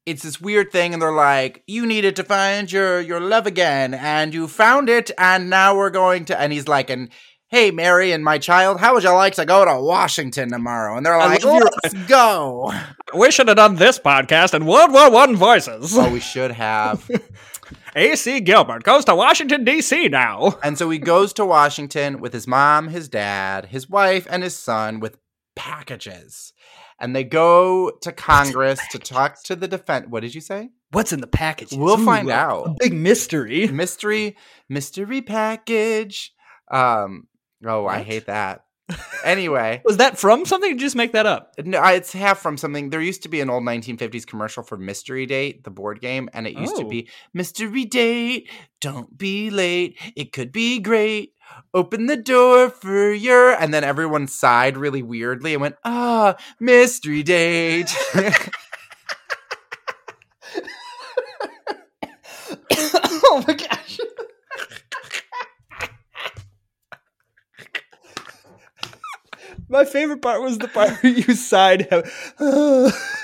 it's 0.07 0.23
this 0.23 0.41
weird 0.41 0.71
thing 0.71 0.93
and 0.93 1.01
they're 1.01 1.13
like 1.13 1.63
you 1.67 1.87
needed 1.87 2.17
to 2.17 2.25
find 2.25 2.71
your 2.71 3.01
your 3.01 3.21
love 3.21 3.47
again 3.47 3.95
and 3.95 4.35
you 4.35 4.47
found 4.47 4.89
it 4.89 5.11
and 5.19 5.49
now 5.49 5.77
we're 5.77 5.91
going 5.91 6.25
to 6.25 6.39
and 6.39 6.53
he's 6.53 6.69
like 6.69 6.91
and 6.91 7.09
hey 7.49 7.71
mary 7.71 8.13
and 8.13 8.25
my 8.25 8.39
child 8.39 8.81
how 8.81 8.95
would 8.95 9.03
you 9.03 9.11
like 9.13 9.35
to 9.35 9.45
go 9.45 9.65
to 9.65 9.81
washington 9.81 10.51
tomorrow 10.51 10.97
and 10.97 11.07
they're 11.07 11.19
like 11.19 11.43
let's 11.45 11.95
go 12.07 12.73
we 13.17 13.31
should 13.31 13.49
have 13.49 13.57
done 13.57 13.77
this 13.77 13.99
podcast 13.99 14.55
in 14.55 14.67
World 14.67 14.93
War 14.93 15.11
One 15.11 15.37
voices. 15.37 15.97
oh 15.97 16.13
we 16.13 16.21
should 16.21 16.51
have 16.53 17.09
A.C. 17.97 18.41
Gilbert 18.41 18.83
goes 18.83 19.05
to 19.05 19.15
Washington 19.15 19.65
D.C. 19.65 20.09
now. 20.09 20.59
And 20.65 20.77
so 20.77 20.91
he 20.91 20.99
goes 20.99 21.33
to 21.35 21.45
Washington 21.45 22.21
with 22.21 22.33
his 22.33 22.47
mom, 22.47 22.89
his 22.89 23.09
dad, 23.09 23.67
his 23.67 23.89
wife, 23.89 24.27
and 24.29 24.43
his 24.43 24.57
son 24.57 24.99
with 24.99 25.17
packages. 25.55 26.53
And 27.01 27.15
they 27.15 27.25
go 27.25 27.91
to 28.03 28.13
Congress 28.13 28.81
to 28.93 28.99
talk 28.99 29.43
to 29.45 29.57
the 29.57 29.67
defense. 29.69 30.07
What 30.09 30.21
did 30.21 30.35
you 30.35 30.41
say? 30.41 30.71
What's 30.93 31.13
in 31.13 31.21
the 31.21 31.27
package? 31.27 31.73
We'll 31.73 31.99
find 31.99 32.31
out. 32.31 32.67
A 32.69 32.75
big 32.79 32.93
mystery. 32.95 33.67
Mystery, 33.69 34.37
mystery 34.69 35.21
package. 35.23 36.33
Um. 36.71 37.27
Oh, 37.67 37.87
I 37.87 38.03
hate 38.03 38.27
that. 38.27 38.65
Anyway, 39.25 39.81
Was 39.87 39.97
that 39.97 40.19
from 40.19 40.45
something? 40.45 40.69
Or 40.71 40.75
did 40.75 40.83
you 40.83 40.87
just 40.87 40.97
make 40.97 41.13
that 41.13 41.25
up? 41.25 41.55
no, 41.65 41.83
it's 41.85 42.13
half 42.13 42.41
from 42.41 42.59
something. 42.59 42.91
There 42.91 43.01
used 43.01 43.23
to 43.23 43.31
be 43.31 43.41
an 43.41 43.49
old 43.49 43.63
1950s 43.63 44.27
commercial 44.27 44.63
for 44.63 44.77
Mystery 44.77 45.25
Date, 45.25 45.65
the 45.65 45.71
board 45.71 46.03
game, 46.03 46.29
and 46.35 46.47
it 46.47 46.59
used 46.59 46.77
to 46.77 46.85
Oh. 46.85 46.89
be 46.91 47.09
Mystery 47.33 47.87
Date, 47.87 48.51
don't 48.83 49.17
be 49.17 49.49
late. 49.49 49.99
It 50.15 50.35
could 50.35 50.53
be 50.53 50.79
great. 50.81 51.33
Open 51.73 52.07
the 52.07 52.17
door 52.17 52.71
for 52.71 53.13
your. 53.13 53.53
And 53.53 53.73
then 53.75 53.85
everyone 53.85 54.27
sighed 54.27 54.77
really 54.77 55.03
weirdly 55.03 55.55
and 55.55 55.63
went, 55.63 55.77
ah, 55.85 56.37
Mystery 56.61 57.23
Date. 57.23 57.95
oh 62.73 63.45
my 63.47 63.55
gosh. 63.55 63.99
My 69.69 69.85
favorite 69.85 70.23
part 70.23 70.43
was 70.43 70.59
the 70.59 70.69
part 70.69 71.03
where 71.03 71.13
you 71.13 71.35
sighed. 71.35 71.89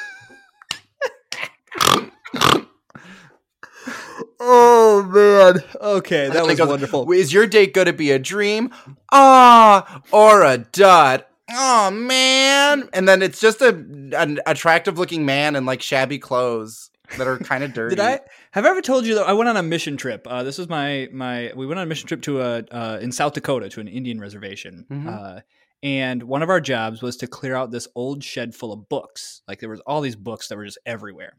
man. 5.45 5.63
Okay, 5.81 6.29
that 6.29 6.47
was 6.47 6.61
wonderful. 6.61 7.11
Is 7.13 7.33
your 7.33 7.47
date 7.47 7.75
going 7.75 7.87
to 7.87 7.93
be 7.93 8.11
a 8.11 8.19
dream? 8.19 8.71
Ah, 9.13 10.03
or 10.13 10.43
a 10.43 10.59
dud? 10.59 11.25
Oh 11.53 11.91
man! 11.91 12.89
And 12.93 13.09
then 13.09 13.23
it's 13.23 13.41
just 13.41 13.61
a 13.61 13.69
an 13.69 14.39
attractive 14.47 14.99
looking 14.99 15.25
man 15.27 15.57
in 15.57 15.67
like 15.67 15.83
shabby 15.83 16.19
clothes 16.19 16.91
that 17.19 17.27
are 17.27 17.39
kind 17.39 17.65
of 17.65 17.73
dirty. 17.75 17.97
Did 17.97 18.05
I 18.05 18.21
have 18.53 18.65
I 18.67 18.69
ever 18.71 18.81
told 18.81 19.05
you 19.05 19.17
that 19.17 19.27
I 19.27 19.33
went 19.33 19.49
on 19.49 19.57
a 19.57 19.63
mission 19.63 19.97
trip? 19.97 20.27
Uh, 20.31 20.45
this 20.45 20.59
was 20.59 20.69
my 20.69 21.09
my 21.13 21.53
we 21.57 21.67
went 21.67 21.81
on 21.81 21.85
a 21.85 21.89
mission 21.89 22.07
trip 22.07 22.23
to 22.23 22.41
a 22.41 22.65
uh, 22.71 22.99
in 23.03 23.11
South 23.11 23.33
Dakota 23.33 23.69
to 23.71 23.81
an 23.81 23.89
Indian 23.89 24.21
reservation, 24.21 24.87
Mhm. 24.89 25.09
uh, 25.09 25.41
and 25.83 26.23
one 26.23 26.43
of 26.43 26.51
our 26.51 26.61
jobs 26.61 27.03
was 27.03 27.17
to 27.17 27.27
clear 27.27 27.57
out 27.57 27.73
this 27.73 27.89
old 27.97 28.23
shed 28.23 28.55
full 28.55 28.73
of 28.73 28.89
books. 28.89 29.43
Like 29.49 29.59
there 29.59 29.69
was 29.71 29.81
all 29.81 30.03
these 30.03 30.17
books 30.17 30.47
that 30.49 30.57
were 30.57 30.67
just 30.67 30.79
everywhere, 30.87 31.33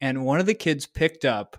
and 0.00 0.24
one 0.24 0.40
of 0.40 0.46
the 0.46 0.54
kids 0.54 0.86
picked 0.86 1.26
up 1.26 1.58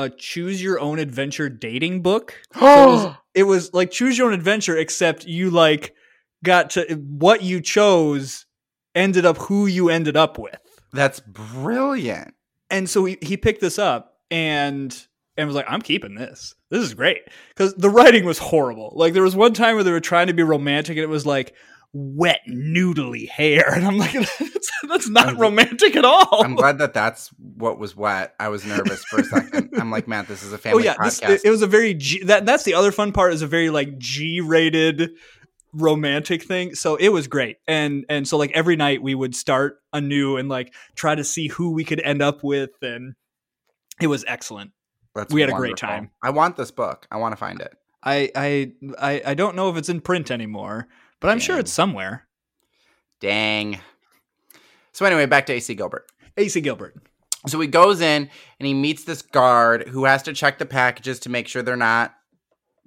a 0.00 0.10
choose 0.10 0.62
your 0.62 0.80
own 0.80 0.98
adventure 0.98 1.48
dating 1.48 2.02
book. 2.02 2.34
So 2.54 2.64
it, 2.82 2.86
was, 2.86 3.16
it 3.34 3.42
was 3.44 3.74
like 3.74 3.90
choose 3.90 4.18
your 4.18 4.28
own 4.28 4.34
adventure, 4.34 4.76
except 4.76 5.24
you 5.26 5.50
like 5.50 5.94
got 6.42 6.70
to 6.70 6.84
what 6.94 7.42
you 7.42 7.60
chose 7.60 8.46
ended 8.94 9.24
up 9.24 9.36
who 9.38 9.66
you 9.66 9.88
ended 9.88 10.16
up 10.16 10.38
with 10.38 10.58
That's 10.92 11.20
brilliant. 11.20 12.34
and 12.70 12.88
so 12.90 13.04
he, 13.04 13.18
he 13.22 13.36
picked 13.36 13.60
this 13.60 13.78
up 13.78 14.14
and 14.30 15.06
and 15.36 15.46
was 15.46 15.54
like 15.54 15.66
i'm 15.68 15.80
keeping 15.82 16.14
this 16.16 16.54
this 16.70 16.82
is 16.82 16.94
great 16.94 17.20
because 17.50 17.74
the 17.74 17.88
writing 17.90 18.24
was 18.24 18.38
horrible 18.38 18.92
like 18.96 19.12
there 19.12 19.22
was 19.22 19.36
one 19.36 19.52
time 19.52 19.74
where 19.76 19.84
they 19.84 19.92
were 19.92 20.00
trying 20.00 20.26
to 20.26 20.32
be 20.32 20.42
romantic 20.42 20.96
and 20.96 21.04
it 21.04 21.08
was 21.08 21.24
like 21.26 21.54
wet 21.92 22.40
noodly 22.48 23.28
hair 23.28 23.68
and 23.74 23.84
i'm 23.84 23.98
like 23.98 24.12
that's, 24.38 24.70
that's 24.88 25.08
not 25.08 25.26
I'm- 25.26 25.38
romantic 25.38 25.96
at 25.96 26.04
all 26.04 26.44
I'm 26.44 26.54
glad 26.54 26.78
that 26.78 26.94
that's 26.94 27.28
what 27.38 27.78
was 27.78 27.96
wet. 27.96 28.34
I 28.38 28.48
was 28.48 28.64
nervous 28.64 29.04
for 29.04 29.20
a 29.20 29.24
second. 29.24 29.70
I'm 29.74 29.90
like, 29.90 30.08
man, 30.08 30.24
this 30.28 30.42
is 30.42 30.52
a 30.52 30.58
family 30.58 30.88
oh 30.88 30.92
family 30.92 31.02
yeah 31.02 31.04
this, 31.04 31.20
podcast. 31.20 31.34
it, 31.36 31.40
it 31.46 31.50
was 31.50 31.62
a 31.62 31.66
very 31.66 31.94
G, 31.94 32.22
that 32.24 32.46
that's 32.46 32.62
the 32.64 32.74
other 32.74 32.92
fun 32.92 33.12
part 33.12 33.32
is 33.32 33.42
a 33.42 33.46
very 33.46 33.70
like 33.70 33.98
g 33.98 34.40
rated 34.40 35.10
romantic 35.72 36.42
thing 36.42 36.74
so 36.74 36.96
it 36.96 37.10
was 37.10 37.28
great 37.28 37.58
and 37.68 38.04
and 38.08 38.26
so 38.26 38.36
like 38.36 38.50
every 38.54 38.74
night 38.76 39.02
we 39.02 39.14
would 39.14 39.34
start 39.36 39.78
anew 39.92 40.36
and 40.36 40.48
like 40.48 40.74
try 40.96 41.14
to 41.14 41.22
see 41.22 41.46
who 41.48 41.72
we 41.72 41.84
could 41.84 42.00
end 42.00 42.22
up 42.22 42.42
with 42.42 42.70
and 42.82 43.14
it 44.00 44.08
was 44.08 44.24
excellent 44.26 44.72
That's 45.14 45.32
we 45.32 45.40
had 45.40 45.50
a 45.50 45.54
great 45.54 45.76
time. 45.76 46.10
I 46.22 46.30
want 46.30 46.56
this 46.56 46.70
book. 46.70 47.06
I 47.10 47.18
want 47.18 47.32
to 47.32 47.36
find 47.36 47.60
it. 47.60 47.72
I, 48.02 48.30
I 48.34 48.72
I 48.98 49.22
I 49.26 49.34
don't 49.34 49.54
know 49.56 49.68
if 49.70 49.76
it's 49.76 49.88
in 49.88 50.00
print 50.00 50.30
anymore, 50.30 50.88
but 51.20 51.28
I'm 51.28 51.38
sure 51.38 51.58
it's 51.58 51.72
somewhere. 51.72 52.26
Dang. 53.20 53.80
So 54.92 55.04
anyway, 55.04 55.26
back 55.26 55.46
to 55.46 55.52
AC 55.52 55.74
Gilbert. 55.74 56.06
AC 56.36 56.60
Gilbert. 56.60 56.96
So 57.46 57.58
he 57.60 57.66
goes 57.68 58.00
in 58.00 58.28
and 58.58 58.66
he 58.66 58.74
meets 58.74 59.04
this 59.04 59.22
guard 59.22 59.88
who 59.88 60.04
has 60.04 60.22
to 60.24 60.32
check 60.32 60.58
the 60.58 60.66
packages 60.66 61.20
to 61.20 61.30
make 61.30 61.48
sure 61.48 61.62
they're 61.62 61.76
not 61.76 62.14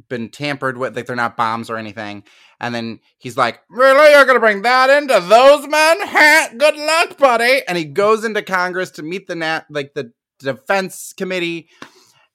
been 0.09 0.29
tampered 0.29 0.77
with, 0.77 0.95
like 0.95 1.05
they're 1.05 1.15
not 1.15 1.37
bombs 1.37 1.69
or 1.69 1.77
anything. 1.77 2.23
And 2.59 2.73
then 2.73 2.99
he's 3.17 3.37
like, 3.37 3.61
"Really, 3.69 4.11
you're 4.11 4.25
gonna 4.25 4.39
bring 4.39 4.61
that 4.63 4.89
into 4.89 5.19
those 5.19 5.67
men? 5.67 5.97
Ha! 6.01 6.49
Good 6.57 6.75
luck, 6.75 7.17
buddy." 7.17 7.61
And 7.67 7.77
he 7.77 7.85
goes 7.85 8.23
into 8.23 8.41
Congress 8.41 8.91
to 8.91 9.03
meet 9.03 9.27
the 9.27 9.35
nat, 9.35 9.65
like 9.69 9.93
the 9.93 10.11
defense 10.39 11.13
committee 11.15 11.69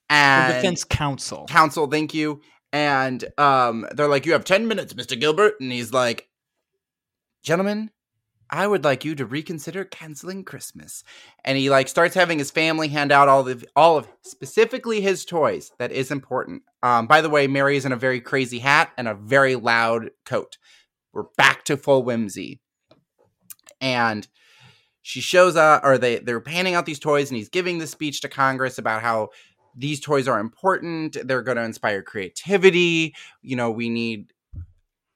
and 0.09 0.51
the 0.51 0.55
Defense 0.57 0.83
Council. 0.83 1.45
council. 1.47 1.87
Thank 1.87 2.13
you. 2.13 2.41
And 2.71 3.25
um, 3.37 3.87
they're 3.91 4.07
like, 4.07 4.25
"You 4.25 4.33
have 4.33 4.45
ten 4.45 4.67
minutes, 4.67 4.95
Mister 4.95 5.15
Gilbert." 5.15 5.55
And 5.59 5.71
he's 5.71 5.91
like, 5.91 6.29
"Gentlemen, 7.43 7.89
I 8.49 8.67
would 8.67 8.83
like 8.83 9.03
you 9.03 9.15
to 9.15 9.25
reconsider 9.25 9.85
canceling 9.85 10.43
Christmas." 10.43 11.03
And 11.43 11.57
he 11.57 11.69
like 11.69 11.87
starts 11.87 12.13
having 12.13 12.37
his 12.37 12.51
family 12.51 12.87
hand 12.87 13.11
out 13.11 13.27
all 13.27 13.47
of 13.47 13.65
all 13.75 13.97
of 13.97 14.07
specifically 14.21 15.01
his 15.01 15.25
toys. 15.25 15.71
That 15.79 15.91
is 15.91 16.11
important. 16.11 16.61
Um, 16.83 17.07
by 17.07 17.21
the 17.21 17.29
way, 17.29 17.47
Mary 17.47 17.75
is 17.75 17.85
in 17.85 17.91
a 17.91 17.97
very 17.97 18.21
crazy 18.21 18.59
hat 18.59 18.91
and 18.97 19.07
a 19.07 19.15
very 19.15 19.55
loud 19.55 20.11
coat. 20.25 20.57
We're 21.11 21.23
back 21.37 21.65
to 21.65 21.77
full 21.77 22.03
whimsy. 22.03 22.59
And 23.81 24.27
she 25.01 25.21
shows 25.21 25.55
up, 25.55 25.83
or 25.83 25.97
they 25.97 26.19
they're 26.19 26.43
handing 26.45 26.75
out 26.75 26.85
these 26.85 26.99
toys, 26.99 27.31
and 27.31 27.37
he's 27.37 27.49
giving 27.49 27.79
the 27.79 27.87
speech 27.87 28.21
to 28.21 28.29
Congress 28.29 28.77
about 28.77 29.01
how 29.01 29.29
these 29.75 29.99
toys 29.99 30.27
are 30.27 30.39
important. 30.39 31.17
They're 31.25 31.41
going 31.41 31.57
to 31.57 31.63
inspire 31.63 32.01
creativity. 32.01 33.15
You 33.41 33.55
know, 33.55 33.71
we 33.71 33.89
need 33.89 34.33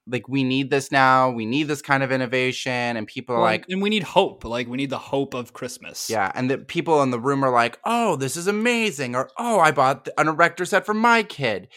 like 0.07 0.27
we 0.27 0.43
need 0.43 0.69
this 0.69 0.91
now. 0.91 1.29
We 1.29 1.45
need 1.45 1.67
this 1.67 1.81
kind 1.81 2.03
of 2.03 2.11
innovation, 2.11 2.97
and 2.97 3.07
people 3.07 3.35
are 3.35 3.41
like, 3.41 3.65
and 3.69 3.81
we 3.81 3.89
need 3.89 4.03
hope. 4.03 4.43
Like 4.43 4.67
we 4.67 4.77
need 4.77 4.89
the 4.89 4.97
hope 4.97 5.33
of 5.33 5.53
Christmas. 5.53 6.09
yeah, 6.09 6.31
and 6.35 6.49
the 6.49 6.57
people 6.57 7.01
in 7.03 7.11
the 7.11 7.19
room 7.19 7.43
are 7.43 7.51
like, 7.51 7.79
"Oh, 7.85 8.15
this 8.15 8.35
is 8.35 8.47
amazing," 8.47 9.15
or 9.15 9.29
"Oh, 9.37 9.59
I 9.59 9.71
bought 9.71 10.09
an 10.17 10.27
erector 10.27 10.65
set 10.65 10.85
for 10.85 10.93
my 10.93 11.23
kid." 11.23 11.69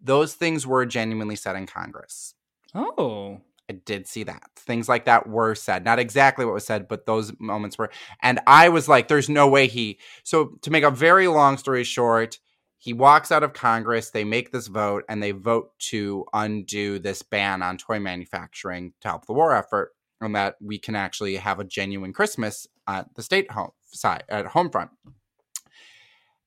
Those 0.00 0.34
things 0.34 0.66
were 0.66 0.86
genuinely 0.86 1.36
said 1.36 1.56
in 1.56 1.66
Congress. 1.66 2.34
Oh. 2.74 3.40
I 3.68 3.74
did 3.74 4.06
see 4.06 4.22
that. 4.24 4.42
Things 4.54 4.88
like 4.88 5.06
that 5.06 5.28
were 5.28 5.54
said. 5.54 5.84
Not 5.84 5.98
exactly 5.98 6.44
what 6.44 6.54
was 6.54 6.66
said, 6.66 6.86
but 6.86 7.06
those 7.06 7.32
moments 7.40 7.76
were. 7.76 7.90
And 8.22 8.40
I 8.46 8.68
was 8.68 8.88
like, 8.88 9.08
there's 9.08 9.28
no 9.28 9.48
way 9.48 9.66
he. 9.66 9.98
So, 10.22 10.58
to 10.62 10.70
make 10.70 10.84
a 10.84 10.90
very 10.90 11.26
long 11.26 11.58
story 11.58 11.82
short, 11.82 12.38
he 12.78 12.92
walks 12.92 13.32
out 13.32 13.42
of 13.42 13.52
Congress. 13.52 14.10
They 14.10 14.24
make 14.24 14.52
this 14.52 14.68
vote 14.68 15.04
and 15.08 15.22
they 15.22 15.32
vote 15.32 15.70
to 15.90 16.24
undo 16.32 16.98
this 16.98 17.22
ban 17.22 17.62
on 17.62 17.78
toy 17.78 17.98
manufacturing 17.98 18.92
to 19.00 19.08
help 19.08 19.26
the 19.26 19.32
war 19.32 19.52
effort 19.52 19.92
and 20.20 20.34
that 20.36 20.56
we 20.60 20.78
can 20.78 20.94
actually 20.94 21.36
have 21.36 21.58
a 21.58 21.64
genuine 21.64 22.12
Christmas 22.12 22.66
at 22.86 23.12
the 23.14 23.22
state 23.22 23.50
home 23.50 23.70
side, 23.86 24.24
at 24.28 24.46
home 24.46 24.70
front. 24.70 24.90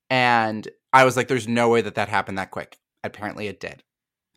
And 0.10 0.68
I 0.92 1.06
was 1.06 1.16
like, 1.18 1.28
there's 1.28 1.48
no 1.48 1.70
way 1.70 1.82
that 1.82 1.96
that 1.96 2.10
happened 2.10 2.38
that 2.38 2.52
quick. 2.52 2.78
Apparently, 3.04 3.48
it 3.48 3.60
did. 3.60 3.84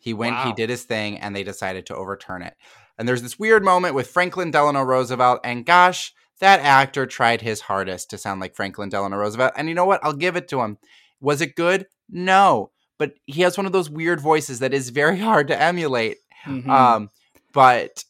He 0.03 0.13
went, 0.13 0.37
he 0.39 0.51
did 0.51 0.69
his 0.69 0.83
thing, 0.83 1.17
and 1.17 1.33
they 1.33 1.43
decided 1.43 1.85
to 1.85 1.95
overturn 1.95 2.41
it. 2.41 2.55
And 2.97 3.07
there's 3.07 3.21
this 3.21 3.39
weird 3.39 3.63
moment 3.63 3.95
with 3.95 4.09
Franklin 4.09 4.51
Delano 4.51 4.81
Roosevelt, 4.81 5.39
and 5.45 5.65
gosh, 5.65 6.13
that 6.41 6.59
actor 6.59 7.05
tried 7.05 7.39
his 7.39 7.61
hardest 7.61 8.09
to 8.09 8.17
sound 8.17 8.41
like 8.41 8.53
Franklin 8.53 8.89
Delano 8.89 9.15
Roosevelt. 9.15 9.53
And 9.55 9.69
you 9.69 9.75
know 9.75 9.85
what? 9.85 10.03
I'll 10.03 10.11
give 10.11 10.35
it 10.35 10.49
to 10.49 10.59
him. 10.59 10.77
Was 11.21 11.39
it 11.39 11.55
good? 11.55 11.85
No. 12.09 12.71
But 12.99 13.13
he 13.25 13.43
has 13.43 13.55
one 13.55 13.65
of 13.65 13.71
those 13.71 13.89
weird 13.89 14.19
voices 14.19 14.59
that 14.59 14.73
is 14.73 14.89
very 14.89 15.19
hard 15.29 15.47
to 15.47 15.59
emulate. 15.61 16.17
Mhm. 16.45 16.67
Um, 16.67 17.09
but 17.53 18.03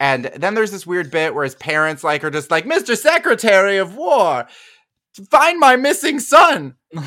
and 0.00 0.24
then 0.36 0.54
there's 0.54 0.72
this 0.72 0.86
weird 0.88 1.12
bit 1.12 1.34
where 1.36 1.44
his 1.44 1.54
parents 1.54 2.02
like 2.02 2.24
are 2.24 2.30
just 2.30 2.50
like, 2.50 2.64
Mr. 2.64 2.96
Secretary 2.96 3.76
of 3.76 3.94
War, 3.94 4.48
find 5.30 5.60
my 5.60 5.76
missing 5.76 6.18
son. 6.18 6.74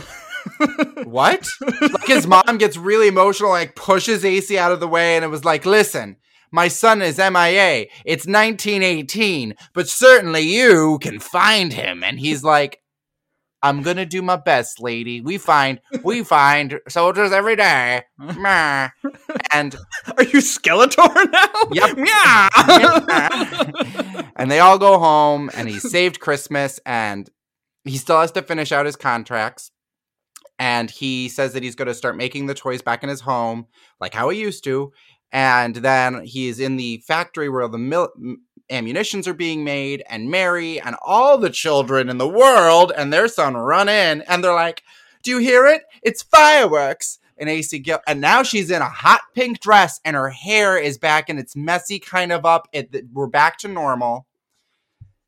what? 1.04 1.48
like 1.82 2.08
his 2.08 2.28
mom 2.28 2.58
gets 2.58 2.78
really 2.78 3.08
emotional, 3.08 3.50
like 3.50 3.76
pushes 3.76 4.26
AC 4.26 4.58
out 4.58 4.72
of 4.72 4.80
the 4.80 4.88
way, 4.88 5.16
and 5.16 5.26
it 5.26 5.30
was 5.30 5.46
like, 5.46 5.66
listen, 5.66 6.18
my 6.52 6.68
son 6.68 7.02
is 7.02 7.18
MIA. 7.18 7.88
It's 8.06 8.28
1918, 8.28 9.56
but 9.74 9.88
certainly 9.88 10.42
you 10.42 11.00
can 11.02 11.20
find 11.20 11.72
him. 11.72 12.04
And 12.04 12.20
he's 12.20 12.44
like, 12.44 12.80
I'm 13.64 13.84
gonna 13.84 14.08
do 14.08 14.24
my 14.24 14.38
best, 14.38 14.82
lady. 14.82 15.22
We 15.22 15.38
find 15.38 15.80
we 16.04 16.24
find 16.24 16.80
soldiers 16.90 17.32
every 17.32 17.56
day. 17.56 18.02
And 19.54 19.76
Are 20.18 20.24
you 20.24 20.40
Skeletor 20.40 21.32
now? 21.32 21.48
Yep. 21.72 21.98
Yeah. 21.98 22.50
and 24.36 24.50
they 24.50 24.60
all 24.60 24.80
go 24.80 24.98
home 24.98 25.52
and 25.54 25.70
he 25.70 25.78
saved 25.80 26.20
christmas 26.20 26.80
and 26.86 27.30
he 27.84 27.98
still 27.98 28.20
has 28.20 28.32
to 28.32 28.42
finish 28.42 28.72
out 28.72 28.88
his 28.88 28.96
contracts 28.96 29.70
and 30.62 30.92
he 30.92 31.28
says 31.28 31.54
that 31.54 31.64
he's 31.64 31.76
going 31.76 31.88
to 31.88 31.94
start 31.94 32.16
making 32.16 32.46
the 32.46 32.54
toys 32.54 32.84
back 32.84 33.02
in 33.02 33.10
his 33.10 33.22
home 33.22 33.66
like 34.00 34.14
how 34.14 34.30
he 34.30 34.40
used 34.40 34.64
to 34.64 34.94
and 35.32 35.78
then 35.78 36.24
he's 36.24 36.60
in 36.60 36.78
the 36.78 36.98
factory 37.00 37.50
where 37.50 37.68
the 37.68 37.80
mil- 37.80 38.14
ammunitions 38.70 39.28
are 39.28 39.34
being 39.34 39.64
made 39.64 40.04
and 40.08 40.30
mary 40.30 40.80
and 40.80 40.96
all 41.04 41.40
the 41.40 41.50
children 41.50 42.10
in 42.10 42.20
the 42.20 42.28
world 42.28 42.94
and 42.96 43.12
their 43.12 43.28
son 43.28 43.58
run 43.58 43.90
in 43.90 44.22
and 44.22 44.44
they're 44.44 44.54
like 44.54 44.84
do 45.24 45.32
you 45.32 45.40
hear 45.40 45.66
it 45.66 45.82
it's 46.04 46.22
fireworks 46.22 47.18
and 47.40 47.50
AC 47.50 47.84
and 48.06 48.22
now 48.22 48.44
she's 48.44 48.70
in 48.70 48.84
a 48.84 48.90
hot 48.90 49.22
pink 49.34 49.62
dress, 49.62 50.00
and 50.06 50.16
her 50.16 50.30
hair 50.30 50.78
is 50.78 51.00
back, 51.00 51.28
and 51.28 51.40
it's 51.40 51.56
messy, 51.56 51.98
kind 51.98 52.32
of 52.32 52.46
up. 52.46 52.68
It, 52.72 52.94
we're 53.12 53.26
back 53.26 53.58
to 53.60 53.68
normal, 53.68 54.28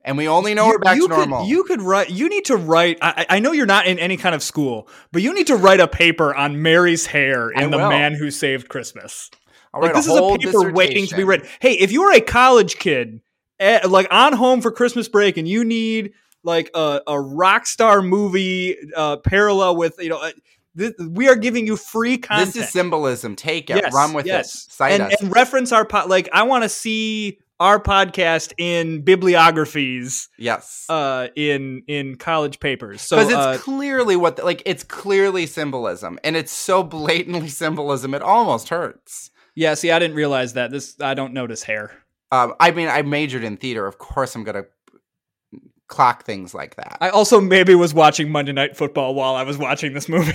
and 0.04 0.18
we 0.18 0.28
only 0.28 0.54
know 0.54 0.68
we're 0.68 0.80
back 0.80 0.96
to 0.96 1.02
could, 1.02 1.10
normal. 1.10 1.46
You 1.46 1.64
could 1.64 1.82
write. 1.82 2.10
You 2.10 2.28
need 2.30 2.46
to 2.46 2.58
write. 2.58 2.98
I, 3.02 3.26
I 3.30 3.40
know 3.40 3.52
you're 3.52 3.66
not 3.66 3.88
in 3.88 4.00
any 4.00 4.18
kind 4.18 4.36
of 4.36 4.44
school, 4.44 4.88
but 5.12 5.22
you 5.22 5.34
need 5.34 5.48
to 5.48 5.56
write 5.56 5.80
a 5.80 5.88
paper 5.88 6.36
on 6.36 6.62
Mary's 6.62 7.06
hair 7.06 7.50
in 7.50 7.72
the 7.72 7.78
man 7.78 8.14
who 8.14 8.30
saved 8.30 8.68
Christmas. 8.70 9.30
I'll 9.74 9.82
Like 9.82 9.94
this 9.94 10.06
is 10.06 10.16
a 10.16 10.38
paper 10.38 10.72
waiting 10.72 11.08
to 11.08 11.16
be 11.16 11.24
written. 11.24 11.48
Hey, 11.60 11.74
if 11.74 11.92
you're 11.92 12.14
a 12.14 12.22
college 12.22 12.78
kid, 12.78 13.22
eh, 13.60 13.80
like 13.88 14.08
on 14.12 14.34
home 14.34 14.62
for 14.62 14.72
Christmas 14.72 15.08
break, 15.08 15.38
and 15.38 15.48
you 15.48 15.64
need 15.64 16.14
like 16.44 16.70
a, 16.76 17.02
a 17.08 17.20
rock 17.20 17.66
star 17.66 18.02
movie 18.02 18.76
uh, 18.96 19.18
parallel 19.18 19.78
with 19.78 19.96
you 20.00 20.10
know. 20.10 20.22
Uh, 20.22 20.32
this, 20.76 20.92
we 20.98 21.30
are 21.30 21.36
giving 21.36 21.68
you 21.68 21.78
free 21.78 22.18
content. 22.18 22.52
This 22.52 22.64
is 22.64 22.72
symbolism. 22.72 23.36
Take 23.36 23.70
it, 23.70 23.76
Yes, 23.76 23.94
run 23.94 24.14
with 24.14 24.26
yes. 24.26 24.66
it, 24.66 24.72
cite 24.72 24.92
and, 24.94 25.04
us. 25.04 25.22
and 25.22 25.32
reference 25.32 25.72
our 25.72 25.86
pot. 25.86 26.10
Like 26.10 26.30
I 26.34 26.44
want 26.44 26.64
to 26.64 26.70
see 26.70 27.38
our 27.64 27.80
podcast 27.80 28.54
in 28.58 29.02
bibliographies 29.04 30.28
Yes. 30.38 30.86
uh 30.90 31.28
in 31.36 31.84
in 31.88 32.16
college 32.18 32.60
papers. 32.60 33.02
So 33.02 33.16
Because 33.18 33.30
it's 33.32 33.38
uh, 33.38 33.58
clearly 33.64 34.16
what, 34.16 34.36
the- 34.36 34.46
like, 34.46 34.62
it's 34.66 34.84
clearly 34.84 35.46
symbolism, 35.48 36.20
and 36.24 36.36
it's 36.36 36.52
so 36.52 36.84
blatantly 36.84 37.48
symbolism, 37.64 38.14
it 38.14 38.22
almost 38.22 38.70
hurts. 38.70 39.32
yeah, 39.56 39.74
see 39.76 39.92
I 39.92 40.00
didn't 40.00 40.16
realize 40.18 40.54
that. 40.54 40.72
This 40.72 40.96
I 41.02 41.14
don't 41.14 41.34
notice 41.34 41.64
hair. 41.64 41.92
Um, 42.32 42.54
I 42.60 42.72
mean, 42.72 42.90
I 42.90 43.02
majored 43.04 43.44
in 43.44 43.58
theater. 43.58 43.86
Of 43.88 43.98
course, 44.00 44.36
I'm 44.36 44.44
gonna 44.44 44.66
clock 45.88 46.26
things 46.26 46.54
like 46.54 46.76
that. 46.78 46.98
I 47.02 47.10
also 47.10 47.40
maybe 47.40 47.76
was 47.76 47.94
watching 47.94 48.32
Monday 48.32 48.52
Night 48.54 48.76
Football 48.76 49.14
while 49.16 49.36
I 49.36 49.44
was 49.44 49.58
watching 49.58 49.94
this 49.94 50.10
movie. 50.10 50.34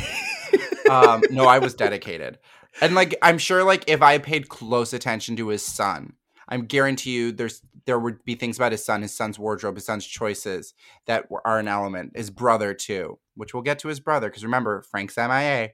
um, 0.91 1.23
no, 1.31 1.45
I 1.47 1.59
was 1.59 1.75
dedicated, 1.85 2.39
and 2.81 2.95
like, 2.95 3.15
I'm 3.23 3.39
sure, 3.39 3.65
like, 3.65 3.85
if 3.89 4.01
I 4.03 4.19
paid 4.19 4.49
close 4.49 4.93
attention 4.93 5.37
to 5.37 5.49
his 5.49 5.63
son, 5.65 6.13
I'm 6.49 6.65
guarantee 6.65 7.11
you, 7.11 7.33
there's 7.33 7.63
there 7.85 7.99
would 7.99 8.25
be 8.25 8.35
things 8.35 8.59
about 8.59 8.73
his 8.73 8.85
son, 8.85 9.03
his 9.03 9.15
son's 9.15 9.39
wardrobe, 9.39 9.77
his 9.77 9.87
son's 9.87 10.07
choices 10.07 10.75
that 11.07 11.27
are 11.45 11.59
an 11.59 11.69
element. 11.69 12.13
His 12.17 12.31
brother 12.31 12.75
too, 12.75 13.19
which 13.35 13.55
we'll 13.55 13.63
get 13.63 13.79
to 13.81 13.89
his 13.89 14.01
brother 14.01 14.29
because 14.29 14.45
remember, 14.45 14.83
Frank's 14.83 15.17
MIA. 15.17 15.71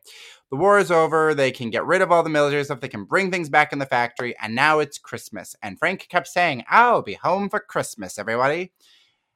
The 0.50 0.56
war 0.56 0.78
is 0.78 0.90
over. 0.90 1.34
They 1.34 1.50
can 1.50 1.70
get 1.70 1.86
rid 1.86 2.02
of 2.02 2.12
all 2.12 2.22
the 2.22 2.30
military 2.30 2.62
stuff. 2.64 2.80
They 2.80 2.88
can 2.88 3.04
bring 3.04 3.30
things 3.30 3.48
back 3.48 3.72
in 3.72 3.78
the 3.78 3.86
factory, 3.86 4.36
and 4.40 4.54
now 4.54 4.78
it's 4.78 4.98
Christmas. 4.98 5.56
And 5.62 5.78
Frank 5.78 6.06
kept 6.08 6.28
saying, 6.28 6.64
"I'll 6.68 7.02
be 7.02 7.14
home 7.14 7.48
for 7.48 7.60
Christmas, 7.60 8.18
everybody." 8.18 8.72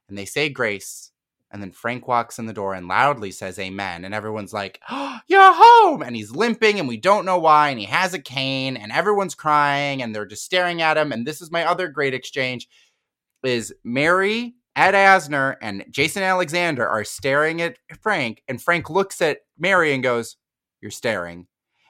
And 0.07 0.17
they 0.17 0.25
say 0.25 0.49
grace, 0.49 1.11
and 1.51 1.61
then 1.61 1.71
Frank 1.71 2.07
walks 2.07 2.37
in 2.37 2.45
the 2.45 2.53
door 2.53 2.73
and 2.73 2.87
loudly 2.87 3.31
says 3.31 3.57
amen. 3.57 4.05
And 4.05 4.13
everyone's 4.13 4.53
like, 4.53 4.79
oh, 4.89 5.17
You're 5.27 5.53
home! 5.53 6.01
And 6.01 6.15
he's 6.15 6.31
limping, 6.31 6.79
and 6.79 6.87
we 6.87 6.97
don't 6.97 7.25
know 7.25 7.37
why. 7.37 7.69
And 7.69 7.79
he 7.79 7.85
has 7.85 8.13
a 8.13 8.19
cane, 8.19 8.77
and 8.77 8.91
everyone's 8.91 9.35
crying, 9.35 10.01
and 10.01 10.13
they're 10.13 10.25
just 10.25 10.43
staring 10.43 10.81
at 10.81 10.97
him. 10.97 11.11
And 11.11 11.25
this 11.25 11.41
is 11.41 11.51
my 11.51 11.65
other 11.65 11.87
great 11.87 12.13
exchange 12.13 12.67
is 13.43 13.73
Mary, 13.83 14.55
Ed 14.75 14.93
Asner, 14.93 15.55
and 15.61 15.85
Jason 15.91 16.23
Alexander 16.23 16.87
are 16.87 17.03
staring 17.03 17.61
at 17.61 17.77
Frank, 18.01 18.41
and 18.47 18.61
Frank 18.61 18.89
looks 18.89 19.21
at 19.21 19.39
Mary 19.57 19.93
and 19.93 20.03
goes, 20.03 20.37
You're 20.81 20.91
staring. 20.91 21.47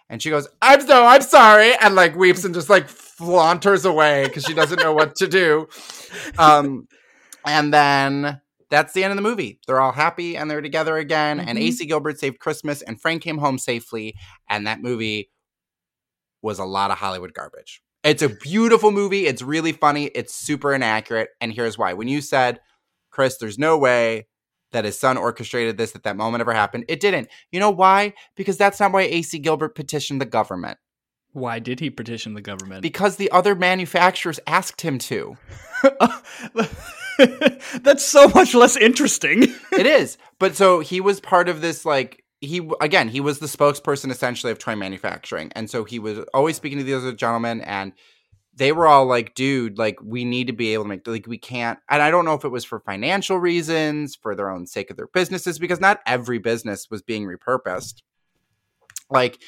And 0.09 0.21
she 0.21 0.31
goes, 0.31 0.47
I'm 0.61 0.81
so 0.81 1.05
I'm 1.05 1.21
sorry, 1.21 1.73
and 1.81 1.95
like 1.95 2.15
weeps 2.15 2.43
and 2.43 2.53
just 2.53 2.69
like 2.69 2.89
flaunters 2.89 3.85
away 3.85 4.25
because 4.25 4.43
she 4.43 4.53
doesn't 4.53 4.81
know 4.81 4.93
what 4.93 5.15
to 5.17 5.27
do. 5.27 5.67
Um, 6.37 6.87
and 7.45 7.73
then 7.73 8.41
that's 8.69 8.93
the 8.93 9.03
end 9.03 9.11
of 9.11 9.15
the 9.17 9.21
movie. 9.23 9.59
They're 9.67 9.79
all 9.81 9.91
happy 9.91 10.37
and 10.37 10.49
they're 10.49 10.61
together 10.61 10.97
again. 10.97 11.39
And 11.39 11.57
Mhm. 11.57 11.61
AC 11.63 11.85
Gilbert 11.85 12.19
saved 12.19 12.39
Christmas, 12.39 12.81
and 12.81 13.01
Frank 13.01 13.21
came 13.23 13.37
home 13.39 13.57
safely. 13.57 14.15
And 14.49 14.67
that 14.67 14.81
movie 14.81 15.31
was 16.41 16.59
a 16.59 16.65
lot 16.65 16.91
of 16.91 16.97
Hollywood 16.99 17.33
garbage. 17.33 17.81
It's 18.03 18.21
a 18.21 18.29
beautiful 18.29 18.91
movie. 18.91 19.25
It's 19.25 19.41
really 19.41 19.73
funny. 19.73 20.05
It's 20.05 20.33
super 20.33 20.73
inaccurate. 20.73 21.29
And 21.41 21.51
here's 21.51 21.77
why. 21.77 21.93
When 21.93 22.07
you 22.07 22.21
said, 22.21 22.61
Chris, 23.09 23.37
there's 23.37 23.57
no 23.59 23.77
way 23.77 24.27
that 24.71 24.85
his 24.85 24.97
son 24.97 25.17
orchestrated 25.17 25.77
this, 25.77 25.91
that 25.91 26.03
that 26.03 26.15
moment 26.15 26.41
ever 26.41 26.53
happened, 26.53 26.85
it 26.87 26.99
didn't. 26.99 27.27
You 27.51 27.59
know 27.59 27.71
why? 27.71 28.13
Because 28.35 28.55
that's 28.57 28.79
not 28.79 28.91
why 28.93 29.01
AC 29.01 29.39
Gilbert 29.39 29.75
petitioned 29.75 30.21
the 30.21 30.25
government. 30.25 30.77
Why 31.31 31.59
did 31.59 31.79
he 31.79 31.89
petition 31.89 32.35
the 32.35 32.41
government? 32.41 32.81
Because 32.83 33.17
the 33.17 33.31
other 33.31 33.53
manufacturers 33.55 34.39
asked 34.47 34.81
him 34.81 34.97
to. 34.99 35.37
That's 37.81 38.03
so 38.03 38.29
much 38.29 38.53
less 38.53 38.75
interesting. 38.75 39.43
it 39.71 39.85
is. 39.85 40.17
But 40.39 40.55
so 40.55 40.79
he 40.79 41.01
was 41.01 41.19
part 41.19 41.49
of 41.49 41.61
this 41.61 41.85
like 41.85 42.23
he 42.41 42.67
again, 42.79 43.09
he 43.09 43.19
was 43.19 43.39
the 43.39 43.47
spokesperson 43.47 44.11
essentially 44.11 44.51
of 44.51 44.59
toy 44.59 44.75
manufacturing. 44.75 45.51
And 45.55 45.69
so 45.69 45.83
he 45.83 45.99
was 45.99 46.19
always 46.33 46.55
speaking 46.55 46.77
to 46.77 46.83
the 46.83 46.93
other 46.93 47.13
gentlemen 47.13 47.61
and 47.61 47.93
they 48.55 48.71
were 48.71 48.87
all 48.87 49.05
like, 49.05 49.35
dude, 49.35 49.77
like 49.77 49.97
we 50.01 50.25
need 50.25 50.47
to 50.47 50.53
be 50.53 50.73
able 50.73 50.83
to 50.83 50.89
make 50.89 51.07
like 51.07 51.27
we 51.27 51.37
can't 51.37 51.79
and 51.89 52.01
I 52.01 52.11
don't 52.11 52.25
know 52.25 52.33
if 52.33 52.45
it 52.45 52.49
was 52.49 52.65
for 52.65 52.79
financial 52.79 53.37
reasons, 53.37 54.15
for 54.15 54.35
their 54.35 54.49
own 54.49 54.65
sake 54.65 54.89
of 54.89 54.97
their 54.97 55.07
businesses, 55.07 55.59
because 55.59 55.79
not 55.79 56.01
every 56.05 56.39
business 56.39 56.89
was 56.89 57.01
being 57.01 57.25
repurposed. 57.25 58.01
Like 59.09 59.41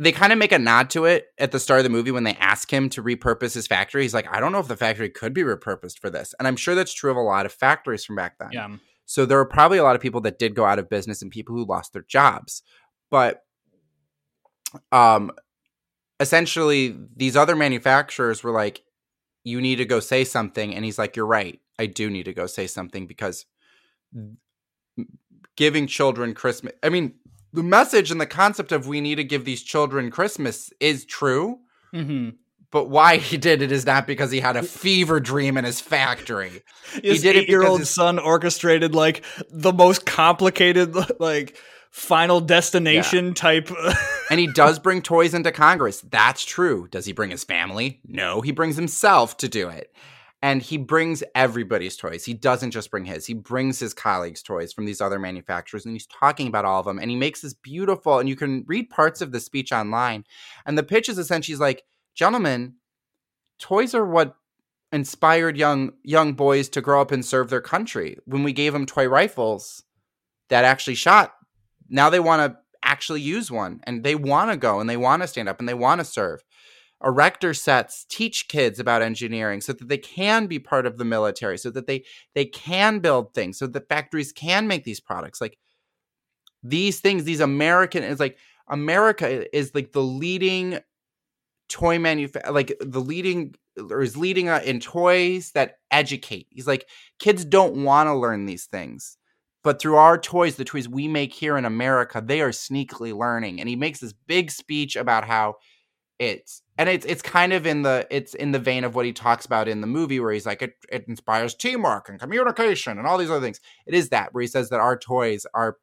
they 0.00 0.12
kind 0.12 0.32
of 0.32 0.38
make 0.38 0.52
a 0.52 0.58
nod 0.58 0.90
to 0.90 1.06
it 1.06 1.26
at 1.38 1.50
the 1.50 1.58
start 1.58 1.80
of 1.80 1.84
the 1.84 1.90
movie 1.90 2.12
when 2.12 2.22
they 2.24 2.34
ask 2.34 2.72
him 2.72 2.88
to 2.90 3.02
repurpose 3.02 3.54
his 3.54 3.66
factory. 3.66 4.02
He's 4.02 4.14
like, 4.14 4.28
I 4.32 4.38
don't 4.38 4.52
know 4.52 4.60
if 4.60 4.68
the 4.68 4.76
factory 4.76 5.10
could 5.10 5.34
be 5.34 5.42
repurposed 5.42 5.98
for 5.98 6.08
this. 6.08 6.34
And 6.38 6.46
I'm 6.46 6.56
sure 6.56 6.74
that's 6.74 6.92
true 6.92 7.10
of 7.10 7.16
a 7.16 7.20
lot 7.20 7.46
of 7.46 7.52
factories 7.52 8.04
from 8.04 8.16
back 8.16 8.38
then. 8.38 8.50
yeah. 8.52 8.68
So 9.06 9.24
there 9.24 9.38
were 9.38 9.46
probably 9.46 9.78
a 9.78 9.82
lot 9.82 9.96
of 9.96 10.02
people 10.02 10.20
that 10.20 10.38
did 10.38 10.54
go 10.54 10.66
out 10.66 10.78
of 10.78 10.90
business 10.90 11.22
and 11.22 11.30
people 11.30 11.56
who 11.56 11.64
lost 11.64 11.92
their 11.94 12.02
jobs. 12.02 12.62
But 13.10 13.42
um 14.92 15.32
essentially 16.20 16.94
these 17.16 17.34
other 17.36 17.56
manufacturers 17.56 18.42
were 18.42 18.50
like 18.50 18.82
you 19.44 19.62
need 19.62 19.76
to 19.76 19.86
go 19.86 19.98
say 19.98 20.24
something 20.24 20.74
and 20.74 20.84
he's 20.84 20.98
like 20.98 21.16
you're 21.16 21.26
right. 21.26 21.58
I 21.78 21.86
do 21.86 22.10
need 22.10 22.24
to 22.24 22.34
go 22.34 22.46
say 22.46 22.66
something 22.66 23.06
because 23.06 23.46
giving 25.56 25.86
children 25.86 26.34
Christmas 26.34 26.74
I 26.82 26.90
mean 26.90 27.14
the 27.52 27.62
message 27.62 28.10
and 28.10 28.20
the 28.20 28.26
concept 28.26 28.72
of 28.72 28.86
we 28.86 29.00
need 29.00 29.16
to 29.16 29.24
give 29.24 29.44
these 29.44 29.62
children 29.62 30.10
Christmas 30.10 30.70
is 30.80 31.04
true, 31.04 31.58
Mm-hmm. 31.94 32.30
but 32.70 32.90
why 32.90 33.16
he 33.16 33.38
did 33.38 33.62
it 33.62 33.72
is 33.72 33.86
not 33.86 34.06
because 34.06 34.30
he 34.30 34.40
had 34.40 34.56
a 34.56 34.62
fever 34.62 35.20
dream 35.20 35.56
in 35.56 35.64
his 35.64 35.80
factory. 35.80 36.62
His 37.02 37.22
did 37.22 37.34
it 37.36 37.40
eight-year-old 37.44 37.78
because 37.78 37.88
his- 37.88 37.94
son 37.94 38.18
orchestrated 38.18 38.94
like 38.94 39.24
the 39.50 39.72
most 39.72 40.04
complicated, 40.04 40.94
like 41.20 41.56
final 41.90 42.40
destination 42.40 43.32
type. 43.34 43.70
And 44.30 44.38
he 44.38 44.46
does 44.46 44.78
bring 44.78 45.00
toys 45.00 45.32
into 45.32 45.50
Congress. 45.50 46.02
That's 46.02 46.44
true. 46.44 46.86
Does 46.90 47.06
he 47.06 47.14
bring 47.14 47.30
his 47.30 47.44
family? 47.44 47.98
No, 48.06 48.42
he 48.42 48.52
brings 48.52 48.76
himself 48.76 49.38
to 49.38 49.48
do 49.48 49.70
it. 49.70 49.90
And 50.40 50.62
he 50.62 50.76
brings 50.76 51.24
everybody's 51.34 51.96
toys. 51.96 52.24
He 52.24 52.34
doesn't 52.34 52.70
just 52.70 52.92
bring 52.92 53.04
his, 53.04 53.26
he 53.26 53.34
brings 53.34 53.80
his 53.80 53.92
colleagues' 53.92 54.42
toys 54.42 54.72
from 54.72 54.84
these 54.84 55.00
other 55.00 55.18
manufacturers 55.18 55.84
and 55.84 55.94
he's 55.94 56.06
talking 56.06 56.46
about 56.46 56.64
all 56.64 56.78
of 56.78 56.86
them. 56.86 56.98
And 56.98 57.10
he 57.10 57.16
makes 57.16 57.40
this 57.40 57.54
beautiful, 57.54 58.20
and 58.20 58.28
you 58.28 58.36
can 58.36 58.64
read 58.68 58.88
parts 58.88 59.20
of 59.20 59.32
the 59.32 59.40
speech 59.40 59.72
online. 59.72 60.24
And 60.64 60.78
the 60.78 60.84
pitch 60.84 61.08
is 61.08 61.18
essentially 61.18 61.56
like, 61.56 61.82
gentlemen, 62.14 62.74
toys 63.58 63.94
are 63.94 64.06
what 64.06 64.36
inspired 64.92 65.56
young 65.56 65.92
young 66.02 66.32
boys 66.32 66.68
to 66.70 66.80
grow 66.80 67.00
up 67.00 67.10
and 67.10 67.24
serve 67.24 67.50
their 67.50 67.60
country. 67.60 68.16
When 68.24 68.42
we 68.42 68.52
gave 68.52 68.72
them 68.72 68.86
toy 68.86 69.08
rifles 69.08 69.82
that 70.48 70.64
actually 70.64 70.94
shot, 70.94 71.34
now 71.88 72.10
they 72.10 72.20
want 72.20 72.52
to 72.52 72.58
actually 72.82 73.20
use 73.20 73.50
one 73.50 73.80
and 73.84 74.02
they 74.04 74.14
want 74.14 74.50
to 74.50 74.56
go 74.56 74.80
and 74.80 74.88
they 74.88 74.96
want 74.96 75.22
to 75.22 75.28
stand 75.28 75.48
up 75.48 75.58
and 75.58 75.68
they 75.68 75.74
want 75.74 76.00
to 76.00 76.04
serve. 76.04 76.42
Erector 77.04 77.54
sets 77.54 78.04
teach 78.08 78.48
kids 78.48 78.80
about 78.80 79.02
engineering 79.02 79.60
so 79.60 79.72
that 79.72 79.88
they 79.88 79.98
can 79.98 80.46
be 80.46 80.58
part 80.58 80.86
of 80.86 80.98
the 80.98 81.04
military, 81.04 81.58
so 81.58 81.70
that 81.70 81.86
they 81.86 82.04
they 82.34 82.44
can 82.44 82.98
build 82.98 83.34
things, 83.34 83.58
so 83.58 83.66
that 83.66 83.88
factories 83.88 84.32
can 84.32 84.66
make 84.66 84.84
these 84.84 85.00
products. 85.00 85.40
Like 85.40 85.58
these 86.62 87.00
things, 87.00 87.24
these 87.24 87.40
American 87.40 88.02
is 88.02 88.20
like 88.20 88.38
America 88.68 89.56
is 89.56 89.74
like 89.74 89.92
the 89.92 90.02
leading 90.02 90.80
toy 91.68 91.98
manufacturer, 91.98 92.52
like 92.52 92.76
the 92.80 93.00
leading 93.00 93.54
or 93.90 94.02
is 94.02 94.16
leading 94.16 94.48
uh, 94.48 94.60
in 94.64 94.80
toys 94.80 95.52
that 95.52 95.76
educate. 95.90 96.48
He's 96.50 96.66
like 96.66 96.88
kids 97.18 97.44
don't 97.44 97.84
want 97.84 98.08
to 98.08 98.14
learn 98.14 98.46
these 98.46 98.66
things 98.66 99.18
but 99.64 99.80
through 99.80 99.96
our 99.96 100.18
toys, 100.18 100.56
the 100.56 100.64
toys 100.64 100.88
we 100.88 101.08
make 101.08 101.34
here 101.34 101.58
in 101.58 101.64
America, 101.64 102.22
they 102.24 102.40
are 102.40 102.50
sneakily 102.50 103.14
learning. 103.16 103.60
And 103.60 103.68
he 103.68 103.76
makes 103.76 104.00
this 104.00 104.12
big 104.12 104.50
speech 104.50 104.96
about 104.96 105.26
how 105.26 105.56
it's 106.18 106.62
and 106.78 106.88
it's 106.88 107.04
it's 107.04 107.20
kind 107.20 107.52
of 107.52 107.66
in 107.66 107.82
the 107.82 108.06
it's 108.10 108.34
in 108.34 108.52
the 108.52 108.58
vein 108.58 108.84
of 108.84 108.94
what 108.94 109.04
he 109.04 109.12
talks 109.12 109.44
about 109.44 109.68
in 109.68 109.80
the 109.80 109.86
movie 109.86 110.20
where 110.20 110.32
he's 110.32 110.46
like 110.46 110.62
it, 110.62 110.74
it 110.90 111.04
inspires 111.08 111.54
teamwork 111.54 112.08
and 112.08 112.20
communication 112.20 112.96
and 112.96 113.06
all 113.06 113.18
these 113.18 113.30
other 113.30 113.44
things. 113.44 113.60
It 113.86 113.94
is 113.94 114.08
that 114.10 114.32
where 114.32 114.42
he 114.42 114.46
says 114.46 114.70
that 114.70 114.80
our 114.80 114.96
toys 114.96 115.44
are 115.52 115.76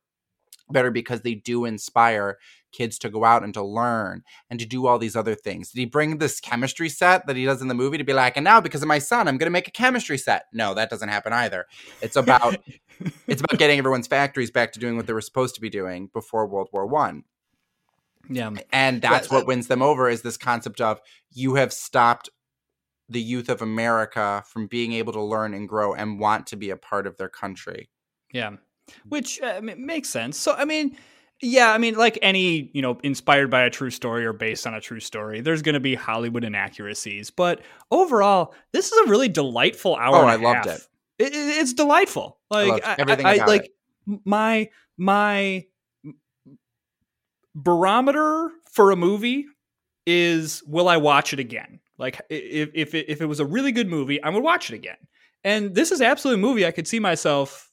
better 0.71 0.89
because 0.89 1.21
they 1.21 1.35
do 1.35 1.65
inspire 1.65 2.37
kids 2.71 2.97
to 2.99 3.09
go 3.09 3.23
out 3.23 3.43
and 3.43 3.53
to 3.53 3.63
learn 3.63 4.23
and 4.49 4.59
to 4.59 4.65
do 4.65 4.87
all 4.87 4.97
these 4.97 5.15
other 5.15 5.35
things. 5.35 5.71
Did 5.71 5.79
he 5.79 5.85
bring 5.85 6.17
this 6.17 6.39
chemistry 6.39 6.89
set 6.89 7.27
that 7.27 7.35
he 7.35 7.45
does 7.45 7.61
in 7.61 7.67
the 7.67 7.73
movie 7.73 7.97
to 7.97 8.03
be 8.03 8.13
like, 8.13 8.35
and 8.35 8.43
now 8.43 8.59
because 8.59 8.81
of 8.81 8.87
my 8.87 8.99
son, 8.99 9.27
I'm 9.27 9.37
going 9.37 9.47
to 9.47 9.51
make 9.51 9.67
a 9.67 9.71
chemistry 9.71 10.17
set? 10.17 10.45
No, 10.51 10.73
that 10.73 10.89
doesn't 10.89 11.09
happen 11.09 11.33
either. 11.33 11.65
It's 12.01 12.15
about 12.15 12.57
it's 13.27 13.41
about 13.41 13.59
getting 13.59 13.77
everyone's 13.77 14.07
factories 14.07 14.51
back 14.51 14.73
to 14.73 14.79
doing 14.79 14.97
what 14.97 15.07
they 15.07 15.13
were 15.13 15.21
supposed 15.21 15.55
to 15.55 15.61
be 15.61 15.69
doing 15.69 16.09
before 16.13 16.47
World 16.47 16.69
War 16.71 16.85
One, 16.85 17.23
yeah. 18.29 18.51
and 18.71 19.01
that's 19.01 19.29
Yeah, 19.29 19.37
what 19.37 19.47
wins 19.47 19.67
them 19.67 19.81
over 19.81 20.09
is 20.09 20.21
this 20.21 20.37
concept 20.37 20.81
of 20.81 21.01
you 21.31 21.55
have 21.55 21.71
stopped 21.73 22.29
the 23.09 23.21
youth 23.21 23.49
of 23.49 23.61
America 23.61 24.43
from 24.47 24.67
being 24.67 24.93
able 24.93 25.13
to 25.13 25.21
learn 25.21 25.53
and 25.53 25.69
grow 25.69 25.93
and 25.93 26.19
want 26.19 26.47
to 26.47 26.55
be 26.55 26.69
a 26.71 26.77
part 26.77 27.05
of 27.05 27.17
their 27.17 27.29
country. 27.29 27.89
Yeah. 28.33 28.55
Which 29.09 29.41
uh, 29.41 29.61
makes 29.61 30.09
sense. 30.09 30.37
So, 30.37 30.53
I 30.53 30.65
mean, 30.65 30.97
yeah, 31.41 31.71
I 31.71 31.77
mean, 31.77 31.95
like 31.95 32.17
any, 32.21 32.71
you 32.73 32.81
know, 32.81 32.97
inspired 33.03 33.49
by 33.51 33.61
a 33.63 33.69
true 33.69 33.89
story 33.91 34.25
or 34.25 34.33
based 34.33 34.65
on 34.65 34.73
a 34.73 34.81
true 34.81 34.99
story, 34.99 35.41
there's 35.41 35.61
going 35.61 35.73
to 35.73 35.79
be 35.79 35.93
Hollywood 35.95 36.43
inaccuracies. 36.43 37.29
But 37.29 37.61
overall, 37.91 38.53
this 38.73 38.91
is 38.91 39.07
a 39.07 39.09
really 39.09 39.29
delightful 39.29 39.95
hour. 39.95 40.15
Oh, 40.15 40.27
I 40.27 40.35
loved. 40.37 40.67
It, 40.67 40.81
it- 41.19 41.33
It's 41.33 41.73
delightful. 41.73 42.39
Like 42.49 42.83
I, 42.85 42.95
everything 42.99 43.25
I, 43.25 43.37
I- 43.39 43.45
like 43.45 43.65
it. 44.07 44.19
my 44.25 44.69
my 44.97 45.65
barometer 47.55 48.51
for 48.71 48.91
a 48.91 48.95
movie 48.95 49.45
is 50.05 50.61
will 50.67 50.87
I 50.87 50.97
watch 50.97 51.33
it 51.33 51.39
again? 51.39 51.79
Like 51.97 52.21
if 52.29 52.69
if 52.73 52.93
it, 52.93 53.05
if 53.09 53.21
it 53.21 53.25
was 53.25 53.39
a 53.39 53.45
really 53.45 53.71
good 53.71 53.87
movie, 53.87 54.21
I 54.21 54.29
would 54.29 54.43
watch 54.43 54.69
it 54.69 54.75
again. 54.75 54.97
And 55.43 55.73
this 55.73 55.91
is 55.91 56.01
absolutely 56.01 56.43
a 56.43 56.45
movie 56.45 56.65
I 56.65 56.71
could 56.71 56.87
see 56.87 56.99
myself 56.99 57.71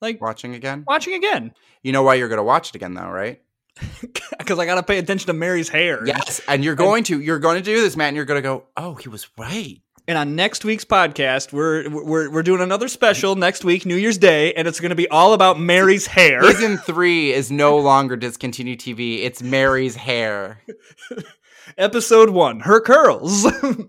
like 0.00 0.20
Watching 0.20 0.54
again? 0.54 0.84
watching 0.86 1.14
again 1.14 1.52
You 1.82 1.92
know 1.92 2.02
why 2.02 2.14
you're 2.14 2.28
going 2.28 2.38
to 2.38 2.44
watch 2.44 2.68
it 2.68 2.74
again, 2.74 2.94
though, 2.94 3.08
right? 3.08 3.40
because 4.38 4.58
I 4.58 4.66
got 4.66 4.76
to 4.76 4.82
pay 4.82 4.98
attention 4.98 5.26
to 5.28 5.32
Mary's 5.32 5.68
hair. 5.68 6.06
Yes. 6.06 6.40
And 6.46 6.62
you're 6.62 6.76
going 6.76 7.02
to. 7.04 7.20
You're 7.20 7.40
going 7.40 7.56
to 7.56 7.62
do 7.62 7.80
this, 7.80 7.96
Matt, 7.96 8.08
and 8.08 8.16
you're 8.16 8.26
going 8.26 8.38
to 8.38 8.42
go, 8.42 8.64
oh, 8.76 8.94
he 8.94 9.08
was 9.08 9.26
right. 9.36 9.80
And 10.06 10.18
on 10.18 10.36
next 10.36 10.66
week's 10.66 10.84
podcast, 10.84 11.50
we're 11.50 11.88
we're 11.88 12.30
we're 12.30 12.42
doing 12.42 12.60
another 12.60 12.88
special 12.88 13.36
next 13.36 13.64
week, 13.64 13.86
New 13.86 13.96
Year's 13.96 14.18
Day, 14.18 14.52
and 14.52 14.68
it's 14.68 14.78
going 14.78 14.90
to 14.90 14.96
be 14.96 15.08
all 15.08 15.32
about 15.32 15.58
Mary's 15.58 16.06
hair. 16.06 16.42
Season 16.42 16.76
three 16.76 17.32
is 17.32 17.50
no 17.50 17.78
longer 17.78 18.14
discontinued 18.14 18.80
TV. 18.80 19.20
It's 19.24 19.42
Mary's 19.42 19.96
hair. 19.96 20.60
Episode 21.78 22.30
one, 22.30 22.60
her 22.60 22.80
curls. 22.80 23.46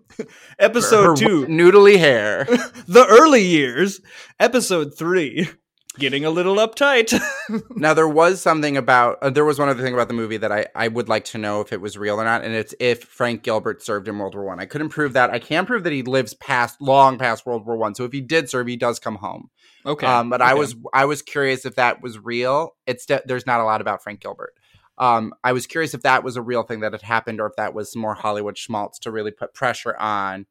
Episode 0.60 1.04
Her 1.04 1.16
two, 1.16 1.46
noodly 1.48 1.98
hair. 1.98 2.46
the 2.88 3.06
early 3.10 3.44
years. 3.44 4.00
Episode 4.40 4.98
three, 4.98 5.50
getting 5.98 6.26
a 6.26 6.30
little 6.30 6.56
uptight. 6.56 7.20
now 7.76 7.94
there 7.94 8.08
was 8.08 8.42
something 8.42 8.78
about 8.78 9.18
uh, 9.22 9.30
there 9.30 9.46
was 9.46 9.60
one 9.60 9.70
other 9.70 9.82
thing 9.82 9.94
about 9.94 10.08
the 10.08 10.14
movie 10.14 10.38
that 10.38 10.52
I, 10.52 10.68
I 10.76 10.88
would 10.88 11.10
like 11.10 11.26
to 11.26 11.38
know 11.38 11.62
if 11.62 11.74
it 11.74 11.82
was 11.82 11.98
real 11.98 12.20
or 12.20 12.24
not 12.24 12.44
and 12.44 12.54
it's 12.54 12.74
if 12.80 13.04
frank 13.04 13.44
gilbert 13.44 13.82
served 13.82 14.08
in 14.08 14.18
world 14.18 14.36
war 14.36 14.46
one. 14.46 14.60
I. 14.60 14.64
I 14.64 14.66
couldn't 14.66 14.90
prove 14.90 15.14
that. 15.14 15.30
I 15.30 15.40
can 15.40 15.66
prove 15.66 15.84
that 15.84 15.94
he 15.94 16.02
lives 16.02 16.34
past 16.34 16.82
long 16.82 17.18
past 17.18 17.46
world 17.46 17.66
war 17.66 17.78
one 17.78 17.96
so 17.96 18.04
if 18.04 18.12
he 18.12 18.22
did 18.22 18.50
serve 18.50 18.68
he 18.68 18.78
does 18.78 19.00
come 19.00 19.16
home. 19.16 19.50
Okay, 19.86 20.08
um, 20.08 20.30
but 20.30 20.42
i 20.42 20.54
was 20.54 20.76
i 20.94 21.06
was 21.06 21.22
curious 21.22 21.66
if 21.66 21.76
that 21.76 22.02
was 22.02 22.20
real. 22.20 22.76
It's 22.86 23.06
de- 23.06 23.22
there's 23.26 23.46
not 23.46 23.60
a 23.60 23.64
lot 23.64 23.82
about 23.82 24.04
frank 24.04 24.20
gilbert. 24.20 24.54
Um, 24.98 25.34
i 25.44 25.52
was 25.52 25.68
curious 25.68 25.94
if 25.94 26.02
that 26.02 26.24
was 26.24 26.36
a 26.36 26.42
real 26.42 26.64
thing 26.64 26.80
that 26.82 26.94
had 26.94 27.02
happened 27.02 27.40
or 27.40 27.48
if 27.48 27.56
that 27.58 27.74
was 27.74 27.96
more 27.96 28.16
hollywood 28.16 28.58
schmaltz 28.58 28.98
to 29.00 29.12
really 29.12 29.32
put 29.32 29.54
pressure 29.54 29.96
on 29.98 30.46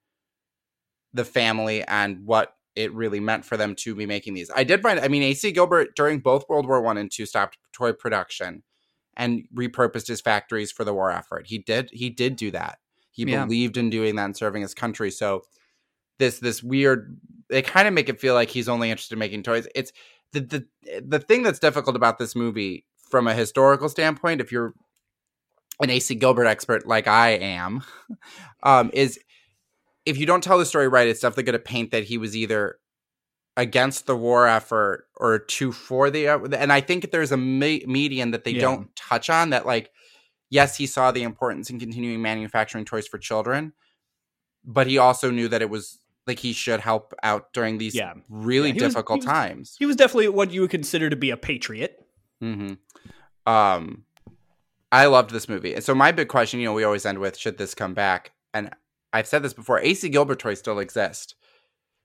the 1.14 1.24
family 1.24 1.82
and 1.84 2.26
what 2.26 2.54
it 2.76 2.92
really 2.92 3.20
meant 3.20 3.44
for 3.44 3.56
them 3.56 3.74
to 3.76 3.94
be 3.94 4.06
making 4.06 4.34
these. 4.34 4.50
I 4.54 4.64
did 4.64 4.82
find, 4.82 4.98
I 5.00 5.08
mean, 5.08 5.22
AC 5.22 5.52
Gilbert 5.52 5.94
during 5.96 6.20
both 6.20 6.48
World 6.48 6.66
War 6.66 6.80
One 6.80 6.98
and 6.98 7.10
Two 7.10 7.26
stopped 7.26 7.58
toy 7.72 7.92
production 7.92 8.62
and 9.16 9.44
repurposed 9.54 10.08
his 10.08 10.20
factories 10.20 10.72
for 10.72 10.84
the 10.84 10.92
war 10.94 11.10
effort. 11.10 11.46
He 11.46 11.58
did, 11.58 11.88
he 11.92 12.10
did 12.10 12.36
do 12.36 12.50
that. 12.50 12.78
He 13.10 13.24
Yeah. 13.24 13.44
believed 13.44 13.76
in 13.76 13.90
doing 13.90 14.16
that 14.16 14.24
and 14.24 14.36
serving 14.36 14.62
his 14.62 14.74
country. 14.74 15.10
So 15.10 15.42
this, 16.18 16.40
this 16.40 16.62
weird, 16.62 17.16
they 17.48 17.62
kind 17.62 17.86
of 17.86 17.94
make 17.94 18.08
it 18.08 18.20
feel 18.20 18.34
like 18.34 18.50
he's 18.50 18.68
only 18.68 18.90
interested 18.90 19.14
in 19.14 19.20
making 19.20 19.42
toys. 19.44 19.68
It's 19.74 19.92
the 20.32 20.40
the 20.40 21.00
the 21.06 21.18
thing 21.20 21.42
that's 21.42 21.58
difficult 21.60 21.94
about 21.94 22.18
this 22.18 22.34
movie 22.34 22.84
from 23.08 23.28
a 23.28 23.34
historical 23.34 23.88
standpoint, 23.88 24.40
if 24.40 24.50
you're 24.50 24.74
an 25.80 25.90
AC 25.90 26.14
Gilbert 26.16 26.46
expert 26.46 26.86
like 26.86 27.06
I 27.06 27.30
am, 27.30 27.84
um, 28.62 28.90
is 28.92 29.18
if 30.06 30.18
you 30.18 30.26
don't 30.26 30.42
tell 30.44 30.58
the 30.58 30.66
story 30.66 30.88
right, 30.88 31.08
it's 31.08 31.20
definitely 31.20 31.44
going 31.44 31.52
to 31.54 31.58
paint 31.64 31.90
that 31.92 32.04
he 32.04 32.18
was 32.18 32.36
either 32.36 32.78
against 33.56 34.06
the 34.06 34.16
war 34.16 34.46
effort 34.48 35.06
or 35.16 35.38
too 35.38 35.70
for 35.72 36.10
the. 36.10 36.28
And 36.28 36.72
I 36.72 36.80
think 36.80 37.10
there's 37.10 37.32
a 37.32 37.36
me- 37.36 37.84
median 37.86 38.32
that 38.32 38.44
they 38.44 38.50
Yeah. 38.52 38.60
don't 38.62 38.94
touch 38.96 39.30
on 39.30 39.50
that, 39.50 39.64
like, 39.64 39.90
yes, 40.50 40.76
he 40.76 40.86
saw 40.86 41.10
the 41.12 41.22
importance 41.22 41.70
in 41.70 41.78
continuing 41.78 42.20
manufacturing 42.20 42.84
toys 42.84 43.06
for 43.06 43.18
children, 43.18 43.72
but 44.64 44.86
he 44.86 44.98
also 44.98 45.30
knew 45.30 45.48
that 45.48 45.62
it 45.62 45.70
was 45.70 46.00
like 46.26 46.38
he 46.38 46.52
should 46.52 46.80
help 46.80 47.12
out 47.22 47.52
during 47.52 47.78
these 47.78 47.94
Yeah. 47.94 48.14
really 48.28 48.68
Yeah, 48.70 48.74
he 48.74 48.82
was- 48.82 48.94
difficult 48.94 49.22
he 49.22 49.26
was- 49.26 49.32
times. 49.34 49.76
he 49.78 49.86
was 49.86 49.94
definitely 49.96 50.28
what 50.28 50.50
you 50.50 50.62
would 50.62 50.70
consider 50.70 51.08
to 51.10 51.16
be 51.16 51.30
a 51.30 51.36
patriot. 51.36 52.00
hmm 52.40 52.74
Um, 53.46 54.04
I 54.90 55.06
loved 55.06 55.30
this 55.30 55.48
movie. 55.48 55.74
And 55.74 55.84
so 55.84 55.94
my 55.94 56.12
big 56.12 56.28
question, 56.28 56.60
you 56.60 56.66
know, 56.66 56.72
we 56.72 56.82
always 56.84 57.04
end 57.04 57.18
with, 57.18 57.36
should 57.36 57.58
this 57.58 57.74
come 57.74 57.94
back? 57.94 58.32
And 58.54 58.70
I've 59.14 59.28
said 59.28 59.44
this 59.44 59.54
before, 59.54 59.78
AC 59.78 60.08
Gilbert 60.08 60.40
toys 60.40 60.58
still 60.58 60.80
exist. 60.80 61.36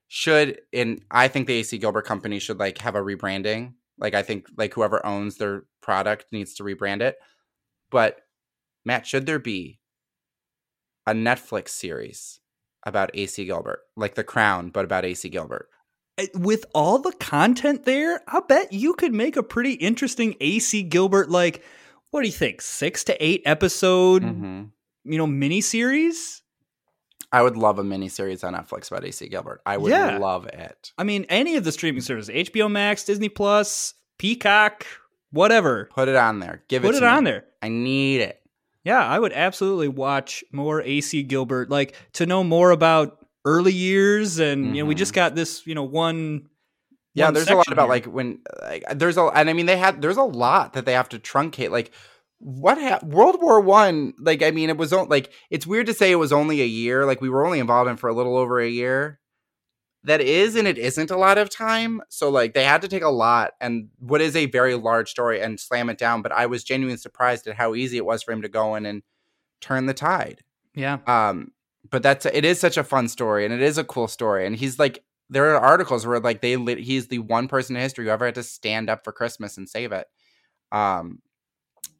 Should, 0.06 0.60
and 0.72 1.04
I 1.10 1.26
think 1.26 1.48
the 1.48 1.54
AC 1.54 1.76
Gilbert 1.78 2.06
company 2.06 2.38
should 2.38 2.60
like 2.60 2.78
have 2.78 2.94
a 2.94 3.00
rebranding. 3.00 3.74
Like 3.98 4.14
I 4.14 4.22
think 4.22 4.46
like 4.56 4.74
whoever 4.74 5.04
owns 5.04 5.36
their 5.36 5.64
product 5.82 6.26
needs 6.30 6.54
to 6.54 6.62
rebrand 6.62 7.02
it. 7.02 7.16
But 7.90 8.20
Matt, 8.84 9.08
should 9.08 9.26
there 9.26 9.40
be 9.40 9.80
a 11.04 11.12
Netflix 11.12 11.70
series 11.70 12.38
about 12.86 13.10
AC 13.14 13.44
Gilbert, 13.44 13.80
like 13.96 14.14
The 14.14 14.24
Crown, 14.24 14.70
but 14.70 14.84
about 14.84 15.04
AC 15.04 15.28
Gilbert? 15.28 15.68
With 16.34 16.64
all 16.74 16.98
the 16.98 17.12
content 17.12 17.86
there, 17.86 18.20
I 18.28 18.40
bet 18.46 18.72
you 18.72 18.94
could 18.94 19.12
make 19.12 19.36
a 19.36 19.42
pretty 19.42 19.72
interesting 19.72 20.36
AC 20.40 20.84
Gilbert 20.84 21.28
like 21.28 21.64
what 22.10 22.22
do 22.22 22.26
you 22.26 22.32
think? 22.32 22.60
6 22.60 23.04
to 23.04 23.24
8 23.24 23.42
episode, 23.44 24.22
hmm 24.22 24.64
you 25.04 25.16
know, 25.16 25.26
miniseries? 25.26 26.42
I 27.32 27.42
would 27.42 27.56
love 27.56 27.78
a 27.78 27.82
miniseries 27.84 28.42
on 28.44 28.54
Netflix 28.54 28.90
about 28.90 29.04
AC 29.04 29.28
Gilbert. 29.28 29.60
I 29.64 29.76
would 29.76 29.90
Yeah. 29.90 30.18
love 30.18 30.46
it. 30.46 30.92
I 30.98 31.04
mean, 31.04 31.26
any 31.28 31.56
of 31.56 31.64
the 31.64 31.72
streaming 31.72 32.00
services, 32.02 32.34
HBO 32.34 32.68
Max, 32.68 33.04
Disney 33.04 33.28
Plus, 33.28 33.94
Peacock, 34.18 34.84
whatever. 35.30 35.88
Put 35.94 36.08
it 36.08 36.16
on 36.16 36.40
there. 36.40 36.64
Give 36.68 36.82
Put 36.82 36.94
it 36.94 36.98
it 36.98 37.00
to 37.00 37.06
on 37.08 37.24
me. 37.24 37.30
there. 37.30 37.44
I 37.62 37.68
need 37.68 38.20
it. 38.20 38.40
Yeah, 38.84 39.04
I 39.04 39.18
would 39.18 39.32
absolutely 39.32 39.88
watch 39.88 40.42
more 40.52 40.80
AC 40.80 41.22
Gilbert, 41.22 41.70
like 41.70 41.94
to 42.14 42.26
know 42.26 42.42
more 42.42 42.70
about 42.70 43.18
early 43.44 43.72
years. 43.72 44.38
And 44.38 44.74
you 44.74 44.82
know, 44.82 44.88
we 44.88 44.94
just 44.94 45.12
mm-hmm. 45.12 45.16
got 45.16 45.34
this, 45.34 45.66
you 45.66 45.74
know, 45.74 45.84
one. 45.84 46.46
Yeah, 47.14 47.26
one 47.26 47.34
there's 47.34 47.48
a 47.48 47.56
lot 47.56 47.70
about 47.72 47.84
here. 47.84 47.90
like 47.90 48.06
when 48.06 48.38
like 48.62 48.84
there's 48.94 49.16
a 49.16 49.24
and 49.26 49.50
I 49.50 49.52
mean 49.52 49.66
they 49.66 49.76
had 49.76 50.00
there's 50.00 50.16
a 50.16 50.22
lot 50.22 50.72
that 50.74 50.86
they 50.86 50.92
have 50.92 51.08
to 51.10 51.18
truncate. 51.18 51.70
Like 51.70 51.92
what 52.40 52.78
ha- 52.78 53.00
World 53.04 53.36
War 53.40 53.60
One? 53.60 54.14
Like 54.18 54.42
I 54.42 54.50
mean 54.50 54.68
it 54.70 54.76
was 54.76 54.92
on- 54.92 55.08
like 55.08 55.32
it's 55.50 55.66
weird 55.66 55.86
to 55.86 55.94
say 55.94 56.10
it 56.10 56.16
was 56.16 56.32
only 56.32 56.60
a 56.62 56.66
year. 56.66 57.06
Like 57.06 57.20
we 57.20 57.28
were 57.30 57.44
only 57.46 57.58
involved 57.60 57.88
in 57.90 57.96
for 57.96 58.08
a 58.08 58.14
little 58.14 58.36
over 58.36 58.58
a 58.60 58.68
year. 58.68 59.20
That 60.04 60.22
is 60.22 60.56
and 60.56 60.66
it 60.66 60.78
isn't 60.78 61.10
a 61.10 61.16
lot 61.18 61.36
of 61.36 61.50
time. 61.50 62.00
So 62.08 62.30
like 62.30 62.54
they 62.54 62.64
had 62.64 62.80
to 62.82 62.88
take 62.88 63.02
a 63.02 63.08
lot 63.10 63.52
and 63.60 63.90
what 63.98 64.22
is 64.22 64.34
a 64.34 64.46
very 64.46 64.74
large 64.74 65.10
story 65.10 65.40
and 65.42 65.60
slam 65.60 65.90
it 65.90 65.98
down. 65.98 66.22
But 66.22 66.32
I 66.32 66.46
was 66.46 66.64
genuinely 66.64 66.96
surprised 66.96 67.46
at 67.46 67.56
how 67.56 67.74
easy 67.74 67.98
it 67.98 68.06
was 68.06 68.22
for 68.22 68.32
him 68.32 68.42
to 68.42 68.48
go 68.48 68.74
in 68.74 68.86
and 68.86 69.02
turn 69.60 69.84
the 69.86 69.94
tide. 69.94 70.42
yeah, 70.74 70.98
um 71.06 71.52
but 71.90 72.02
that's 72.02 72.24
it 72.26 72.44
is 72.44 72.58
such 72.60 72.76
a 72.78 72.84
fun 72.84 73.08
story 73.08 73.44
and 73.44 73.52
it 73.52 73.60
is 73.60 73.76
a 73.76 73.84
cool 73.84 74.06
story 74.08 74.46
and 74.46 74.56
he's 74.56 74.78
like 74.78 75.02
there 75.28 75.54
are 75.54 75.60
articles 75.60 76.06
where 76.06 76.18
like 76.20 76.40
they 76.40 76.56
lit, 76.56 76.78
he's 76.78 77.08
the 77.08 77.18
one 77.18 77.48
person 77.48 77.76
in 77.76 77.82
history 77.82 78.04
who 78.06 78.10
ever 78.10 78.24
had 78.26 78.34
to 78.34 78.42
stand 78.42 78.88
up 78.90 79.02
for 79.04 79.12
christmas 79.12 79.56
and 79.56 79.68
save 79.68 79.92
it 79.92 80.06
um 80.72 81.20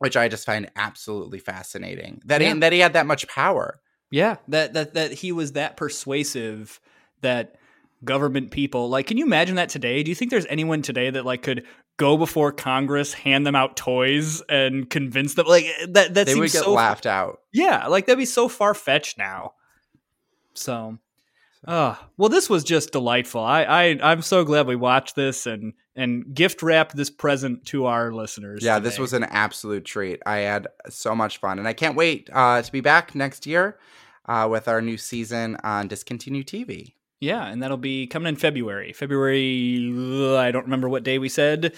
which 0.00 0.16
i 0.16 0.28
just 0.28 0.44
find 0.44 0.70
absolutely 0.76 1.38
fascinating 1.38 2.20
that 2.26 2.40
Yeah. 2.42 2.54
he, 2.54 2.60
that 2.60 2.72
he 2.72 2.80
had 2.80 2.92
that 2.94 3.06
much 3.06 3.26
power 3.28 3.80
yeah, 4.12 4.38
that 4.48 4.72
that 4.72 4.94
that 4.94 5.12
he 5.12 5.30
was 5.30 5.52
that 5.52 5.76
persuasive 5.76 6.80
that 7.20 7.54
government 8.02 8.50
people 8.50 8.88
like. 8.88 9.06
Can 9.06 9.16
you 9.18 9.24
imagine 9.24 9.54
that 9.54 9.68
today? 9.68 10.02
Do 10.02 10.10
you 10.10 10.16
think 10.16 10.32
there's 10.32 10.46
anyone 10.46 10.82
today 10.82 11.10
that 11.10 11.24
like 11.24 11.42
could 11.42 11.64
go 11.96 12.16
before 12.16 12.50
Congress, 12.50 13.12
hand 13.12 13.46
them 13.46 13.54
out 13.54 13.76
toys, 13.76 14.42
and 14.48 14.90
convince 14.90 15.34
them 15.34 15.46
like 15.46 15.64
eh, 15.64 15.86
that? 15.90 16.14
That 16.14 16.26
they 16.26 16.34
would 16.34 16.50
get 16.50 16.64
so 16.64 16.72
laughed 16.72 17.06
out 17.06 17.38
Yeah, 17.52 17.86
like 17.86 18.06
that'd 18.06 18.18
be 18.18 18.24
so 18.24 18.48
far 18.48 18.74
fetched 18.74 19.16
now. 19.16 19.52
So, 20.54 20.98
uh, 21.66 21.94
well, 22.16 22.28
this 22.28 22.48
was 22.48 22.64
just 22.64 22.92
delightful. 22.92 23.42
I, 23.42 23.62
I, 23.64 23.98
I'm 24.02 24.22
so 24.22 24.44
glad 24.44 24.66
we 24.66 24.76
watched 24.76 25.14
this 25.16 25.46
and 25.46 25.74
and 25.96 26.34
gift 26.34 26.62
wrapped 26.62 26.96
this 26.96 27.10
present 27.10 27.66
to 27.66 27.86
our 27.86 28.12
listeners. 28.12 28.62
yeah 28.64 28.78
this 28.78 28.98
was 28.98 29.12
an 29.12 29.24
absolute 29.24 29.84
treat 29.84 30.22
i 30.24 30.36
had 30.38 30.68
so 30.88 31.16
much 31.16 31.38
fun 31.38 31.58
and 31.58 31.66
i 31.66 31.72
can't 31.72 31.96
wait 31.96 32.30
uh 32.32 32.62
to 32.62 32.70
be 32.70 32.80
back 32.80 33.12
next 33.16 33.44
year 33.44 33.76
uh 34.26 34.46
with 34.48 34.68
our 34.68 34.80
new 34.80 34.96
season 34.96 35.56
on 35.64 35.88
discontinued 35.88 36.46
tv 36.46 36.94
yeah, 37.20 37.46
and 37.46 37.62
that'll 37.62 37.76
be 37.76 38.06
coming 38.06 38.30
in 38.30 38.36
February. 38.36 38.94
February, 38.94 39.76
I 40.38 40.50
don't 40.50 40.64
remember 40.64 40.88
what 40.88 41.02
day 41.02 41.18
we 41.18 41.28
said. 41.28 41.74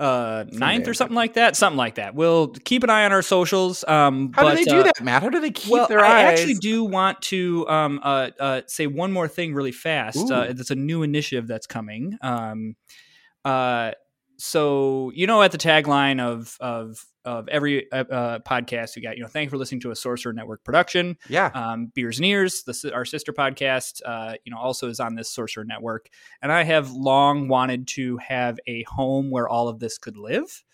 Uh, 0.00 0.44
ninth 0.50 0.88
or 0.88 0.94
something 0.94 1.14
like 1.14 1.34
that. 1.34 1.54
Something 1.54 1.76
like 1.76 1.96
that. 1.96 2.16
We'll 2.16 2.48
keep 2.48 2.82
an 2.82 2.90
eye 2.90 3.04
on 3.04 3.12
our 3.12 3.22
socials. 3.22 3.84
Um, 3.86 4.32
how 4.34 4.42
but, 4.42 4.56
do 4.56 4.64
they 4.64 4.70
do 4.70 4.80
uh, 4.80 4.82
that 4.82 5.04
matt 5.04 5.22
how 5.22 5.28
do 5.28 5.40
they 5.40 5.52
keep 5.52 5.70
their 5.70 5.80
eyes? 5.80 5.88
well, 5.88 5.88
their 5.88 6.04
I 6.04 6.24
eyes 6.24 6.40
actually 6.40 6.54
do 6.54 6.82
want 6.82 7.22
to 7.22 7.68
um, 7.68 8.00
uh, 8.02 8.30
uh, 8.40 8.60
say 8.66 8.88
one 8.88 9.12
more 9.12 9.28
thing 9.28 9.54
really 9.54 9.72
fast. 9.72 10.30
Uh, 10.30 10.46
it's 10.48 10.70
a 10.70 10.74
new 10.74 11.04
initiative 11.04 11.46
that's 11.46 11.68
coming. 11.68 12.18
Um, 12.22 12.74
uh, 13.44 13.92
so 14.36 15.12
you 15.14 15.28
know, 15.28 15.42
at 15.42 15.52
the 15.52 15.58
tagline 15.58 16.20
of 16.20 16.56
of 16.60 17.04
of 17.24 17.48
every 17.48 17.90
uh, 17.92 18.04
uh, 18.04 18.38
podcast, 18.40 18.96
you 18.96 19.02
got 19.02 19.16
you 19.16 19.22
know, 19.22 19.28
thank 19.28 19.46
you 19.46 19.50
for 19.50 19.56
listening 19.56 19.80
to 19.82 19.90
a 19.90 19.96
Sorcerer 19.96 20.32
Network 20.32 20.64
production. 20.64 21.16
yeah 21.28 21.50
Um, 21.54 21.86
Beers 21.94 22.18
and 22.18 22.26
Ears, 22.26 22.62
the, 22.64 22.92
our 22.94 23.04
sister 23.04 23.32
podcast, 23.32 24.02
uh, 24.04 24.34
you 24.44 24.52
know, 24.52 24.58
also 24.58 24.88
is 24.88 25.00
on 25.00 25.14
this 25.14 25.30
Sorcerer 25.30 25.64
Network, 25.64 26.08
and 26.42 26.52
I 26.52 26.64
have 26.64 26.90
long 26.90 27.48
wanted 27.48 27.86
to 27.88 28.18
have 28.18 28.58
a 28.66 28.82
home 28.84 29.30
where 29.30 29.48
all 29.48 29.68
of 29.68 29.78
this 29.78 29.98
could 29.98 30.16
live. 30.16 30.64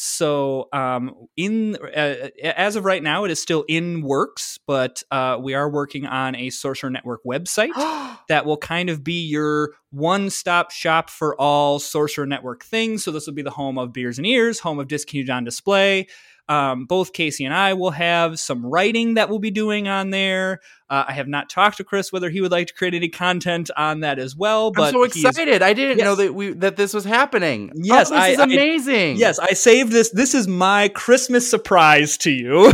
So, 0.00 0.68
um, 0.72 1.26
in 1.36 1.74
uh, 1.74 2.28
as 2.44 2.76
of 2.76 2.84
right 2.84 3.02
now, 3.02 3.24
it 3.24 3.32
is 3.32 3.42
still 3.42 3.64
in 3.66 4.00
works, 4.02 4.56
but 4.64 5.02
uh, 5.10 5.38
we 5.42 5.54
are 5.54 5.68
working 5.68 6.06
on 6.06 6.36
a 6.36 6.50
Sorcerer 6.50 6.88
Network 6.88 7.24
website 7.24 7.72
that 8.28 8.46
will 8.46 8.58
kind 8.58 8.90
of 8.90 9.02
be 9.02 9.26
your 9.26 9.72
one-stop 9.90 10.70
shop 10.70 11.10
for 11.10 11.34
all 11.40 11.80
Sorcerer 11.80 12.26
Network 12.26 12.62
things. 12.62 13.02
So 13.02 13.10
this 13.10 13.26
will 13.26 13.34
be 13.34 13.42
the 13.42 13.50
home 13.50 13.76
of 13.76 13.92
Beers 13.92 14.18
and 14.18 14.26
Ears, 14.26 14.60
home 14.60 14.78
of 14.78 14.86
Discontinued 14.86 15.30
on 15.30 15.42
Display. 15.42 16.06
Um, 16.48 16.86
both 16.86 17.12
Casey 17.12 17.44
and 17.44 17.52
I 17.52 17.74
will 17.74 17.90
have 17.90 18.38
some 18.38 18.64
writing 18.64 19.14
that 19.14 19.28
we'll 19.28 19.40
be 19.40 19.50
doing 19.50 19.88
on 19.88 20.10
there. 20.10 20.60
Uh, 20.90 21.04
I 21.08 21.12
have 21.12 21.28
not 21.28 21.48
talked 21.50 21.76
to 21.78 21.84
Chris 21.84 22.10
whether 22.12 22.30
he 22.30 22.40
would 22.40 22.50
like 22.50 22.68
to 22.68 22.74
create 22.74 22.94
any 22.94 23.08
content 23.08 23.70
on 23.76 24.00
that 24.00 24.18
as 24.18 24.34
well. 24.36 24.70
But 24.70 24.88
I'm 24.88 24.92
so 24.92 25.04
is- 25.04 25.16
excited. 25.24 25.62
I 25.62 25.72
didn't 25.72 25.98
Yes. 25.98 26.04
know 26.04 26.14
that 26.16 26.34
we 26.34 26.52
that 26.54 26.76
this 26.76 26.94
was 26.94 27.04
happening. 27.04 27.70
Yes, 27.74 28.10
oh, 28.10 28.14
this 28.14 28.24
I- 28.24 28.28
is 28.28 28.38
I- 28.38 28.44
amazing. 28.44 29.16
Yes, 29.16 29.38
I 29.38 29.52
saved 29.52 29.92
this. 29.92 30.10
This 30.10 30.34
is 30.34 30.48
my 30.48 30.88
Christmas 30.88 31.48
surprise 31.48 32.16
to 32.18 32.30
you. 32.30 32.72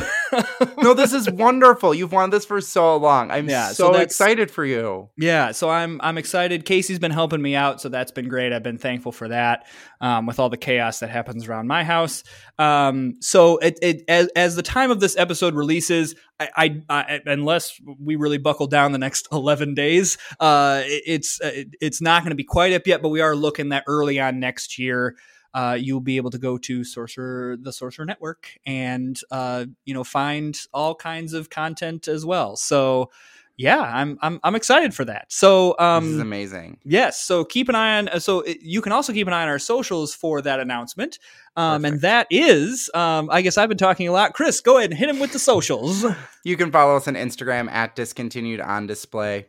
no, 0.83 0.95
this 0.95 1.13
is 1.13 1.31
wonderful. 1.31 1.95
You've 1.95 2.13
wanted 2.13 2.33
this 2.33 2.45
for 2.45 2.61
so 2.61 2.97
long. 2.97 3.31
I'm 3.31 3.49
Yeah, 3.49 3.69
so 3.69 3.93
so, 3.93 3.99
excited 4.01 4.51
for 4.51 4.65
you. 4.65 5.11
Yeah, 5.17 5.53
so 5.53 5.69
I'm 5.71 6.01
I'm 6.03 6.19
excited. 6.19 6.65
Casey's 6.65 6.99
been 6.99 7.11
helping 7.11 7.43
me 7.43 7.55
out, 7.55 7.81
so 7.81 7.89
that's 7.89 8.13
been 8.13 8.29
great. 8.29 8.53
I've 8.53 8.63
been 8.63 8.79
thankful 8.79 9.13
for 9.13 9.29
that. 9.29 9.67
Um, 10.01 10.27
with 10.27 10.39
all 10.39 10.51
the 10.51 10.57
chaos 10.59 10.99
that 11.01 11.09
happens 11.09 11.49
around 11.49 11.67
my 11.67 11.83
house. 11.83 12.25
Um, 12.59 13.15
so 13.21 13.57
it, 13.59 13.79
it 13.81 14.03
as, 14.07 14.29
as 14.37 14.55
the 14.55 14.63
time 14.63 14.91
of 14.91 15.01
this 15.01 15.17
episode 15.17 15.55
releases, 15.55 16.15
I, 16.41 16.83
I, 16.89 17.21
unless 17.27 17.81
we 18.01 18.17
really 18.17 18.39
buckle 18.39 18.67
down 18.67 18.93
the 18.93 18.99
next 18.99 19.29
eleven 19.33 19.75
days, 19.75 20.19
uh, 20.41 20.83
it- 20.85 21.03
it's 21.07 21.41
it, 21.41 21.69
it's 21.81 22.01
not 22.01 22.23
going 22.23 22.31
to 22.31 22.37
be 22.37 22.45
quite 22.45 22.73
up 22.73 22.87
yet. 22.87 23.03
But 23.03 23.11
we 23.11 23.21
are 23.21 23.37
looking 23.37 23.71
that 23.71 23.85
early 23.87 24.19
on 24.21 24.41
next 24.41 24.79
year. 24.79 25.17
Uh, 25.53 25.79
you'll 25.81 26.01
be 26.01 26.17
able 26.17 26.31
to 26.31 26.39
go 26.39 26.59
to 26.59 26.83
Sorcerer, 26.83 27.57
the 27.57 27.73
Sorcerer 27.73 28.05
Network, 28.05 28.49
and 28.67 29.17
uh, 29.31 29.67
you 29.85 29.95
know 29.95 30.03
find 30.03 30.59
all 30.73 30.95
kinds 30.97 31.33
of 31.33 31.49
content 31.51 32.09
as 32.09 32.27
well. 32.27 32.57
So, 32.57 33.11
yeah, 33.57 33.81
I'm 33.81 34.19
I'm 34.23 34.41
I'm 34.43 34.55
excited 34.55 34.95
for 34.95 35.05
that. 35.05 35.27
So, 35.33 35.77
this 35.79 36.09
is 36.09 36.15
um, 36.17 36.21
amazing. 36.21 36.79
yes, 36.85 37.23
so 37.23 37.45
keep 37.45 37.69
an 37.69 37.75
eye 37.75 37.99
on. 37.99 38.09
uh, 38.09 38.19
So 38.19 38.41
it, 38.41 38.59
you 38.63 38.81
can 38.81 38.93
also 38.93 39.13
keep 39.13 39.27
an 39.27 39.33
eye 39.33 39.43
on 39.43 39.49
our 39.49 39.59
socials 39.59 40.15
for 40.15 40.41
that 40.43 40.61
announcement. 40.61 41.19
Um, 41.57 41.85
and 41.85 42.01
that 42.01 42.27
is, 42.31 42.91
um, 42.95 43.29
I 43.31 43.43
guess 43.43 43.57
I've 43.59 43.69
been 43.69 43.79
talking 43.79 44.09
a 44.09 44.13
lot. 44.13 44.33
Chris, 44.35 44.61
go 44.61 44.79
ahead 44.79 44.91
and 44.91 44.99
hit 44.99 45.09
him 45.09 45.21
with 45.21 45.33
the 45.33 45.39
socials. 45.39 46.05
You 46.47 46.57
can 46.59 46.71
follow 46.71 46.97
us 46.97 47.09
on 47.09 47.15
Instagram 47.15 47.71
at 47.71 47.97
discontinued 47.97 48.61
on 48.61 48.87
display. 48.87 49.47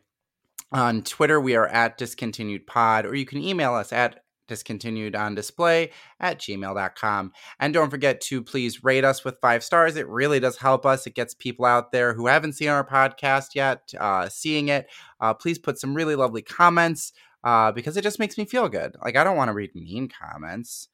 On 0.72 1.02
Twitter, 1.04 1.40
we 1.42 1.56
are 1.56 1.68
at 1.68 1.98
discontinued 1.98 2.66
pod, 2.68 3.06
or 3.06 3.16
you 3.16 3.26
can 3.26 3.40
email 3.40 3.74
us 3.76 3.92
at 3.94 4.24
discontinued 4.48 5.16
on 5.16 5.36
display 5.36 5.92
at 6.20 6.40
gmail.com. 6.40 7.32
And 7.60 7.74
don't 7.74 7.90
forget 7.90 8.22
to 8.22 8.44
please 8.44 8.84
rate 8.84 9.04
us 9.04 9.24
with 9.24 9.40
five 9.42 9.64
stars. 9.64 9.96
It 9.96 10.08
really 10.08 10.40
does 10.40 10.58
help 10.58 10.86
us. 10.86 11.08
It 11.08 11.16
gets 11.16 11.34
people 11.34 11.66
out 11.66 11.92
there 11.92 12.14
who 12.14 12.28
haven't 12.28 12.54
seen 12.54 12.70
our 12.70 12.86
podcast 12.86 13.56
yet 13.56 13.94
uh, 14.00 14.30
seeing 14.30 14.70
it. 14.70 14.88
Uh, 15.20 15.34
please 15.34 15.60
put 15.60 15.80
some 15.80 15.96
really 15.96 16.16
lovely 16.16 16.42
comments 16.42 17.14
uh, 17.44 17.72
because 17.72 17.98
it 17.98 18.02
just 18.02 18.20
makes 18.20 18.38
me 18.38 18.46
feel 18.46 18.70
good. 18.70 18.96
Like, 19.04 19.16
I 19.16 19.24
don't 19.24 19.38
want 19.38 19.50
to 19.50 19.54
read 19.54 19.76
mean 19.76 20.10
comments. 20.10 20.90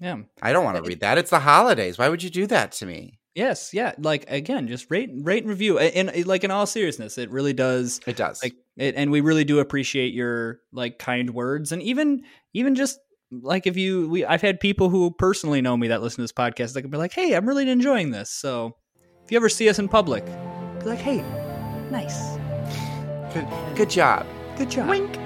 Yeah. 0.00 0.18
I 0.42 0.52
don't 0.52 0.64
want 0.64 0.76
to 0.76 0.82
read 0.82 1.00
that. 1.00 1.18
It's 1.18 1.30
the 1.30 1.40
holidays. 1.40 1.98
Why 1.98 2.08
would 2.08 2.22
you 2.22 2.30
do 2.30 2.46
that 2.48 2.72
to 2.72 2.86
me? 2.86 3.18
Yes. 3.34 3.74
Yeah. 3.74 3.92
Like 3.98 4.24
again, 4.30 4.66
just 4.66 4.90
rate, 4.90 5.10
rate 5.12 5.42
and 5.42 5.50
review. 5.50 5.78
And, 5.78 6.10
and 6.10 6.26
like 6.26 6.44
in 6.44 6.50
all 6.50 6.66
seriousness, 6.66 7.18
it 7.18 7.30
really 7.30 7.52
does. 7.52 8.00
It 8.06 8.16
does. 8.16 8.42
Like 8.42 8.54
it, 8.76 8.94
and 8.94 9.10
we 9.10 9.20
really 9.20 9.44
do 9.44 9.58
appreciate 9.58 10.12
your 10.12 10.60
like 10.72 10.98
kind 10.98 11.30
words, 11.30 11.72
and 11.72 11.82
even 11.82 12.22
even 12.56 12.74
just 12.74 12.98
like 13.30 13.66
if 13.66 13.76
you 13.76 14.08
we 14.08 14.24
I've 14.24 14.42
had 14.42 14.60
people 14.60 14.88
who 14.88 15.10
personally 15.10 15.60
know 15.60 15.76
me 15.76 15.88
that 15.88 16.02
listen 16.02 16.16
to 16.16 16.22
this 16.22 16.32
podcast 16.32 16.72
that 16.72 16.82
can 16.82 16.90
be 16.90 16.96
like, 16.96 17.12
hey, 17.12 17.34
I'm 17.34 17.46
really 17.46 17.68
enjoying 17.68 18.10
this. 18.10 18.30
So 18.30 18.76
if 19.24 19.30
you 19.30 19.36
ever 19.36 19.48
see 19.48 19.68
us 19.68 19.78
in 19.78 19.88
public, 19.88 20.24
be 20.24 20.86
like, 20.86 20.98
hey, 20.98 21.22
nice, 21.90 22.36
good, 23.34 23.46
good 23.76 23.90
job. 23.90 24.26
good 24.56 24.70
job. 24.70 24.88
Wink. 24.88 25.25